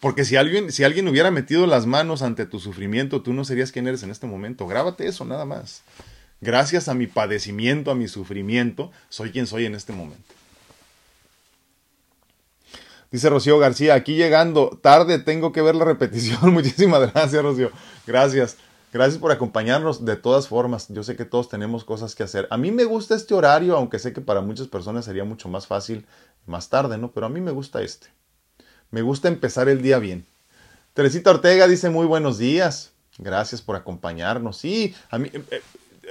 Porque 0.00 0.24
si 0.24 0.36
alguien, 0.36 0.72
si 0.72 0.84
alguien 0.84 1.06
hubiera 1.06 1.30
metido 1.30 1.66
las 1.66 1.84
manos 1.84 2.22
ante 2.22 2.46
tu 2.46 2.60
sufrimiento, 2.60 3.20
tú 3.20 3.34
no 3.34 3.44
serías 3.44 3.72
quien 3.72 3.86
eres 3.86 4.02
en 4.04 4.10
este 4.10 4.26
momento. 4.26 4.66
Grábate 4.66 5.06
eso, 5.06 5.26
nada 5.26 5.44
más. 5.44 5.82
Gracias 6.40 6.88
a 6.88 6.94
mi 6.94 7.06
padecimiento, 7.06 7.90
a 7.90 7.94
mi 7.94 8.08
sufrimiento, 8.08 8.92
soy 9.08 9.30
quien 9.32 9.46
soy 9.46 9.66
en 9.66 9.74
este 9.74 9.92
momento. 9.92 10.34
Dice 13.10 13.30
Rocío 13.30 13.58
García, 13.58 13.94
aquí 13.94 14.14
llegando, 14.14 14.78
tarde 14.82 15.18
tengo 15.18 15.50
que 15.50 15.62
ver 15.62 15.74
la 15.74 15.84
repetición. 15.84 16.38
Muchísimas 16.52 17.12
gracias, 17.12 17.42
Rocío. 17.42 17.70
Gracias. 18.06 18.56
Gracias 18.92 19.18
por 19.18 19.32
acompañarnos. 19.32 20.04
De 20.04 20.16
todas 20.16 20.48
formas, 20.48 20.86
yo 20.88 21.02
sé 21.02 21.16
que 21.16 21.24
todos 21.24 21.48
tenemos 21.48 21.84
cosas 21.84 22.14
que 22.14 22.22
hacer. 22.22 22.46
A 22.50 22.56
mí 22.56 22.70
me 22.70 22.84
gusta 22.84 23.14
este 23.14 23.34
horario, 23.34 23.76
aunque 23.76 23.98
sé 23.98 24.12
que 24.12 24.20
para 24.20 24.40
muchas 24.40 24.68
personas 24.68 25.04
sería 25.04 25.24
mucho 25.24 25.48
más 25.48 25.66
fácil 25.66 26.06
más 26.46 26.68
tarde, 26.68 26.96
¿no? 26.98 27.10
Pero 27.12 27.26
a 27.26 27.28
mí 27.28 27.40
me 27.40 27.50
gusta 27.50 27.82
este. 27.82 28.08
Me 28.90 29.02
gusta 29.02 29.28
empezar 29.28 29.68
el 29.68 29.82
día 29.82 29.98
bien. 29.98 30.26
Teresita 30.94 31.30
Ortega 31.30 31.68
dice 31.68 31.90
muy 31.90 32.06
buenos 32.06 32.38
días. 32.38 32.92
Gracias 33.18 33.60
por 33.60 33.76
acompañarnos. 33.76 34.56
Sí, 34.56 34.94
a 35.10 35.18
mí, 35.18 35.30
eh, 35.32 35.62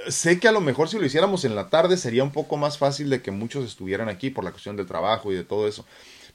sé 0.08 0.38
que 0.38 0.48
a 0.48 0.52
lo 0.52 0.60
mejor 0.60 0.88
si 0.88 0.98
lo 0.98 1.04
hiciéramos 1.04 1.44
en 1.44 1.54
la 1.54 1.68
tarde 1.68 1.96
sería 1.96 2.22
un 2.22 2.32
poco 2.32 2.56
más 2.56 2.78
fácil 2.78 3.10
de 3.10 3.22
que 3.22 3.30
muchos 3.30 3.64
estuvieran 3.64 4.08
aquí 4.08 4.30
por 4.30 4.44
la 4.44 4.50
cuestión 4.50 4.76
del 4.76 4.86
trabajo 4.86 5.32
y 5.32 5.36
de 5.36 5.44
todo 5.44 5.68
eso. 5.68 5.84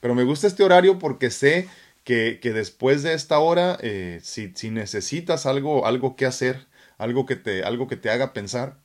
Pero 0.00 0.14
me 0.14 0.24
gusta 0.24 0.46
este 0.46 0.62
horario 0.62 0.98
porque 0.98 1.30
sé 1.30 1.68
que, 2.04 2.38
que 2.40 2.52
después 2.52 3.02
de 3.02 3.14
esta 3.14 3.38
hora, 3.38 3.78
eh, 3.80 4.20
si, 4.22 4.52
si, 4.54 4.70
necesitas 4.70 5.46
algo, 5.46 5.86
algo 5.86 6.16
que 6.16 6.26
hacer, 6.26 6.66
algo 6.98 7.26
que, 7.26 7.36
te, 7.36 7.64
algo 7.64 7.88
que 7.88 7.96
te 7.96 8.10
haga 8.10 8.32
pensar, 8.32 8.76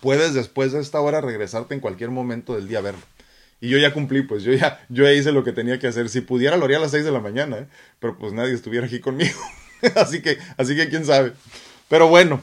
puedes 0.00 0.34
después 0.34 0.72
de 0.72 0.80
esta 0.80 1.00
hora 1.00 1.20
regresarte 1.20 1.74
en 1.74 1.80
cualquier 1.80 2.10
momento 2.10 2.54
del 2.54 2.68
día 2.68 2.78
a 2.78 2.82
verlo. 2.82 3.02
Y 3.60 3.68
yo 3.68 3.78
ya 3.78 3.92
cumplí, 3.92 4.22
pues 4.22 4.42
yo 4.42 4.52
ya, 4.52 4.84
yo 4.88 5.04
ya 5.04 5.12
hice 5.12 5.32
lo 5.32 5.44
que 5.44 5.52
tenía 5.52 5.78
que 5.78 5.86
hacer. 5.86 6.08
Si 6.08 6.20
pudiera, 6.20 6.56
lo 6.56 6.64
haría 6.64 6.76
a 6.78 6.80
las 6.80 6.90
seis 6.90 7.04
de 7.04 7.12
la 7.12 7.20
mañana, 7.20 7.58
¿eh? 7.58 7.66
pero 8.00 8.18
pues 8.18 8.32
nadie 8.32 8.54
estuviera 8.54 8.86
aquí 8.86 9.00
conmigo. 9.00 9.38
así 9.94 10.20
que, 10.20 10.38
así 10.56 10.76
que 10.76 10.88
quién 10.88 11.04
sabe. 11.04 11.32
Pero 11.88 12.08
bueno, 12.08 12.42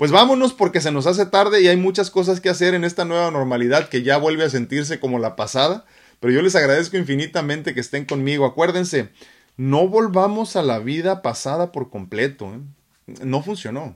pues 0.00 0.12
vámonos 0.12 0.54
porque 0.54 0.80
se 0.80 0.90
nos 0.90 1.06
hace 1.06 1.26
tarde 1.26 1.60
y 1.60 1.68
hay 1.68 1.76
muchas 1.76 2.10
cosas 2.10 2.40
que 2.40 2.48
hacer 2.48 2.72
en 2.72 2.84
esta 2.84 3.04
nueva 3.04 3.30
normalidad 3.30 3.90
que 3.90 4.02
ya 4.02 4.16
vuelve 4.16 4.44
a 4.44 4.48
sentirse 4.48 4.98
como 4.98 5.18
la 5.18 5.36
pasada. 5.36 5.84
Pero 6.20 6.32
yo 6.32 6.40
les 6.40 6.56
agradezco 6.56 6.96
infinitamente 6.96 7.74
que 7.74 7.80
estén 7.80 8.06
conmigo. 8.06 8.46
Acuérdense, 8.46 9.10
no 9.58 9.88
volvamos 9.88 10.56
a 10.56 10.62
la 10.62 10.78
vida 10.78 11.20
pasada 11.20 11.70
por 11.70 11.90
completo. 11.90 12.50
¿eh? 12.54 13.18
No 13.26 13.42
funcionó. 13.42 13.94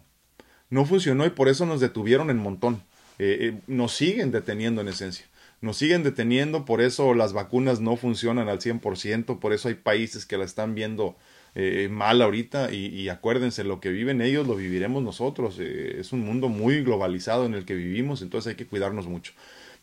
No 0.68 0.84
funcionó 0.84 1.24
y 1.24 1.30
por 1.30 1.48
eso 1.48 1.64
nos 1.64 1.80
detuvieron 1.80 2.28
en 2.28 2.36
montón. 2.36 2.82
Eh, 3.18 3.38
eh, 3.40 3.60
nos 3.66 3.94
siguen 3.94 4.30
deteniendo 4.30 4.82
en 4.82 4.88
esencia. 4.88 5.24
Nos 5.62 5.78
siguen 5.78 6.02
deteniendo, 6.02 6.66
por 6.66 6.82
eso 6.82 7.14
las 7.14 7.32
vacunas 7.32 7.80
no 7.80 7.96
funcionan 7.96 8.50
al 8.50 8.58
100%, 8.58 9.38
por 9.38 9.54
eso 9.54 9.68
hay 9.68 9.74
países 9.74 10.26
que 10.26 10.36
la 10.36 10.44
están 10.44 10.74
viendo 10.74 11.16
eh, 11.54 11.88
mal 11.90 12.20
ahorita 12.20 12.72
y, 12.72 13.08
acuérdense, 13.08 13.62
lo 13.62 13.80
que 13.80 13.90
viven 13.90 14.20
ellos 14.20 14.46
lo 14.46 14.56
viviremos 14.56 15.02
nosotros. 15.02 15.56
Eh, 15.60 16.00
es 16.00 16.12
un 16.12 16.20
mundo 16.20 16.48
muy 16.48 16.82
globalizado 16.82 17.46
en 17.46 17.54
el 17.54 17.64
que 17.64 17.74
vivimos, 17.74 18.22
entonces 18.22 18.50
hay 18.50 18.56
que 18.56 18.66
cuidarnos 18.66 19.06
mucho. 19.06 19.32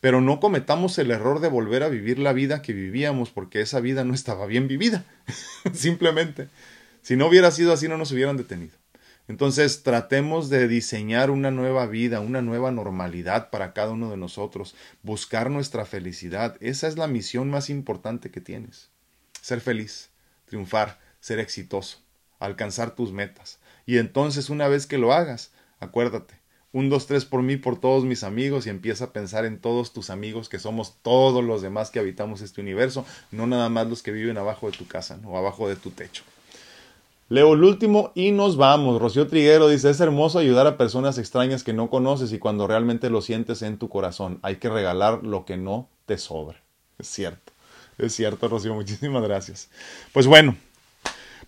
Pero 0.00 0.20
no 0.20 0.40
cometamos 0.40 0.98
el 0.98 1.10
error 1.10 1.40
de 1.40 1.48
volver 1.48 1.82
a 1.82 1.88
vivir 1.88 2.18
la 2.18 2.32
vida 2.32 2.60
que 2.60 2.72
vivíamos 2.72 3.30
porque 3.30 3.60
esa 3.60 3.80
vida 3.80 4.04
no 4.04 4.14
estaba 4.14 4.46
bien 4.46 4.68
vivida. 4.68 5.04
Simplemente. 5.72 6.48
Si 7.02 7.16
no 7.16 7.26
hubiera 7.26 7.50
sido 7.50 7.72
así, 7.72 7.88
no 7.88 7.96
nos 7.96 8.12
hubieran 8.12 8.36
detenido. 8.36 8.76
Entonces 9.28 9.82
tratemos 9.82 10.50
de 10.50 10.68
diseñar 10.68 11.30
una 11.30 11.50
nueva 11.50 11.86
vida, 11.86 12.20
una 12.20 12.42
nueva 12.42 12.70
normalidad 12.70 13.50
para 13.50 13.72
cada 13.72 13.92
uno 13.92 14.10
de 14.10 14.16
nosotros, 14.16 14.74
buscar 15.02 15.50
nuestra 15.50 15.84
felicidad. 15.84 16.56
Esa 16.60 16.88
es 16.88 16.98
la 16.98 17.06
misión 17.06 17.48
más 17.48 17.70
importante 17.70 18.30
que 18.30 18.40
tienes. 18.40 18.90
Ser 19.40 19.60
feliz, 19.60 20.10
triunfar, 20.46 20.98
ser 21.22 21.38
exitoso, 21.38 21.98
alcanzar 22.40 22.94
tus 22.94 23.12
metas. 23.12 23.60
Y 23.86 23.98
entonces 23.98 24.50
una 24.50 24.68
vez 24.68 24.86
que 24.86 24.98
lo 24.98 25.14
hagas, 25.14 25.52
acuérdate, 25.78 26.34
un, 26.72 26.90
dos, 26.90 27.06
tres 27.06 27.24
por 27.24 27.42
mí, 27.42 27.56
por 27.56 27.78
todos 27.78 28.04
mis 28.04 28.24
amigos 28.24 28.66
y 28.66 28.70
empieza 28.70 29.04
a 29.04 29.12
pensar 29.12 29.44
en 29.44 29.58
todos 29.60 29.92
tus 29.92 30.10
amigos 30.10 30.48
que 30.48 30.58
somos 30.58 30.96
todos 31.02 31.44
los 31.44 31.62
demás 31.62 31.90
que 31.90 32.00
habitamos 32.00 32.40
este 32.40 32.60
universo, 32.60 33.06
no 33.30 33.46
nada 33.46 33.68
más 33.68 33.86
los 33.86 34.02
que 34.02 34.10
viven 34.10 34.36
abajo 34.36 34.70
de 34.70 34.76
tu 34.76 34.86
casa 34.86 35.20
o 35.24 35.38
abajo 35.38 35.68
de 35.68 35.76
tu 35.76 35.90
techo. 35.90 36.24
Leo 37.28 37.54
el 37.54 37.62
último 37.62 38.10
y 38.14 38.32
nos 38.32 38.56
vamos. 38.56 39.00
Rocío 39.00 39.26
Triguero 39.26 39.68
dice, 39.68 39.90
es 39.90 40.00
hermoso 40.00 40.38
ayudar 40.38 40.66
a 40.66 40.76
personas 40.76 41.18
extrañas 41.18 41.62
que 41.62 41.72
no 41.72 41.88
conoces 41.88 42.32
y 42.32 42.38
cuando 42.38 42.66
realmente 42.66 43.10
lo 43.10 43.22
sientes 43.22 43.62
en 43.62 43.78
tu 43.78 43.88
corazón. 43.88 44.38
Hay 44.42 44.56
que 44.56 44.68
regalar 44.68 45.22
lo 45.22 45.44
que 45.44 45.56
no 45.56 45.88
te 46.06 46.18
sobra. 46.18 46.62
Es 46.98 47.08
cierto, 47.08 47.52
es 47.96 48.14
cierto, 48.14 48.48
Rocío. 48.48 48.74
Muchísimas 48.74 49.22
gracias. 49.22 49.70
Pues 50.12 50.26
bueno, 50.26 50.56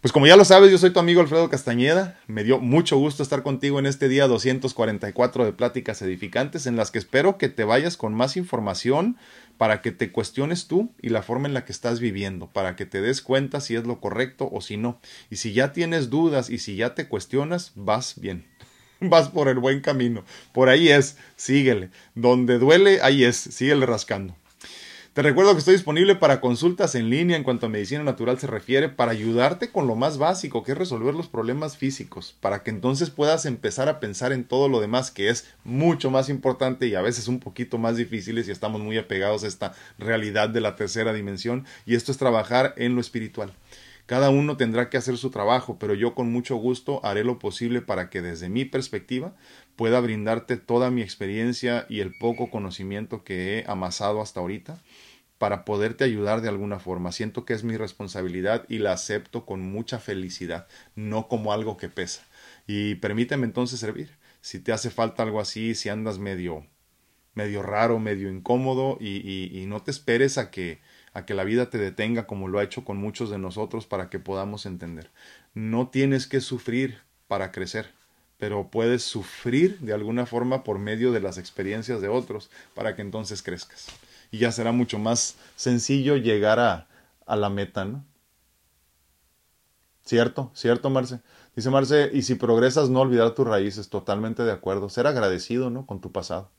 pues 0.04 0.12
como 0.12 0.26
ya 0.26 0.36
lo 0.36 0.44
sabes, 0.44 0.70
yo 0.70 0.76
soy 0.76 0.90
tu 0.90 1.00
amigo 1.00 1.22
Alfredo 1.22 1.48
Castañeda. 1.48 2.20
Me 2.26 2.44
dio 2.44 2.60
mucho 2.60 2.98
gusto 2.98 3.22
estar 3.22 3.42
contigo 3.42 3.78
en 3.78 3.86
este 3.86 4.06
día 4.06 4.26
244 4.26 5.46
de 5.46 5.54
Pláticas 5.54 6.02
Edificantes, 6.02 6.66
en 6.66 6.76
las 6.76 6.90
que 6.90 6.98
espero 6.98 7.38
que 7.38 7.48
te 7.48 7.64
vayas 7.64 7.96
con 7.96 8.12
más 8.12 8.36
información 8.36 9.16
para 9.56 9.80
que 9.80 9.92
te 9.92 10.12
cuestiones 10.12 10.66
tú 10.66 10.92
y 11.00 11.08
la 11.08 11.22
forma 11.22 11.48
en 11.48 11.54
la 11.54 11.64
que 11.64 11.72
estás 11.72 12.00
viviendo, 12.00 12.48
para 12.48 12.76
que 12.76 12.84
te 12.84 13.00
des 13.00 13.22
cuenta 13.22 13.62
si 13.62 13.76
es 13.76 13.86
lo 13.86 13.98
correcto 13.98 14.46
o 14.52 14.60
si 14.60 14.76
no. 14.76 15.00
Y 15.30 15.36
si 15.36 15.54
ya 15.54 15.72
tienes 15.72 16.10
dudas 16.10 16.50
y 16.50 16.58
si 16.58 16.76
ya 16.76 16.94
te 16.94 17.08
cuestionas, 17.08 17.72
vas 17.74 18.20
bien. 18.20 18.44
Vas 19.00 19.30
por 19.30 19.48
el 19.48 19.58
buen 19.58 19.80
camino. 19.80 20.22
Por 20.52 20.68
ahí 20.68 20.90
es, 20.90 21.16
síguele. 21.36 21.88
Donde 22.14 22.58
duele, 22.58 23.00
ahí 23.00 23.24
es, 23.24 23.36
síguele 23.36 23.86
rascando. 23.86 24.36
Te 25.14 25.22
recuerdo 25.22 25.52
que 25.52 25.60
estoy 25.60 25.74
disponible 25.74 26.16
para 26.16 26.40
consultas 26.40 26.96
en 26.96 27.08
línea 27.08 27.36
en 27.36 27.44
cuanto 27.44 27.66
a 27.66 27.68
medicina 27.68 28.02
natural 28.02 28.40
se 28.40 28.48
refiere, 28.48 28.88
para 28.88 29.12
ayudarte 29.12 29.70
con 29.70 29.86
lo 29.86 29.94
más 29.94 30.18
básico, 30.18 30.64
que 30.64 30.72
es 30.72 30.78
resolver 30.78 31.14
los 31.14 31.28
problemas 31.28 31.76
físicos, 31.76 32.34
para 32.40 32.64
que 32.64 32.70
entonces 32.70 33.10
puedas 33.10 33.46
empezar 33.46 33.88
a 33.88 34.00
pensar 34.00 34.32
en 34.32 34.42
todo 34.42 34.68
lo 34.68 34.80
demás, 34.80 35.12
que 35.12 35.28
es 35.28 35.46
mucho 35.62 36.10
más 36.10 36.28
importante 36.28 36.88
y 36.88 36.96
a 36.96 37.00
veces 37.00 37.28
un 37.28 37.38
poquito 37.38 37.78
más 37.78 37.96
difíciles 37.96 38.48
y 38.48 38.50
estamos 38.50 38.80
muy 38.80 38.98
apegados 38.98 39.44
a 39.44 39.46
esta 39.46 39.74
realidad 40.00 40.48
de 40.48 40.60
la 40.60 40.74
tercera 40.74 41.12
dimensión, 41.12 41.64
y 41.86 41.94
esto 41.94 42.10
es 42.10 42.18
trabajar 42.18 42.74
en 42.76 42.96
lo 42.96 43.00
espiritual. 43.00 43.52
Cada 44.06 44.28
uno 44.28 44.58
tendrá 44.58 44.90
que 44.90 44.98
hacer 44.98 45.16
su 45.16 45.30
trabajo, 45.30 45.78
pero 45.78 45.94
yo 45.94 46.14
con 46.14 46.30
mucho 46.30 46.56
gusto 46.56 47.00
haré 47.04 47.24
lo 47.24 47.38
posible 47.38 47.80
para 47.80 48.10
que 48.10 48.20
desde 48.20 48.50
mi 48.50 48.66
perspectiva 48.66 49.34
pueda 49.76 49.98
brindarte 50.00 50.58
toda 50.58 50.90
mi 50.90 51.00
experiencia 51.00 51.86
y 51.88 52.00
el 52.00 52.12
poco 52.18 52.50
conocimiento 52.50 53.24
que 53.24 53.58
he 53.58 53.64
amasado 53.66 54.20
hasta 54.20 54.40
ahorita 54.40 54.78
para 55.38 55.64
poderte 55.64 56.04
ayudar 56.04 56.42
de 56.42 56.48
alguna 56.50 56.78
forma. 56.78 57.12
Siento 57.12 57.46
que 57.46 57.54
es 57.54 57.64
mi 57.64 57.76
responsabilidad 57.78 58.66
y 58.68 58.78
la 58.78 58.92
acepto 58.92 59.46
con 59.46 59.62
mucha 59.62 59.98
felicidad, 59.98 60.66
no 60.96 61.28
como 61.28 61.52
algo 61.52 61.78
que 61.78 61.88
pesa. 61.88 62.24
Y 62.66 62.96
permíteme 62.96 63.46
entonces 63.46 63.80
servir. 63.80 64.10
Si 64.42 64.60
te 64.60 64.72
hace 64.72 64.90
falta 64.90 65.22
algo 65.22 65.40
así, 65.40 65.74
si 65.74 65.88
andas 65.88 66.18
medio 66.18 66.66
medio 67.34 67.62
raro, 67.62 67.98
medio 67.98 68.30
incómodo 68.30 68.96
y, 69.00 69.16
y, 69.28 69.58
y 69.58 69.66
no 69.66 69.82
te 69.82 69.90
esperes 69.90 70.38
a 70.38 70.50
que 70.50 70.78
a 71.14 71.24
que 71.24 71.32
la 71.32 71.44
vida 71.44 71.70
te 71.70 71.78
detenga 71.78 72.26
como 72.26 72.48
lo 72.48 72.58
ha 72.58 72.64
hecho 72.64 72.84
con 72.84 72.98
muchos 72.98 73.30
de 73.30 73.38
nosotros 73.38 73.86
para 73.86 74.10
que 74.10 74.18
podamos 74.18 74.66
entender. 74.66 75.10
No 75.54 75.88
tienes 75.88 76.26
que 76.26 76.42
sufrir 76.42 76.98
para 77.28 77.50
crecer 77.50 77.94
pero 78.38 78.68
puedes 78.68 79.02
sufrir 79.02 79.78
de 79.80 79.94
alguna 79.94 80.26
forma 80.26 80.64
por 80.64 80.78
medio 80.78 81.12
de 81.12 81.20
las 81.20 81.38
experiencias 81.38 82.00
de 82.00 82.08
otros 82.08 82.50
para 82.74 82.94
que 82.94 83.02
entonces 83.02 83.42
crezcas. 83.42 83.86
Y 84.30 84.38
ya 84.38 84.52
será 84.52 84.72
mucho 84.72 84.98
más 84.98 85.36
sencillo 85.56 86.16
llegar 86.16 86.58
a, 86.58 86.88
a 87.26 87.36
la 87.36 87.48
meta, 87.48 87.84
¿no? 87.84 88.04
¿Cierto? 90.04 90.50
¿Cierto, 90.54 90.90
Marce? 90.90 91.20
Dice 91.56 91.70
Marce, 91.70 92.10
y 92.12 92.22
si 92.22 92.34
progresas, 92.34 92.90
no 92.90 93.00
olvidar 93.00 93.30
tus 93.30 93.46
raíces, 93.46 93.88
totalmente 93.88 94.42
de 94.42 94.52
acuerdo. 94.52 94.90
Ser 94.90 95.06
agradecido, 95.06 95.70
¿no? 95.70 95.86
Con 95.86 96.00
tu 96.00 96.12
pasado. 96.12 96.50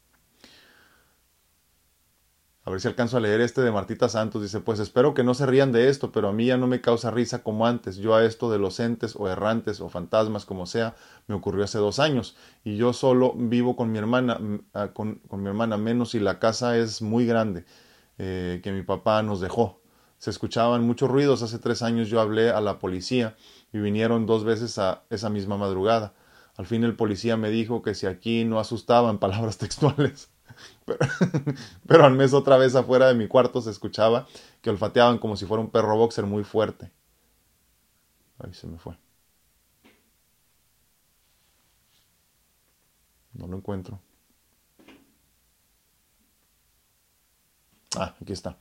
A 2.68 2.72
ver 2.72 2.82
si 2.82 2.88
alcanzo 2.88 3.18
a 3.18 3.20
leer 3.20 3.42
este 3.42 3.62
de 3.62 3.72
Martita 3.72 4.10
Santos. 4.10 4.42
Dice, 4.42 4.60
pues 4.60 4.80
espero 4.80 5.14
que 5.14 5.24
no 5.24 5.36
se 5.36 5.46
rían 5.46 5.72
de 5.72 5.88
esto, 5.88 6.12
pero 6.12 6.30
a 6.30 6.34
mí 6.34 6.48
ya 6.48 6.58
no 6.58 6.66
me 6.66 6.82
causa 6.82 7.12
risa 7.12 7.44
como 7.44 7.68
antes. 7.68 7.98
Yo 7.98 8.16
a 8.16 8.26
esto 8.26 8.50
de 8.50 8.58
los 8.58 8.80
entes 8.80 9.16
o 9.16 9.30
errantes 9.30 9.82
o 9.82 9.90
fantasmas, 9.90 10.46
como 10.46 10.66
sea, 10.66 10.96
me 11.28 11.36
ocurrió 11.36 11.64
hace 11.64 11.78
dos 11.78 12.00
años. 12.00 12.36
Y 12.64 12.76
yo 12.76 12.92
solo 12.94 13.34
vivo 13.38 13.76
con 13.76 13.92
mi 13.92 14.00
hermana, 14.00 14.40
ah, 14.74 14.90
con, 14.94 15.22
mi 15.32 15.48
hermana 15.48 15.78
menos 15.78 16.16
y 16.16 16.20
la 16.20 16.40
casa 16.40 16.76
es 16.76 17.04
muy 17.04 17.28
grande, 17.28 17.66
eh, 18.18 18.62
que 18.64 18.72
mi 18.72 18.82
papá 18.82 19.22
nos 19.22 19.42
dejó. 19.42 19.80
Se 20.18 20.32
escuchaban 20.32 20.82
muchos 20.88 21.08
ruidos. 21.12 21.44
Hace 21.44 21.60
tres 21.60 21.84
años 21.84 22.10
yo 22.10 22.20
hablé 22.20 22.50
a 22.50 22.62
la 22.62 22.80
policía 22.80 23.36
y 23.74 23.78
vinieron 23.78 24.26
dos 24.26 24.44
veces 24.44 24.80
a 24.80 25.04
esa 25.12 25.30
misma 25.30 25.56
madrugada. 25.56 26.16
Al 26.58 26.66
fin 26.66 26.84
el 26.84 26.96
policía 26.96 27.38
me 27.38 27.52
dijo 27.52 27.84
que 27.84 27.94
si 27.94 28.08
aquí 28.08 28.44
no 28.44 28.60
asustaban, 28.60 29.20
palabras 29.20 29.60
textuales. 29.60 30.35
Pero, 31.88 32.06
al 32.06 32.14
mes 32.14 32.34
otra 32.34 32.58
vez 32.58 32.76
afuera 32.76 33.08
de 33.08 33.16
mi 33.16 33.28
cuarto 33.28 33.62
se 33.62 33.72
escuchaba 33.72 34.28
que 34.62 34.70
olfateaban 34.70 35.18
como 35.18 35.36
si 35.36 35.46
fuera 35.46 35.62
un 35.62 35.70
perro 35.70 35.98
boxer 35.98 36.26
muy 36.26 36.44
fuerte. 36.44 36.92
Ahí 38.40 38.54
se 38.54 38.68
me 38.68 38.78
fue. 38.78 38.96
No 43.34 43.48
lo 43.48 43.58
encuentro. 43.58 44.00
Ah, 47.98 48.16
aquí 48.22 48.34
está. 48.34 48.58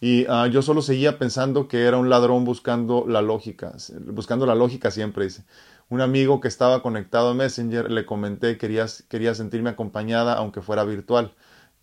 Y 0.00 0.26
ah, 0.28 0.46
yo 0.46 0.60
solo 0.62 0.82
seguía 0.82 1.18
pensando 1.18 1.68
que 1.68 1.84
era 1.84 1.96
un 1.96 2.10
ladrón 2.10 2.44
buscando 2.44 3.06
la 3.08 3.22
lógica, 3.22 3.74
buscando 4.06 4.44
la 4.44 4.54
lógica 4.54 4.90
siempre, 4.90 5.24
dice 5.24 5.44
un 5.88 6.00
amigo 6.00 6.40
que 6.40 6.48
estaba 6.48 6.82
conectado 6.82 7.30
a 7.30 7.34
Messenger 7.34 7.90
le 7.90 8.06
comenté 8.06 8.58
quería, 8.58 8.86
quería 9.08 9.34
sentirme 9.34 9.70
acompañada 9.70 10.34
aunque 10.34 10.60
fuera 10.62 10.84
virtual 10.84 11.32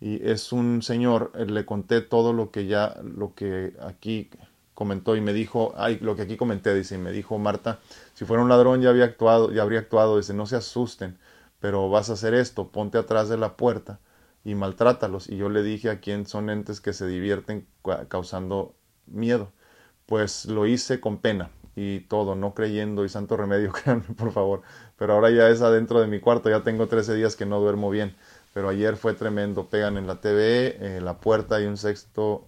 y 0.04 0.20
es 0.28 0.52
un 0.52 0.82
señor 0.82 1.32
eh, 1.34 1.46
le 1.46 1.64
conté 1.64 2.02
todo 2.02 2.34
lo 2.34 2.50
que 2.50 2.66
ya 2.66 2.94
lo 3.02 3.34
que 3.34 3.72
aquí 3.80 4.28
comentó 4.74 5.16
y 5.16 5.22
me 5.22 5.32
dijo 5.32 5.72
ay 5.78 5.98
lo 6.02 6.14
que 6.14 6.22
aquí 6.22 6.36
comenté 6.36 6.74
dice 6.74 6.96
y 6.96 6.98
me 6.98 7.10
dijo 7.10 7.38
Marta 7.38 7.80
si 8.12 8.26
fuera 8.26 8.42
un 8.42 8.50
ladrón 8.50 8.82
ya 8.82 8.90
había 8.90 9.06
actuado 9.06 9.50
ya 9.50 9.62
habría 9.62 9.78
actuado 9.80 10.18
dice 10.18 10.34
no 10.34 10.44
se 10.44 10.56
asusten 10.56 11.16
pero 11.58 11.88
vas 11.88 12.10
a 12.10 12.14
hacer 12.14 12.34
esto 12.34 12.68
ponte 12.68 12.98
atrás 12.98 13.30
de 13.30 13.38
la 13.38 13.56
puerta 13.56 13.98
y 14.44 14.54
maltrátalos 14.54 15.30
y 15.30 15.38
yo 15.38 15.48
le 15.48 15.62
dije 15.62 15.88
a 15.88 16.00
quién 16.00 16.26
son 16.26 16.50
entes 16.50 16.82
que 16.82 16.92
se 16.92 17.06
divierten 17.06 17.66
causando 18.08 18.74
miedo 19.06 19.52
pues 20.04 20.44
lo 20.44 20.66
hice 20.66 21.00
con 21.00 21.16
pena 21.18 21.50
y 21.76 22.00
todo, 22.00 22.36
no 22.36 22.54
creyendo 22.54 23.04
y 23.04 23.08
santo 23.08 23.36
remedio, 23.36 23.72
créanme 23.84 24.04
por 24.16 24.32
favor. 24.32 24.62
Pero 24.96 25.14
ahora 25.14 25.30
ya 25.30 25.48
es 25.48 25.60
adentro 25.62 26.00
de 26.00 26.06
mi 26.06 26.20
cuarto, 26.20 26.50
ya 26.50 26.62
tengo 26.62 26.86
13 26.86 27.14
días 27.14 27.36
que 27.36 27.46
no 27.46 27.60
duermo 27.60 27.90
bien. 27.90 28.14
Pero 28.54 28.68
ayer 28.68 28.96
fue 28.96 29.14
tremendo, 29.14 29.68
pegan 29.68 29.98
en 29.98 30.06
la 30.06 30.20
TV, 30.20 30.76
eh, 30.80 31.00
la 31.02 31.18
puerta 31.18 31.60
y 31.60 31.66
un 31.66 31.76
sexto, 31.76 32.46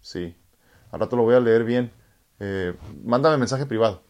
sí. 0.00 0.34
Al 0.90 1.00
rato 1.00 1.16
lo 1.16 1.22
voy 1.22 1.34
a 1.34 1.40
leer 1.40 1.64
bien. 1.64 1.92
Eh, 2.40 2.74
mándame 3.04 3.36
mensaje 3.36 3.66
privado, 3.66 4.02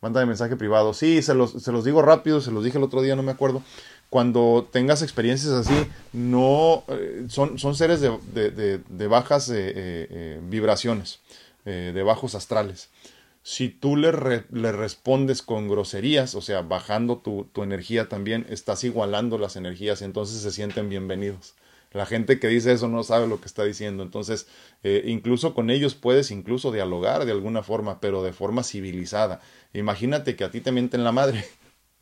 mándame 0.00 0.26
mensaje 0.26 0.56
privado. 0.56 0.92
Sí, 0.92 1.22
se 1.22 1.32
los, 1.32 1.52
se 1.52 1.70
los 1.70 1.84
digo 1.84 2.02
rápido, 2.02 2.40
se 2.40 2.50
los 2.50 2.64
dije 2.64 2.76
el 2.76 2.84
otro 2.84 3.02
día, 3.02 3.14
no 3.14 3.22
me 3.22 3.30
acuerdo. 3.30 3.62
Cuando 4.10 4.68
tengas 4.72 5.02
experiencias 5.02 5.52
así, 5.52 5.86
no 6.12 6.82
eh, 6.88 7.26
son, 7.28 7.60
son 7.60 7.76
seres 7.76 8.00
de, 8.00 8.18
de, 8.34 8.80
de, 8.86 9.06
bajas 9.06 9.52
vibraciones, 10.42 11.20
de 11.64 12.02
bajos 12.02 12.34
astrales 12.34 12.88
si 13.42 13.68
tú 13.68 13.96
le, 13.96 14.12
le, 14.50 14.72
respondes 14.72 15.42
con 15.42 15.68
groserías, 15.68 16.34
o 16.34 16.42
sea, 16.42 16.62
bajando 16.62 17.18
tu, 17.18 17.44
tu, 17.52 17.62
energía 17.62 18.08
también, 18.08 18.46
estás 18.50 18.84
igualando 18.84 19.38
las 19.38 19.56
energías, 19.56 20.02
entonces 20.02 20.42
se 20.42 20.50
sienten 20.50 20.88
bienvenidos. 20.88 21.54
La 21.92 22.06
gente 22.06 22.38
que 22.38 22.46
dice 22.48 22.72
eso 22.72 22.86
no 22.86 23.02
sabe 23.02 23.26
lo 23.26 23.40
que 23.40 23.46
está 23.46 23.64
diciendo, 23.64 24.02
entonces 24.02 24.46
eh, 24.84 25.02
incluso 25.06 25.54
con 25.54 25.70
ellos 25.70 25.94
puedes 25.94 26.30
incluso 26.30 26.70
dialogar 26.70 27.24
de 27.24 27.32
alguna 27.32 27.62
forma, 27.62 28.00
pero 28.00 28.22
de 28.22 28.32
forma 28.32 28.62
civilizada. 28.62 29.40
Imagínate 29.72 30.36
que 30.36 30.44
a 30.44 30.50
ti 30.50 30.60
te 30.60 30.70
mienten 30.70 31.02
la 31.02 31.12
madre 31.12 31.44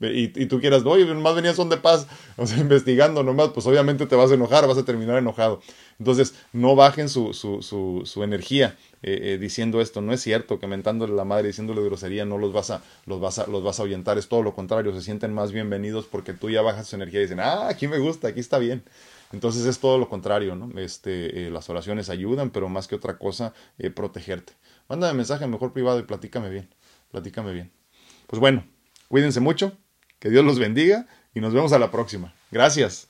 y, 0.01 0.46
tú 0.46 0.61
quieras, 0.61 0.84
oye, 0.84 1.05
más 1.14 1.34
venías 1.34 1.57
son 1.57 1.68
de 1.68 1.76
paz, 1.76 2.07
o 2.36 2.46
sea, 2.46 2.59
investigando 2.59 3.22
nomás, 3.22 3.49
pues 3.49 3.66
obviamente 3.66 4.07
te 4.07 4.14
vas 4.14 4.30
a 4.30 4.34
enojar, 4.34 4.66
vas 4.66 4.78
a 4.78 4.84
terminar 4.84 5.18
enojado. 5.18 5.61
Entonces, 5.99 6.34
no 6.53 6.76
bajen 6.76 7.09
su, 7.09 7.34
su, 7.34 7.62
su, 7.62 8.03
su 8.05 8.22
energía 8.22 8.76
eh, 9.03 9.34
eh, 9.34 9.38
diciendo 9.38 9.80
esto, 9.80 10.01
no 10.01 10.12
es 10.12 10.20
cierto, 10.20 10.61
que 10.61 10.68
mentándole 10.68 11.14
la 11.14 11.24
madre, 11.24 11.49
diciéndole 11.49 11.82
grosería, 11.82 12.24
no 12.24 12.38
los 12.38 12.53
vas, 12.53 12.70
a, 12.70 12.82
los, 13.07 13.20
vas 13.20 13.40
a, 13.40 13.46
los 13.49 13.64
vas 13.64 13.80
a 13.80 13.82
ahuyentar, 13.82 14.18
es 14.18 14.28
todo 14.28 14.42
lo 14.42 14.55
contrario, 14.55 14.92
se 14.92 15.03
sienten 15.03 15.32
más 15.32 15.51
bienvenidos 15.51 16.07
porque 16.07 16.32
tú 16.32 16.51
ya 16.51 16.62
bajas 16.62 16.86
su 16.86 16.96
energía 16.96 17.20
y 17.20 17.24
dicen, 17.24 17.40
ah, 17.40 17.68
aquí 17.68 17.88
me 17.88 17.99
gusta, 17.99 18.28
aquí 18.28 18.40
está 18.40 18.59
bien. 18.59 18.84
Entonces 19.32 19.66
es 19.66 19.78
todo 19.78 19.99
lo 19.99 20.09
contrario, 20.09 20.55
¿no? 20.55 20.78
Este, 20.80 21.46
eh, 21.46 21.51
las 21.51 21.68
oraciones 21.68 22.09
ayudan, 22.09 22.51
pero 22.51 22.68
más 22.68 22.88
que 22.88 22.94
otra 22.94 23.18
cosa, 23.18 23.53
protegerte. 23.94 24.55
Mándame 24.88 25.14
mensaje 25.14 25.46
mejor 25.46 25.72
privado 25.72 25.99
y 25.99 26.05
platícame 26.05 26.49
bien, 26.49 26.68
platícame 27.11 27.53
bien. 27.53 27.70
Pues 28.26 28.40
bueno, 28.40 28.64
cuídense 29.09 29.40
mucho, 29.40 29.76
que 30.19 30.31
Dios 30.31 30.45
los 30.45 30.59
bendiga 30.59 31.07
y 31.35 31.41
nos 31.41 31.55
vemos 31.55 31.73
a 31.73 31.79
la 31.79 31.91
próxima. 31.91 32.35
Gracias. 32.51 33.09